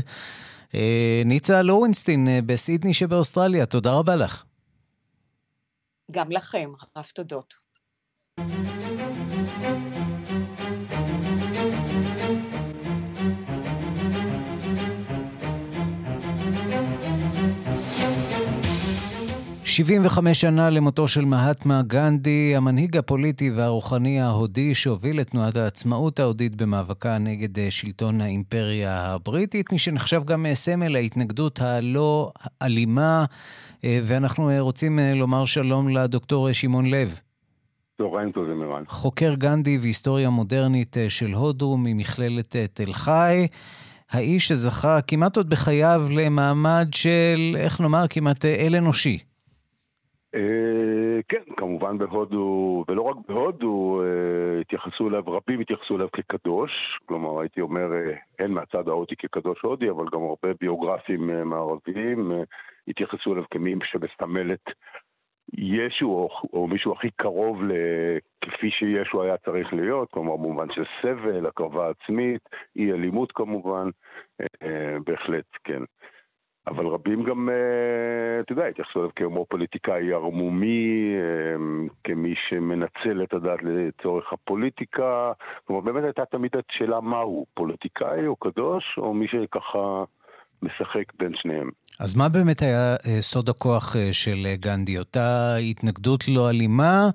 אה, 0.76 1.22
ניצה 1.26 1.62
לורינסטין 1.62 2.28
אה, 2.28 2.40
בסידני 2.46 2.94
שבאוסטרליה, 2.94 3.66
תודה 3.66 3.94
רבה 3.94 4.16
לך. 4.16 4.44
גם 6.12 6.32
לכם, 6.32 6.70
רב 6.98 7.06
תודות. 7.14 7.69
75 19.80 20.42
שנה 20.42 20.70
למותו 20.70 21.08
של 21.08 21.26
מהטמה 21.26 21.82
גנדי, 21.88 22.54
המנהיג 22.56 22.98
הפוליטי 22.98 23.52
והרוחני 23.52 24.22
ההודי 24.22 24.76
שהוביל 24.76 25.22
את 25.22 25.30
תנועת 25.30 25.56
העצמאות 25.56 26.20
ההודית 26.20 26.56
במאבקה 26.56 27.18
נגד 27.18 27.60
אה, 27.60 27.72
שלטון 27.72 28.22
האימפריה 28.22 29.02
הבריטית, 29.02 29.72
מי 29.72 29.80
שנחשב 29.80 30.22
גם 30.26 30.46
אה, 30.46 30.56
סמל 30.56 30.96
ההתנגדות 30.96 31.62
הלא 31.62 32.32
אלימה, 32.62 33.26
אה, 33.84 34.00
ואנחנו 34.04 34.52
רוצים 34.60 35.00
לומר 35.16 35.46
שלום 35.46 35.90
לדוקטור 35.90 36.54
שמעון 36.54 36.86
לב. 36.86 37.20
צהריים 38.02 38.32
טובים, 38.32 38.62
ערן. 38.62 38.84
חוקר 38.88 39.34
גנדי 39.38 39.78
והיסטוריה 39.82 40.30
מודרנית 40.30 40.98
אה, 40.98 41.10
של 41.10 41.34
הודו 41.34 41.76
ממכללת 41.78 42.56
אה, 42.56 42.68
תל 42.68 42.94
חי. 42.94 43.48
האיש 44.12 44.48
שזכה 44.48 45.02
כמעט 45.02 45.38
עוד 45.38 45.50
בחייו 45.50 46.02
למעמד 46.18 46.88
של, 46.92 47.56
איך 47.56 47.82
נאמר, 47.82 48.04
כמעט 48.10 48.46
אה, 48.46 48.56
אל 48.56 48.76
אנושי. 48.76 49.18
כן, 51.28 51.44
כמובן 51.58 51.98
בהודו, 51.98 52.84
ולא 52.88 53.02
רק 53.02 53.16
בהודו, 53.28 54.02
התייחסו 54.62 55.10
אליו, 55.10 55.24
רבים 55.28 55.60
התייחסו 55.60 55.96
אליו 55.96 56.08
כקדוש, 56.14 56.72
כלומר 57.06 57.40
הייתי 57.40 57.62
אומר, 57.62 57.90
הן 58.40 58.52
מהצד 58.52 58.88
ההודי 58.88 59.16
כקדוש 59.16 59.62
הודי, 59.62 59.90
אבל 59.90 60.06
גם 60.14 60.22
הרבה 60.22 60.50
ביוגרפים 60.62 61.30
מערביים 61.50 62.32
התייחסו 62.88 63.34
אליו 63.34 63.44
כמי 63.52 63.76
שמסמל 63.92 64.54
את 64.54 64.70
ישו 65.58 66.06
או, 66.06 66.30
או 66.54 66.68
מישהו 66.68 66.94
הכי 66.94 67.10
קרוב 67.12 67.62
כפי 68.42 68.72
שישו 68.72 69.24
היה 69.24 69.38
צריך 69.38 69.74
להיות, 69.74 70.12
כלומר 70.12 70.38
במובן 70.38 70.72
של 70.72 70.84
סבל, 71.02 71.46
הקרבה 71.46 71.90
עצמית, 71.90 72.50
אי 72.76 72.92
אלימות 72.92 73.32
כמובן, 73.32 73.90
אה, 74.42 74.98
בהחלט 75.06 75.46
כן. 75.64 75.84
אבל 76.68 76.88
רבים 76.88 77.24
גם, 77.24 77.50
אה, 77.50 78.40
אתה 78.40 78.52
יודע, 78.52 78.66
התייחסו 78.66 79.00
אליו 79.00 79.10
כמו 79.16 79.46
פוליטיקאי 79.46 80.14
ערמומי, 80.14 81.14
אה, 81.16 81.56
כמי 82.04 82.34
שמנצל 82.50 83.24
את 83.24 83.34
הדת 83.34 83.60
לצורך 83.64 84.34
הפוליטיקה. 84.34 85.32
כלומר, 85.66 85.82
באמת 85.82 86.04
הייתה 86.04 86.26
תמיד 86.26 86.52
השאלה 86.56 87.02
מהו, 87.02 87.46
פוליטיקאי 87.54 88.28
או 88.28 88.36
קדוש, 88.36 88.98
או 88.98 89.14
מי 89.14 89.28
שככה 89.28 90.04
משחק 90.62 91.14
בין 91.20 91.32
שניהם. 91.36 91.70
אז 92.00 92.16
מה 92.16 92.30
באמת 92.30 92.62
היה 92.62 92.96
אה, 93.08 93.22
סוד 93.22 93.50
הכוח 93.50 93.96
אה, 93.96 94.14
של 94.14 94.48
אה, 94.50 94.56
גנדי? 94.56 94.98
אותה 94.98 95.56
התנגדות 95.56 96.28
לא 96.28 96.50
אלימה, 96.50 97.10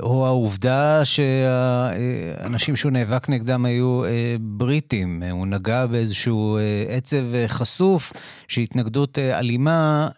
או 0.00 0.26
העובדה 0.26 1.04
שהאנשים 1.04 2.76
שהוא 2.76 2.92
נאבק 2.92 3.28
נגדם 3.28 3.64
היו 3.64 4.02
בריטים? 4.40 5.22
הוא 5.30 5.46
נגע 5.46 5.86
באיזשהו 5.86 6.58
עצב 6.88 7.46
חשוף 7.46 8.12
שהתנגדות 8.48 9.18
אלימה 9.18 10.08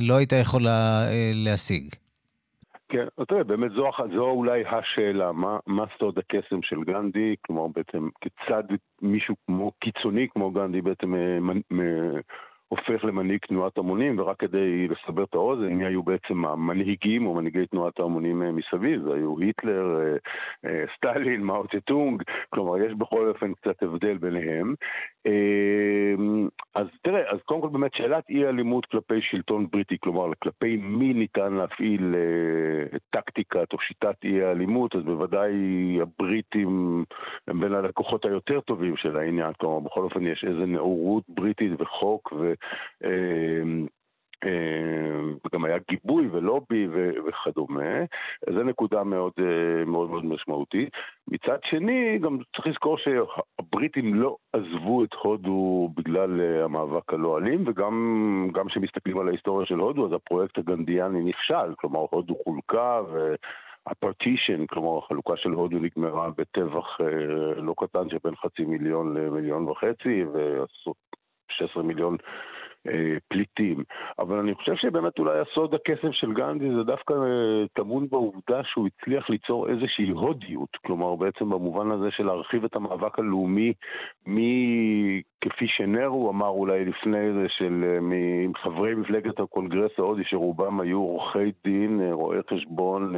לא 0.00 0.16
הייתה 0.16 0.36
יכולה 0.36 1.06
להשיג. 1.34 1.84
כן, 2.92 3.06
תראה, 3.28 3.44
באמת 3.44 3.70
זו, 3.70 3.90
זו 4.14 4.30
אולי 4.30 4.64
השאלה, 4.66 5.32
מה, 5.32 5.58
מה 5.66 5.84
סוד 5.98 6.18
הקסם 6.18 6.62
של 6.62 6.84
גנדי, 6.84 7.34
כלומר 7.46 7.66
בעצם 7.68 8.08
כיצד 8.20 8.64
מישהו 9.02 9.34
כמו 9.46 9.72
קיצוני 9.80 10.28
כמו 10.28 10.50
גנדי 10.50 10.80
בעצם 10.80 11.14
הופך 12.72 13.04
למנהיג 13.04 13.40
תנועת 13.48 13.78
המונים, 13.78 14.18
ורק 14.18 14.40
כדי 14.40 14.88
לסבר 14.88 15.24
את 15.24 15.34
האוזן, 15.34 15.72
מי 15.72 15.86
היו 15.86 16.02
בעצם 16.02 16.44
המנהיגים 16.44 17.26
או 17.26 17.34
מנהיגי 17.34 17.66
תנועת 17.66 18.00
המונים 18.00 18.42
אה, 18.42 18.52
מסביב, 18.52 19.02
זה 19.02 19.14
היו 19.14 19.38
היטלר, 19.38 20.00
אה, 20.00 20.16
אה, 20.64 20.84
סטלין, 20.96 21.42
מאו 21.42 21.66
טטונג, 21.66 22.22
כלומר 22.50 22.78
יש 22.78 22.92
בכל 22.94 23.28
אופן 23.28 23.54
קצת 23.54 23.82
הבדל 23.82 24.18
ביניהם. 24.18 24.74
אז 26.74 26.86
תראה, 27.02 27.30
אז 27.30 27.38
קודם 27.44 27.60
כל 27.60 27.68
באמת 27.68 27.94
שאלת 27.94 28.30
אי 28.30 28.46
אלימות 28.46 28.86
כלפי 28.86 29.20
שלטון 29.20 29.66
בריטי, 29.72 29.96
כלומר 30.00 30.26
כלפי 30.42 30.76
מי 30.76 31.14
ניתן 31.14 31.52
להפעיל 31.52 32.14
טקטיקת 33.10 33.72
או 33.72 33.80
שיטת 33.80 34.24
אי 34.24 34.42
האלימות, 34.42 34.96
אז 34.96 35.02
בוודאי 35.02 35.52
הבריטים 36.02 37.04
הם 37.48 37.60
בין 37.60 37.74
הלקוחות 37.74 38.24
היותר 38.24 38.60
טובים 38.60 38.96
של 38.96 39.16
העניין, 39.16 39.52
כלומר 39.52 39.80
בכל 39.80 40.00
אופן 40.00 40.26
יש 40.26 40.44
איזו 40.44 40.66
נאורות 40.66 41.24
בריטית 41.28 41.72
וחוק 41.80 42.32
ו... 42.32 42.52
אמ, 43.04 43.86
וגם 45.44 45.64
היה 45.64 45.76
גיבוי 45.90 46.28
ולובי 46.32 46.88
וכדומה, 47.26 48.04
זו 48.50 48.62
נקודה 48.62 49.04
מאוד, 49.04 49.32
אה, 49.38 49.84
מאוד 49.84 50.10
מאוד 50.10 50.24
משמעותית. 50.24 50.88
מצד 51.28 51.58
שני, 51.64 52.18
גם 52.18 52.38
צריך 52.56 52.66
לזכור 52.66 52.98
שהבריטים 52.98 54.14
לא 54.14 54.36
עזבו 54.52 55.04
את 55.04 55.14
הודו 55.14 55.90
בגלל 55.96 56.40
אה, 56.40 56.64
המאבק 56.64 57.12
הלא 57.12 57.38
אלים, 57.38 57.64
וגם 57.68 58.66
כשמסתכלים 58.68 59.18
על 59.18 59.28
ההיסטוריה 59.28 59.66
של 59.66 59.78
הודו, 59.78 60.06
אז 60.06 60.12
הפרויקט 60.12 60.58
הגנדיאני 60.58 61.24
נכשל, 61.24 61.74
כלומר 61.76 62.06
הודו 62.10 62.34
חולקה 62.44 63.00
ו... 63.12 63.34
הפרטישן, 63.86 64.66
כלומר 64.66 64.98
החלוקה 64.98 65.36
של 65.36 65.50
הודו 65.50 65.78
נגמרה 65.78 66.30
בטבח 66.30 67.00
אה, 67.00 67.60
לא 67.60 67.74
קטן 67.78 68.08
שבין 68.10 68.36
חצי 68.36 68.64
מיליון 68.64 69.16
למיליון 69.16 69.68
וחצי, 69.68 70.24
ו-16 70.32 71.82
מיליון 71.82 72.14
אה, 72.14 72.28
פליטים. 73.28 73.84
אבל 74.18 74.38
אני 74.38 74.54
חושב 74.54 74.74
שבאמת 74.76 75.18
אולי 75.18 75.38
הסוד 75.38 75.74
הכסף 75.74 76.10
של 76.12 76.32
גנדי 76.32 76.74
זה 76.76 76.82
דווקא 76.82 77.12
אה, 77.12 77.66
טמון 77.72 78.06
בעובדה 78.10 78.60
שהוא 78.64 78.86
הצליח 78.86 79.30
ליצור 79.30 79.68
איזושהי 79.68 80.10
הודיות, 80.10 80.76
כלומר 80.86 81.16
בעצם 81.16 81.50
במובן 81.50 81.90
הזה 81.90 82.10
של 82.10 82.26
להרחיב 82.26 82.64
את 82.64 82.76
המאבק 82.76 83.18
הלאומי 83.18 83.72
מכפי 84.26 85.66
שנרו 85.68 86.30
אמר 86.30 86.48
אולי 86.48 86.84
לפני 86.84 87.32
זה, 87.32 87.46
של 87.48 87.84
אה, 87.84 87.98
מחברי 88.48 88.94
מפלגת 88.94 89.40
הקונגרס 89.40 89.92
ההודי 89.98 90.22
שרובם 90.24 90.80
היו 90.80 90.98
עורכי 90.98 91.52
דין, 91.64 92.00
רואי 92.12 92.38
חשבון, 92.50 93.14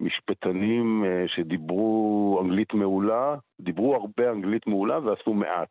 משפטנים 0.00 1.04
שדיברו 1.26 2.40
אנגלית 2.42 2.74
מעולה, 2.74 3.36
דיברו 3.60 3.94
הרבה 3.94 4.30
אנגלית 4.30 4.66
מעולה 4.66 4.98
ועשו 4.98 5.34
מעט. 5.34 5.68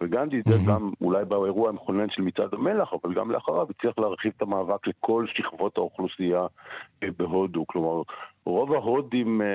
וגנדי 0.00 0.42
זה 0.48 0.54
גם 0.68 0.90
אולי 1.00 1.24
באירוע 1.24 1.68
המכונן 1.68 2.10
של 2.10 2.22
מצעד 2.22 2.54
המלח, 2.76 2.92
אבל 3.02 3.14
גם 3.14 3.30
לאחריו 3.30 3.66
הצליח 3.70 3.98
להרחיב 3.98 4.32
את 4.36 4.42
המאבק 4.42 4.86
לכל 4.86 5.26
שכבות 5.26 5.78
האוכלוסייה 5.78 6.46
אה, 7.02 7.08
בהודו. 7.18 7.66
כלומר, 7.66 8.02
רוב 8.46 8.72
ההודים 8.72 9.42
אה, 9.42 9.46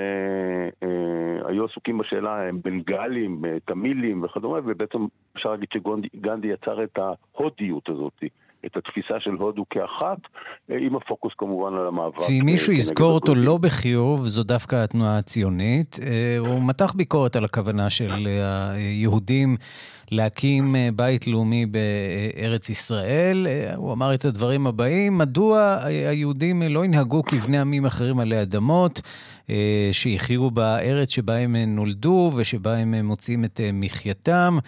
אה, 0.82 1.48
היו 1.48 1.64
עסוקים 1.64 1.98
בשאלה, 1.98 2.48
הם 2.48 2.60
בנגלים, 2.64 3.44
אה, 3.44 3.56
תמילים 3.64 4.24
וכדומה, 4.24 4.58
ובעצם 4.64 5.06
אפשר 5.36 5.50
להגיד 5.50 5.68
שגנדי 5.74 6.48
יצר 6.48 6.84
את 6.84 6.98
ההודיות 6.98 7.88
הזאת. 7.88 8.24
את 8.66 8.76
התפיסה 8.76 9.14
של 9.20 9.30
הודו 9.30 9.64
כאחת, 9.70 10.18
אה, 10.70 10.76
עם 10.80 10.96
הפוקוס 10.96 11.32
כמובן 11.38 11.74
על 11.74 11.86
המאבק. 11.86 12.20
ואם 12.28 12.42
מישהו 12.44 12.72
יזכור 12.72 13.12
אותו 13.12 13.34
לא 13.34 13.58
בחיוב, 13.58 14.26
זו 14.26 14.42
דווקא 14.42 14.76
התנועה 14.76 15.18
הציונית. 15.18 15.98
הוא 16.38 16.62
מתח 16.62 16.92
ביקורת 16.92 17.36
על 17.36 17.44
הכוונה 17.44 17.90
של 17.90 18.12
היהודים 18.74 19.56
להקים 20.10 20.76
בית 20.96 21.26
לאומי 21.26 21.66
בארץ 21.66 22.70
ישראל. 22.70 23.46
הוא 23.76 23.92
אמר 23.92 24.14
את 24.14 24.24
הדברים 24.24 24.66
הבאים, 24.66 25.18
מדוע 25.18 25.76
היהודים 25.84 26.62
לא 26.62 26.84
ינהגו 26.84 27.22
כבני 27.22 27.58
עמים 27.58 27.86
אחרים 27.86 28.18
עלי 28.18 28.42
אדמות? 28.42 29.00
אה, 29.50 29.88
שיחיו 29.92 30.50
בארץ 30.50 31.10
שבה 31.10 31.38
הם 31.38 31.56
נולדו 31.56 32.32
ושבה 32.36 32.76
הם 32.76 32.94
מוצאים 33.04 33.44
את 33.44 33.60
אה, 33.60 33.70
מחייתם. 33.72 34.58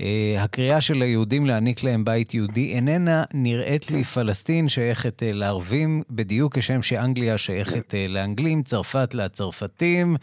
אה, 0.00 0.42
הקריאה 0.42 0.80
של 0.80 1.02
היהודים 1.02 1.46
להעניק 1.46 1.82
להם 1.82 2.04
בית 2.04 2.34
יהודי 2.34 2.74
איננה 2.74 3.24
נראית 3.34 3.90
לי 3.90 4.04
פלסטין 4.04 4.68
שייכת 4.68 5.22
לערבים, 5.26 6.02
בדיוק 6.10 6.58
כשם 6.58 6.82
שאנגליה 6.82 7.38
שייכת 7.38 7.94
לאנגלים, 8.08 8.62
צרפת 8.62 9.14
לצרפתים. 9.14 10.16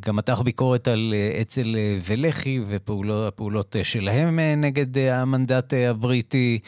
גם 0.00 0.16
מתח 0.16 0.40
ביקורת 0.40 0.88
על 0.88 1.14
אצ"ל 1.40 1.76
ולח"י 2.04 2.60
ופעולות 2.68 3.76
שלהם 3.82 4.38
נגד 4.56 4.98
המנדט 4.98 5.74
הבריטי, 5.74 6.58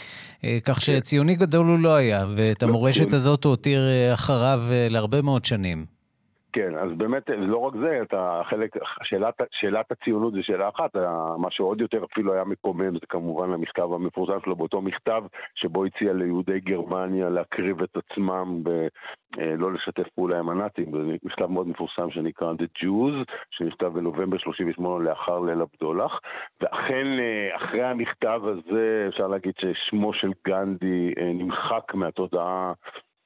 כך 0.64 0.82
שציוני 0.82 1.34
גדול 1.34 1.66
הוא 1.66 1.78
לא 1.78 1.94
היה, 1.94 2.26
ואת 2.36 2.62
המורשת 2.62 3.12
הזאת 3.12 3.44
הוא 3.44 3.50
הותיר 3.50 3.88
אחריו 4.14 4.62
להרבה 4.90 5.22
מאוד 5.22 5.44
שנים. 5.44 5.93
כן, 6.54 6.74
אז 6.78 6.90
באמת, 6.96 7.30
לא 7.30 7.58
רק 7.58 7.74
זה, 7.76 8.02
את 8.02 8.14
החלק, 8.16 8.76
שאלת, 9.02 9.34
שאלת 9.50 9.92
הציונות 9.92 10.32
זה 10.32 10.42
שאלה 10.42 10.68
אחת, 10.68 10.96
מה 11.38 11.50
שעוד 11.50 11.80
יותר 11.80 12.04
אפילו 12.04 12.32
היה 12.32 12.44
מקומם 12.44 12.92
זה 12.92 13.06
כמובן 13.08 13.52
המכתב 13.52 13.92
המפורסם 13.92 14.38
שלו, 14.44 14.56
באותו 14.56 14.82
מכתב 14.82 15.22
שבו 15.54 15.84
הציע 15.84 16.12
ליהודי 16.12 16.60
גרמניה 16.60 17.28
להקריב 17.28 17.82
את 17.82 17.96
עצמם 17.96 18.62
ולא 18.64 19.66
אה, 19.68 19.72
לשתף 19.72 20.08
פעולה 20.14 20.38
עם 20.38 20.48
הנאצים, 20.48 20.90
זה 20.92 21.16
מכתב 21.22 21.46
מאוד 21.46 21.68
מפורסם 21.68 22.10
שנקרא 22.10 22.52
The 22.52 22.82
Jews, 22.82 23.32
שנכתב 23.50 23.86
בנובמבר 23.86 24.38
38 24.38 25.04
לאחר 25.04 25.40
ליל 25.40 25.60
הבדולח, 25.60 26.20
ואכן 26.60 27.06
אה, 27.18 27.56
אחרי 27.56 27.82
המכתב 27.82 28.40
הזה 28.44 29.06
אפשר 29.08 29.26
להגיד 29.26 29.54
ששמו 29.58 30.12
של 30.12 30.30
גנדי 30.46 31.12
אה, 31.18 31.32
נמחק 31.34 31.94
מהתודעה 31.94 32.72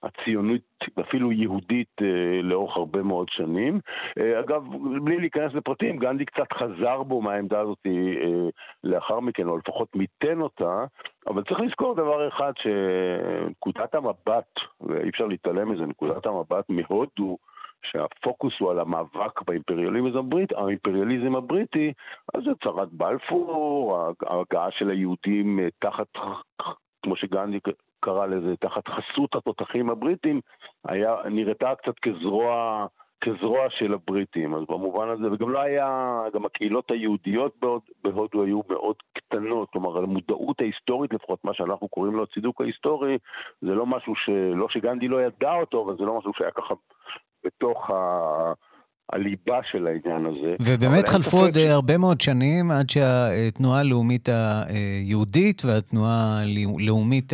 הציונית, 0.03 0.63
אפילו 1.01 1.33
יהודית, 1.33 2.03
אה, 2.03 2.43
לאורך 2.43 2.77
הרבה 2.77 3.03
מאוד 3.03 3.29
שנים. 3.31 3.81
אה, 4.19 4.41
אגב, 4.41 4.63
בלי 5.05 5.17
להיכנס 5.21 5.55
לפרטים, 5.55 5.99
גנדי 5.99 6.25
קצת 6.25 6.53
חזר 6.53 7.03
בו 7.03 7.23
מהעמדה 7.23 7.61
הזאת 7.61 7.79
אה, 7.87 8.49
לאחר 8.85 9.21
מכן, 9.21 9.49
או 9.49 9.59
לפחות 9.59 9.97
מיתן 9.97 10.41
אותה, 10.41 10.85
אבל 11.27 11.45
צריך 11.45 11.61
לזכור 11.61 11.95
דבר 11.95 12.29
אחד, 12.29 12.53
שנקודת 12.59 13.95
המבט, 13.95 14.49
ואי 14.81 15.09
אפשר 15.09 15.27
להתעלם 15.27 15.73
מזה, 15.73 15.87
נקודת 15.87 16.27
המבט 16.27 16.65
מהודו, 16.69 17.39
שהפוקוס 17.83 18.53
הוא 18.59 18.71
על 18.71 18.79
המאבק 18.79 19.43
באימפריאליזם 19.43 20.19
הבריטי, 20.19 20.55
האימפריאליזם 20.55 21.37
הבריטי, 21.37 21.93
אז 22.35 22.43
זה 22.45 22.51
צרת 22.65 22.89
בלפור, 22.93 23.99
ההגעה 24.27 24.71
של 24.71 24.91
היהודים 24.91 25.61
תחת, 25.79 26.07
כמו 27.03 27.17
שגנדי 27.17 27.61
קרא 28.01 28.27
לזה, 28.27 28.57
תחת 28.57 28.89
חסות 28.89 29.35
התותחים 29.35 29.91
הבריטים, 29.91 30.41
היה, 30.85 31.17
נראתה 31.31 31.75
קצת 31.75 31.99
כזרוע, 31.99 32.87
כזרוע 33.21 33.71
של 33.71 33.95
הבריטים. 33.95 34.55
אז 34.55 34.63
במובן 34.69 35.09
הזה, 35.09 35.33
וגם 35.33 35.51
לא 35.51 35.59
היה, 35.61 36.23
גם 36.35 36.45
הקהילות 36.45 36.91
היהודיות 36.91 37.55
בהוד, 37.61 37.83
בהודו 38.05 38.43
היו 38.43 38.61
מאוד 38.69 38.97
קטנות, 39.13 39.71
כלומר 39.71 39.99
המודעות 39.99 40.61
ההיסטורית, 40.61 41.13
לפחות 41.15 41.45
מה 41.45 41.55
שאנחנו 41.55 41.89
קוראים 41.89 42.15
לו 42.15 42.23
הצידוק 42.23 42.61
ההיסטורי, 42.61 43.19
זה 43.61 43.75
לא 43.75 43.87
משהו 43.87 44.15
ש... 44.15 44.29
לא 44.55 44.69
שגנדי 44.69 45.09
לא 45.09 45.23
ידע 45.23 45.53
אותו, 45.53 45.85
אבל 45.85 45.97
זה 45.97 46.05
לא 46.05 46.19
משהו 46.19 46.33
שהיה 46.35 46.51
ככה 46.51 46.75
בתוך 47.45 47.91
ה... 47.91 48.53
הליבה 49.13 49.59
של 49.71 49.87
העניין 49.87 50.27
הזה. 50.27 50.57
ובאמת 50.61 51.09
חלפו 51.09 51.41
עוד 51.41 51.55
ש... 51.55 51.57
הרבה 51.57 51.99
מאוד 51.99 52.21
שנים 52.21 52.71
עד 52.71 52.91
שהתנועה 52.91 53.81
הלאומית 53.81 54.29
היהודית 54.29 55.65
והתנועה 55.65 56.43
הלאומית 56.43 57.33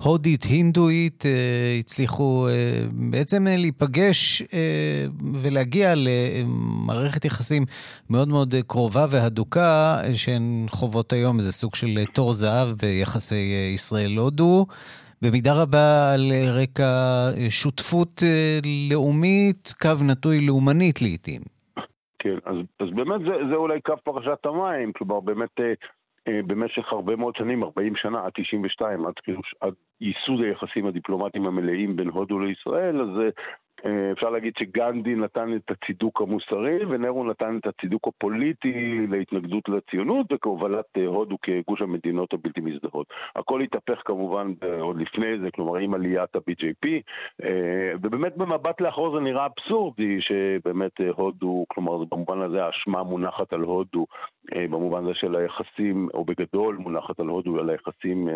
ההודית-הינדואית 0.00 1.26
אה, 1.26 1.30
הצליחו 1.78 2.48
אה, 2.48 2.52
בעצם 2.92 3.46
להיפגש 3.50 4.42
אה, 4.42 5.06
ולהגיע 5.32 5.94
למערכת 5.96 7.24
יחסים 7.24 7.64
מאוד 8.10 8.28
מאוד 8.28 8.54
קרובה 8.66 9.06
והדוקה, 9.10 10.00
שהן 10.14 10.66
חוות 10.70 11.12
היום 11.12 11.38
איזה 11.38 11.52
סוג 11.52 11.74
של 11.74 12.04
תור 12.12 12.32
זהב 12.32 12.68
ביחסי 12.68 13.72
ישראל-הודו. 13.74 14.66
במידה 15.22 15.62
רבה 15.62 16.12
על 16.14 16.32
רקע 16.62 16.90
שותפות 17.48 18.22
אה, 18.24 18.58
לאומית, 18.90 19.72
קו 19.82 20.04
נטוי 20.10 20.46
לאומנית 20.46 21.02
לעיתים. 21.02 21.40
כן, 22.18 22.38
אז, 22.44 22.56
אז 22.80 22.88
באמת 22.94 23.20
זה, 23.20 23.48
זה 23.50 23.54
אולי 23.54 23.80
קו 23.80 23.94
פרשת 24.04 24.46
המים, 24.46 24.92
כלומר 24.92 25.20
באמת 25.20 25.60
אה, 25.60 25.64
אה, 25.64 25.72
במשך 26.26 26.92
הרבה 26.92 27.16
מאוד 27.16 27.36
שנים, 27.36 27.62
40 27.62 27.96
שנה, 27.96 28.24
עד 28.24 28.32
92, 28.34 29.06
עד, 29.06 29.14
כאילו, 29.22 29.40
עד 29.60 29.74
ייסוד 30.00 30.40
היחסים 30.40 30.86
הדיפלומטיים 30.86 31.46
המלאים 31.46 31.96
בין 31.96 32.08
הודו 32.08 32.38
לישראל, 32.38 33.00
אז 33.00 33.08
אה, 33.84 34.12
אפשר 34.12 34.30
להגיד 34.30 34.52
שגנדי 34.58 35.14
נתן 35.14 35.56
את 35.56 35.70
הצידוק 35.70 36.20
המוסרי 36.20 36.84
ונרו 36.84 37.24
נתן 37.24 37.58
את 37.58 37.66
הצידוק 37.66 38.08
הפוליטי 38.08 39.06
להתנגדות 39.08 39.68
לציונות 39.68 40.26
וכהובלת 40.32 40.84
אה, 40.96 41.06
הודו 41.06 41.36
כגוש 41.42 41.82
המדינות 41.82 42.32
הבלתי 42.32 42.60
מזדהות. 42.60 43.06
הכל 43.36 43.60
התהפך 43.60 44.02
כמובן 44.04 44.52
עוד 44.80 45.00
לפני 45.00 45.38
זה, 45.38 45.50
כלומר 45.50 45.76
עם 45.76 45.94
עליית 45.94 46.36
ה-BJP, 46.36 46.88
אה, 47.44 47.92
ובאמת 48.02 48.36
במבט 48.36 48.80
לאחור 48.80 49.14
זה 49.14 49.20
נראה 49.20 49.46
אבסורדי 49.46 50.18
שבאמת 50.20 51.00
הודו, 51.16 51.64
כלומר 51.68 52.04
במובן 52.04 52.42
הזה 52.42 52.64
האשמה 52.64 53.02
מונחת 53.02 53.52
על 53.52 53.60
הודו, 53.60 54.06
במובן 54.54 55.04
הזה 55.04 55.14
של 55.14 55.36
היחסים, 55.36 56.08
או 56.14 56.24
בגדול 56.24 56.76
מונחת 56.76 57.20
על 57.20 57.26
הודו 57.26 57.58
על 57.58 57.70
היחסים 57.70 58.28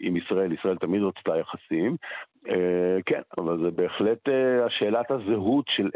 עם 0.00 0.16
ישראל, 0.16 0.52
ישראל 0.52 0.76
תמיד 0.76 1.02
רצתה 1.02 1.36
יחסים. 1.36 1.96
כן, 3.06 3.20
אבל 3.38 3.58
זה 3.62 3.70
בהחלט 3.70 4.28
שאלת 4.68 5.10
הזהות 5.10 5.64
של, 5.68 5.90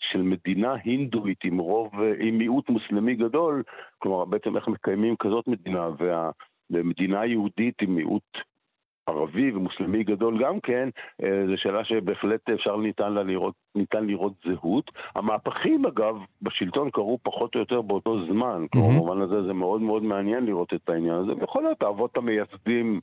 של 0.00 0.22
מדינה 0.22 0.74
הינדואית 0.84 1.44
עם 1.44 1.58
רוב, 1.58 1.90
עם 2.18 2.38
מיעוט 2.38 2.70
מוסלמי 2.70 3.14
גדול, 3.14 3.62
כלומר 3.98 4.24
בעצם 4.24 4.56
איך 4.56 4.68
מקיימים 4.68 5.16
כזאת 5.16 5.48
מדינה, 5.48 5.88
ומדינה 6.70 7.26
יהודית 7.26 7.82
עם 7.82 7.94
מיעוט 7.94 8.38
ערבי 9.06 9.52
ומוסלמי 9.52 10.04
גדול 10.04 10.44
גם 10.44 10.60
כן, 10.60 10.88
אה, 11.22 11.46
זו 11.46 11.52
שאלה 11.56 11.84
שבהחלט 11.84 12.50
אפשר 12.50 12.76
ניתן 12.76 13.12
לראות, 13.12 13.54
ניתן 13.74 14.06
לראות 14.06 14.32
זהות. 14.44 14.90
המהפכים 15.14 15.86
אגב 15.86 16.16
בשלטון 16.42 16.90
קרו 16.90 17.18
פחות 17.22 17.54
או 17.54 17.60
יותר 17.60 17.82
באותו 17.82 18.26
זמן, 18.26 18.66
כלומר 18.72 18.88
במובן 18.88 19.20
הזה 19.20 19.42
זה 19.42 19.52
מאוד 19.52 19.80
מאוד 19.80 20.02
מעניין 20.02 20.46
לראות 20.46 20.74
את 20.74 20.88
העניין 20.88 21.14
הזה, 21.14 21.32
ויכול 21.40 21.62
להיות 21.62 21.82
האבות 21.82 22.16
המייסדים 22.16 23.00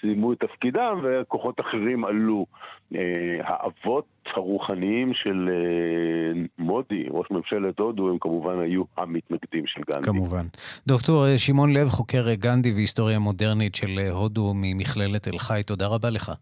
סיימו 0.00 0.32
את 0.32 0.40
תפקידם 0.40 1.00
וכוחות 1.02 1.60
אחרים 1.60 2.04
עלו. 2.04 2.46
אה, 2.94 3.00
האבות 3.42 4.06
הרוחניים 4.34 5.14
של 5.14 5.48
אה, 5.52 6.42
מודי, 6.58 7.04
ראש 7.10 7.26
ממשלת 7.30 7.78
הודו, 7.78 8.10
הם 8.10 8.18
כמובן 8.20 8.60
היו 8.60 8.82
המתנגדים 8.96 9.66
של 9.66 9.80
גנדי. 9.90 10.06
כמובן. 10.06 10.46
דוקטור 10.86 11.26
אה, 11.26 11.38
שמעון 11.38 11.72
לב, 11.72 11.88
חוקר 11.88 12.34
גנדי 12.34 12.72
והיסטוריה 12.72 13.18
מודרנית 13.18 13.74
של 13.74 13.98
הודו 14.10 14.52
ממכללת 14.54 15.22
תל 15.22 15.38
חי, 15.38 15.62
תודה 15.66 15.86
רבה 15.86 16.10
לך. 16.10 16.32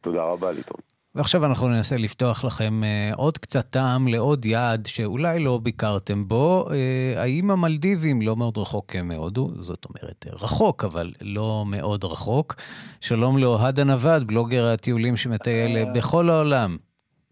תודה 0.00 0.22
רבה, 0.22 0.52
ליטון. 0.52 0.80
ועכשיו 1.18 1.44
אנחנו 1.44 1.68
ננסה 1.68 1.96
לפתוח 1.96 2.44
לכם 2.44 2.82
uh, 2.82 3.16
עוד 3.16 3.38
קצת 3.38 3.70
טעם 3.70 4.08
לעוד 4.08 4.44
יעד 4.44 4.86
שאולי 4.86 5.38
לא 5.38 5.60
ביקרתם 5.62 6.28
בו. 6.28 6.66
Uh, 6.68 7.18
האם 7.18 7.50
המלדיבים 7.50 8.22
לא 8.22 8.36
מאוד 8.36 8.58
רחוק 8.58 8.96
מהודו? 8.96 9.48
זאת 9.58 9.84
אומרת, 9.84 10.26
רחוק, 10.32 10.84
אבל 10.84 11.12
לא 11.22 11.64
מאוד 11.66 12.04
רחוק. 12.04 12.54
שלום 13.00 13.38
לאוהד 13.38 13.80
הנווד, 13.80 14.26
בלוגר 14.26 14.68
הטיולים 14.68 15.16
שמטייל 15.16 15.78
uh, 15.78 15.84
בכל 15.94 16.30
העולם. 16.30 16.76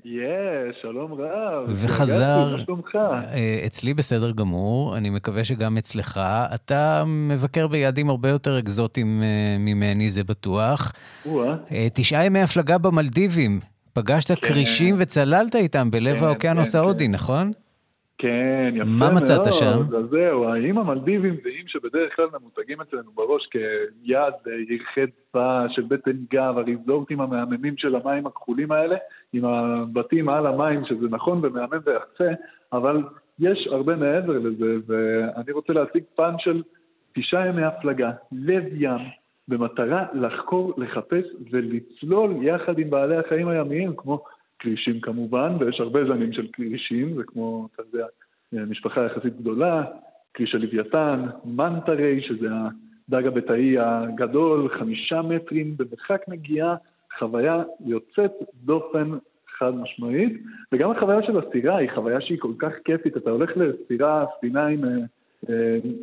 יש, 0.04 0.76
שלום 0.82 1.12
רב. 1.12 1.68
וחזר, 1.68 2.56
אצלי 3.66 3.94
בסדר 3.94 4.30
גמור, 4.30 4.96
אני 4.96 5.10
מקווה 5.10 5.44
שגם 5.44 5.78
אצלך. 5.78 6.20
אתה 6.54 7.04
מבקר 7.06 7.66
ביעדים 7.66 8.10
הרבה 8.10 8.28
יותר 8.28 8.58
אקזוטיים 8.58 9.22
ממני, 9.58 10.08
זה 10.08 10.24
בטוח. 10.24 10.92
תשעה 11.94 12.24
ימי 12.24 12.40
הפלגה 12.40 12.78
במלדיבים. 12.78 13.60
פגשת 13.96 14.30
כן. 14.30 14.48
כרישים 14.48 14.94
וצללת 14.98 15.54
איתם 15.54 15.90
בלב 15.90 16.16
כן, 16.16 16.24
האוקיינוס 16.24 16.72
כן, 16.72 16.78
ההודי, 16.78 17.06
כן. 17.06 17.10
נכון? 17.10 17.52
כן, 18.18 18.72
יפה 18.74 18.84
מאוד. 18.84 19.12
מה 19.12 19.20
מצאת 19.20 19.52
שם? 19.52 19.96
אז 19.98 20.04
זהו, 20.10 20.48
האיים 20.48 20.78
המלדיבים 20.78 21.34
זה 21.42 21.48
איים 21.48 21.68
שבדרך 21.68 22.16
כלל 22.16 22.26
ממותגים 22.40 22.80
אצלנו 22.80 23.10
בראש 23.14 23.46
כיד 23.50 24.34
ירחי 24.68 25.00
צפה 25.06 25.64
של 25.70 25.82
בטן 25.82 26.16
גב, 26.32 26.58
הריזורטים 26.58 27.20
המהממים 27.20 27.74
של 27.76 27.94
המים 27.96 28.26
הכחולים 28.26 28.72
האלה, 28.72 28.96
עם 29.32 29.44
הבתים 29.44 30.28
על 30.28 30.46
המים, 30.46 30.84
שזה 30.84 31.06
נכון 31.10 31.40
ומהמם 31.44 31.78
ויחצה, 31.86 32.32
אבל 32.72 33.02
יש 33.38 33.68
הרבה 33.70 33.96
מעבר 33.96 34.38
לזה, 34.38 34.76
ואני 34.86 35.52
רוצה 35.52 35.72
להציג 35.72 36.02
פן 36.16 36.34
של 36.38 36.62
תשעה 37.14 37.46
ימי 37.46 37.64
הפלגה, 37.64 38.10
לב 38.32 38.64
ים, 38.72 39.00
במטרה 39.48 40.06
לחקור, 40.14 40.74
לחפש 40.76 41.24
ולצלול 41.50 42.34
יחד 42.42 42.78
עם 42.78 42.90
בעלי 42.90 43.16
החיים 43.16 43.48
הימיים, 43.48 43.92
כמו 43.96 44.24
כרישים 44.58 45.00
כמובן, 45.00 45.52
ויש 45.60 45.80
הרבה 45.80 46.04
זנים 46.04 46.32
של 46.32 46.46
כרישים, 46.52 47.14
זה 47.14 47.22
כמו, 47.26 47.68
אתה 47.74 47.82
יודע, 47.82 48.06
משפחה 48.52 49.04
יחסית 49.04 49.36
גדולה, 49.36 49.84
כריש 50.34 50.54
הלוויתן, 50.54 51.26
מנטרי, 51.44 52.22
שזה 52.22 52.48
הדג 53.08 53.26
הבתאי 53.26 53.78
הגדול, 53.78 54.68
חמישה 54.78 55.22
מטרים 55.22 55.76
במרחק 55.76 56.22
נגיעה, 56.28 56.76
חוויה 57.18 57.62
יוצאת 57.86 58.32
דופן 58.54 59.10
חד 59.58 59.74
משמעית, 59.74 60.42
וגם 60.72 60.90
החוויה 60.90 61.22
של 61.22 61.38
הסירה 61.38 61.76
היא 61.76 61.90
חוויה 61.94 62.20
שהיא 62.20 62.38
כל 62.40 62.52
כך 62.58 62.72
כיפית, 62.84 63.16
אתה 63.16 63.30
הולך 63.30 63.50
לסירה, 63.56 64.24
ספינה 64.38 64.66
עם 64.66 64.84
אה, 64.84 64.90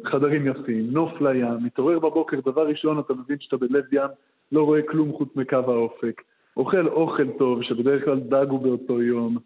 חדרים 0.05 0.47
יפים, 0.47 0.87
נוף 0.91 1.21
לים, 1.21 1.47
מתעורר 1.63 1.99
בבוקר, 1.99 2.39
דבר 2.45 2.67
ראשון 2.67 2.99
אתה 2.99 3.13
מבין 3.13 3.37
שאתה 3.39 3.57
בלב 3.57 3.83
ים, 3.91 4.09
לא 4.51 4.63
רואה 4.63 4.81
כלום 4.81 5.11
חוץ 5.11 5.29
מקו 5.35 5.55
האופק, 5.55 6.21
אוכל 6.57 6.87
אוכל 6.87 7.27
טוב, 7.37 7.63
שבדרך 7.63 8.05
כלל 8.05 8.19
דג 8.19 8.45
הוא 8.49 8.59
באותו 8.59 9.01
יום, 9.01 9.37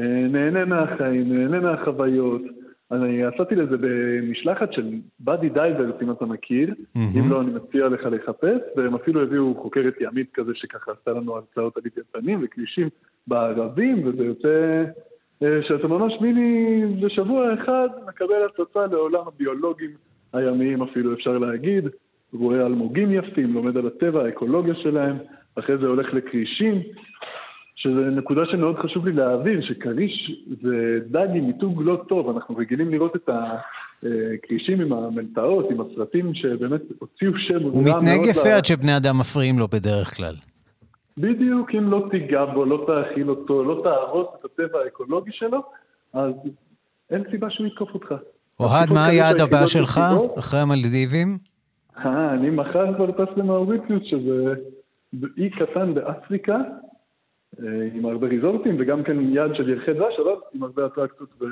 אה, 0.00 0.04
נהנה 0.28 0.64
מהחיים, 0.64 1.32
נהנה 1.32 1.60
מהחוויות. 1.60 2.42
אני 2.92 3.22
יצאתי 3.22 3.54
לזה 3.54 3.76
במשלחת 3.80 4.72
של 4.72 4.90
Buddy 5.20 5.48
Divers, 5.48 5.94
אם 6.02 6.10
אתה 6.10 6.24
מכיר, 6.24 6.68
mm-hmm. 6.70 7.18
אם 7.18 7.30
לא, 7.30 7.40
אני 7.40 7.50
מציע 7.50 7.88
לך 7.88 8.06
לחפש, 8.10 8.60
והם 8.76 8.94
אפילו 8.94 9.22
הביאו 9.22 9.54
חוקרת 9.62 9.94
ימית 10.00 10.30
כזה 10.34 10.52
שככה 10.54 10.92
עשתה 10.92 11.10
לנו 11.10 11.36
הרצאות 11.36 11.76
על 11.76 11.82
לוויתנים 11.96 12.40
וכרישים 12.42 12.88
בערבים, 13.26 14.06
וזה 14.06 14.24
יוצא 14.24 14.48
אה, 14.48 14.84
שאתה 15.68 15.88
ממש 15.88 16.12
מיני 16.20 16.82
בשבוע 17.00 17.54
אחד 17.54 17.88
מקבל 18.08 18.34
הצצה 18.48 18.86
לעולם 18.86 19.22
הביולוגים 19.26 19.90
הימיים 20.32 20.82
אפילו, 20.82 21.14
אפשר 21.14 21.38
להגיד, 21.38 21.84
רואה 22.32 22.66
אלמוגים 22.66 23.12
יפים, 23.12 23.54
לומד 23.54 23.76
על 23.76 23.86
הטבע, 23.86 24.24
האקולוגיה 24.24 24.74
שלהם, 24.74 25.16
אחרי 25.54 25.78
זה 25.78 25.86
הולך 25.86 26.14
לכרישים, 26.14 26.82
שזו 27.76 28.00
נקודה 28.00 28.42
שמאוד 28.50 28.76
חשוב 28.78 29.06
לי 29.06 29.12
להעביר, 29.12 29.60
שכריש 29.62 30.44
זה 30.62 30.98
דג 31.10 31.28
עם 31.34 31.46
מיתוג 31.46 31.82
לא 31.84 32.02
טוב, 32.08 32.36
אנחנו 32.36 32.56
רגילים 32.56 32.90
לראות 32.90 33.16
את 33.16 33.28
הכרישים 33.28 34.80
עם 34.80 34.92
המלטעות, 34.92 35.70
עם 35.70 35.80
הסרטים 35.80 36.34
שבאמת 36.34 36.80
הוציאו 36.98 37.32
שם 37.48 37.62
הוא 37.62 37.82
מתנהג 37.84 38.26
יפה. 38.26 38.54
עד 38.56 38.64
שבני 38.64 38.96
אדם 38.96 39.18
מפריעים 39.18 39.58
לו 39.58 39.68
בדרך 39.68 40.16
כלל. 40.16 40.34
בדיוק, 41.18 41.70
אם 41.74 41.90
לא 41.90 42.06
תיגע 42.10 42.44
בו, 42.44 42.64
לא 42.64 42.84
תאכיל 42.86 43.30
אותו, 43.30 43.64
לא 43.64 43.80
תהרוס 43.84 44.26
את 44.40 44.44
הטבע 44.44 44.78
האקולוגי 44.78 45.30
שלו, 45.32 45.62
אז 46.12 46.32
אין 47.10 47.22
סיבה 47.30 47.50
שהוא 47.50 47.66
יתקוף 47.66 47.94
אותך. 47.94 48.14
אוהד, 48.60 48.90
מה 48.90 49.06
היעד 49.06 49.40
הבא 49.40 49.66
שלך 49.66 50.00
אחרי 50.38 50.60
המלדיבים? 50.60 51.38
אה, 51.98 52.34
אני 52.34 52.50
מחר 52.50 52.94
כבר 52.96 53.10
טס 53.10 53.36
למאוריציוס, 53.36 54.02
שזה 54.04 54.54
אי 55.36 55.50
קטן 55.50 55.94
באפריקה, 55.94 56.56
אה, 57.62 57.88
עם 57.94 58.06
הרבה 58.06 58.26
ריזורטים, 58.26 58.76
וגם 58.78 59.02
כן 59.02 59.16
יד 59.20 59.54
של 59.54 59.68
ירחי 59.68 59.92
דבש, 59.92 60.14
אבל 60.18 60.34
עם 60.54 60.62
הרבה 60.62 60.86
אטרקציות 60.86 61.42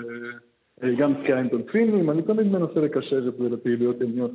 וגם 0.83 1.15
סקייה 1.23 1.39
עם 1.39 1.49
דולפינים, 1.49 2.11
אני 2.11 2.23
תמיד 2.23 2.47
מנסה 2.47 2.81
לקשר 2.81 3.29
את 3.29 3.35
זה 3.39 3.49
לפעילויות 3.49 4.01
ימיות. 4.01 4.31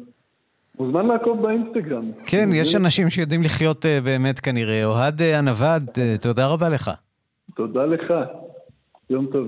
מוזמן 0.80 1.06
לעקוב 1.06 1.42
באינסטגרם. 1.42 2.04
כן, 2.26 2.50
יש 2.54 2.76
אנשים 2.76 3.10
שיודעים 3.10 3.42
לחיות 3.42 3.86
אה, 3.86 4.00
באמת 4.04 4.40
כנראה. 4.40 4.86
אוהד 4.86 5.22
הנווד, 5.22 5.84
אה, 5.98 6.16
תודה 6.22 6.48
רבה 6.48 6.70
לך. 6.70 6.92
תודה 7.56 7.86
לך. 7.86 8.14
יום 9.10 9.28
טוב. 9.32 9.48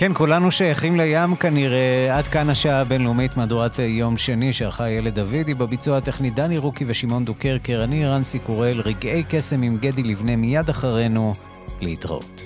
כן, 0.00 0.12
כולנו 0.14 0.50
שייכים 0.50 0.96
לים 0.96 1.36
כנראה. 1.36 2.18
עד 2.18 2.24
כאן 2.24 2.50
השעה 2.50 2.80
הבינלאומית 2.80 3.36
מהדורת 3.36 3.78
יום 3.78 4.16
שני 4.16 4.52
שערכה 4.52 4.90
ילד 4.90 5.14
דוידי. 5.14 5.54
בביצוע 5.54 5.96
הטכני 5.96 6.30
דני 6.30 6.58
רוקי 6.58 6.84
ושמעון 6.88 7.24
דוקרקר. 7.24 7.84
אני 7.84 8.06
רנסי 8.06 8.38
קורל, 8.38 8.80
רגעי 8.80 9.22
קסם 9.28 9.62
עם 9.62 9.78
גדי 9.80 10.02
לבנה 10.02 10.36
מיד 10.36 10.68
אחרינו. 10.68 11.32
להתראות. 11.80 12.42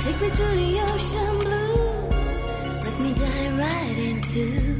Take 0.00 0.20
me 0.20 0.28
to 0.38 0.46
the 0.60 0.70
ocean 0.92 1.34
blue, 1.40 1.74
let 2.84 2.96
me 3.02 3.10
dive 3.22 3.54
right 3.64 3.98
into 4.10 4.73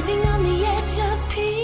Living 0.00 0.26
on 0.28 0.42
the 0.42 0.64
edge 0.64 0.98
of 0.98 1.30
peace. 1.30 1.59